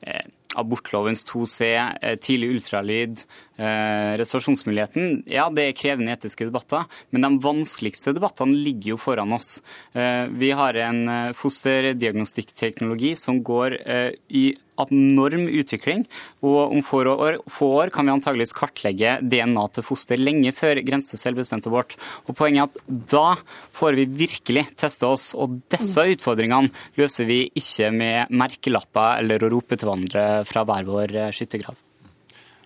eh, 0.07 0.25
abortlovens 0.59 1.25
2C, 1.25 1.69
eh, 2.01 2.15
tidlig 2.21 2.57
ultralyd, 2.57 3.23
Eh, 3.53 4.17
reservasjonsmuligheten, 4.17 5.19
ja, 5.29 5.45
det 5.53 5.67
er 5.67 5.75
krevende 5.77 6.13
etiske 6.15 6.47
debatter, 6.47 6.87
men 7.13 7.21
de 7.21 7.29
vanskeligste 7.43 8.15
debattene 8.17 8.55
ligger 8.57 8.95
jo 8.95 8.97
foran 8.97 9.35
oss. 9.35 9.59
Eh, 9.93 10.25
vi 10.33 10.49
har 10.57 10.73
en 10.81 11.03
eh, 11.05 11.35
fosterdiagnostikkteknologi 11.37 13.11
som 13.19 13.43
går 13.45 13.77
eh, 13.85 14.09
i 14.33 14.47
abnorm 14.81 15.45
utvikling, 15.53 16.07
og 16.41 16.73
om 16.73 16.81
få 16.81 17.03
år, 17.13 17.37
få 17.45 17.69
år 17.83 17.93
kan 17.93 18.09
vi 18.09 18.15
antageligvis 18.15 18.55
kartlegge 18.57 19.19
DNA 19.21 19.67
til 19.75 19.85
foster 19.85 20.17
lenge 20.17 20.49
før 20.57 20.81
grense 20.81 21.13
til 21.13 21.21
selvbestemt 21.21 21.69
abort. 21.69 21.93
Og 22.25 22.33
Poenget 22.33 22.65
er 22.65 22.73
at 22.73 23.07
da 23.13 23.27
får 23.69 24.01
vi 24.01 24.09
virkelig 24.25 24.65
teste 24.81 25.05
oss, 25.05 25.29
og 25.37 25.61
disse 25.69 26.09
utfordringene 26.17 26.73
løser 26.97 27.29
vi 27.29 27.43
ikke 27.53 27.93
med 27.93 28.33
merkelapper 28.33 29.21
eller 29.21 29.45
å 29.45 29.53
rope 29.59 29.77
til 29.77 29.93
hverandre 29.93 30.29
fra 30.49 30.65
hver 30.65 30.89
vår 30.89 31.19
skyttergrav. 31.37 31.77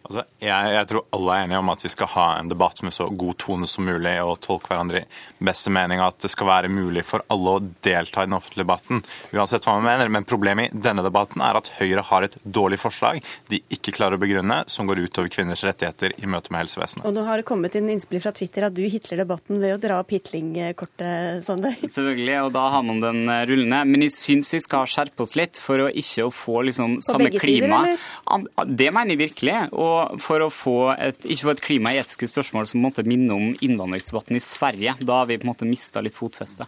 Altså, 0.08 0.24
jeg, 0.40 0.68
jeg, 0.72 0.88
tror 0.88 1.04
alle 1.18 1.34
er 1.34 1.46
enige 1.46 1.60
om 1.60 1.70
at 1.74 1.82
vi 1.84 1.90
skal 1.92 2.10
ha 2.14 2.26
en 2.38 2.48
debatt 2.52 2.80
med 2.86 2.94
så 2.96 3.10
god 3.12 3.36
tone 3.44 3.68
som 3.68 3.84
mulig 3.84 4.14
og 4.24 4.38
tolke 4.46 4.72
hverandre 4.72 5.02
i 5.04 5.48
beste 5.50 5.72
mening. 5.74 6.00
At 6.00 6.22
det 6.24 6.32
skal 6.32 6.48
være 6.48 6.72
mulig 6.72 7.04
for 7.04 7.26
alle 7.34 7.56
å 7.58 7.64
delta 7.84 8.24
i 8.24 8.30
den 8.30 8.38
offentlige 8.38 8.64
debatten, 8.64 9.02
uansett 9.36 9.68
hva 9.68 9.76
man 9.76 9.88
mener. 9.90 10.12
Men 10.14 10.28
problemet 10.28 10.72
i 10.72 10.84
denne 10.86 11.04
debatten 11.04 11.44
er 11.44 11.60
at 11.60 11.72
Høyre 11.78 12.06
har 12.08 12.28
et 12.28 12.38
dårlig 12.44 12.80
forslag 12.80 13.20
de 13.52 13.60
ikke 13.74 13.94
klarer 13.98 14.16
å 14.16 14.22
begrunne, 14.22 14.62
som 14.72 14.88
går 14.88 15.04
utover 15.04 15.32
kvinners 15.34 15.66
rettigheter 15.68 16.16
i 16.16 16.30
møte 16.30 16.56
med 16.56 16.64
helsevesenet. 16.64 17.04
Og 17.08 17.16
nå 17.16 17.26
har 17.28 17.42
det 17.42 17.48
kommet 17.50 17.76
inn 17.76 17.92
innspill 17.92 18.24
fra 18.24 18.32
Twitter 18.36 18.70
at 18.70 18.78
du 18.78 18.86
hitler 18.88 19.26
debatten 19.26 19.60
ved 19.60 19.76
å 19.76 19.82
dra 19.82 20.00
opp 20.00 20.16
hitlingkortet, 20.16 21.44
Sande. 21.48 21.74
Selvfølgelig, 21.84 22.38
og 22.46 22.56
da 22.56 22.64
har 22.78 22.88
man 22.88 23.04
den 23.04 23.22
eh, 23.28 23.44
rullende. 23.50 23.84
Men 23.92 24.08
jeg 24.08 24.16
syns 24.16 24.54
vi 24.56 24.64
skal 24.64 24.88
skjerpe 24.88 25.28
oss 25.28 25.36
litt 25.40 25.60
for 25.60 25.84
å 25.84 25.92
ikke 25.92 26.30
få 26.32 26.64
liksom 26.70 26.98
samme 27.04 27.30
klima. 27.36 27.84
Sider, 27.84 28.72
det 28.72 28.90
mener 28.96 29.16
jeg 29.18 29.24
virkelig. 29.28 29.60
og 29.76 29.97
for 30.24 30.46
å 30.46 30.50
få 30.54 30.78
et, 30.96 31.20
ikke 31.26 31.50
få 31.50 31.54
et 31.56 31.66
klima 31.66 31.94
i 31.94 32.00
etiske 32.02 32.30
spørsmål 32.32 32.70
som 32.70 32.84
måtte 32.84 33.06
minne 33.08 33.36
om 33.36 33.52
innvandringsdebatten 33.54 34.40
i 34.40 34.44
Sverige. 34.44 34.98
Da 35.02 35.22
har 35.22 35.30
vi 35.30 35.40
på 35.40 35.48
en 35.48 35.54
måte 35.54 35.70
mista 35.70 36.04
litt 36.04 36.18
fotfeste. 36.18 36.68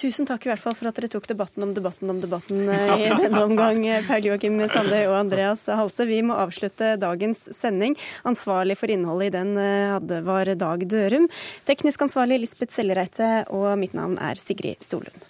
Tusen 0.00 0.24
takk 0.24 0.46
i 0.46 0.48
hvert 0.48 0.62
fall 0.62 0.76
for 0.78 0.88
at 0.88 0.96
dere 0.96 1.10
tok 1.12 1.26
debatten 1.28 1.64
om 1.66 1.74
debatten 1.76 2.12
om 2.12 2.20
debatten 2.22 2.68
eh, 2.72 2.92
i 3.04 3.10
denne 3.10 3.42
omgang, 3.44 3.82
Per 4.06 4.24
Joakim 4.24 4.56
Sande 4.72 5.02
og 5.10 5.16
Andreas 5.18 5.66
Halse. 5.68 6.06
Vi 6.08 6.22
må 6.24 6.38
avslutte 6.40 6.94
dagens 7.00 7.42
sending. 7.56 7.98
Ansvarlig 8.28 8.78
for 8.80 8.92
innholdet 8.92 9.28
i 9.28 9.36
den 9.36 9.52
eh, 9.60 9.90
hadde 9.96 10.22
var 10.24 10.54
Dag 10.60 10.86
Dørum. 10.88 11.28
Teknisk 11.68 12.06
ansvarlig 12.06 12.40
Lisbeth 12.46 12.76
Sellereite, 12.76 13.44
og 13.52 13.74
mitt 13.82 13.96
navn 13.98 14.16
er 14.22 14.40
Sigrid 14.40 14.86
Solund. 14.88 15.29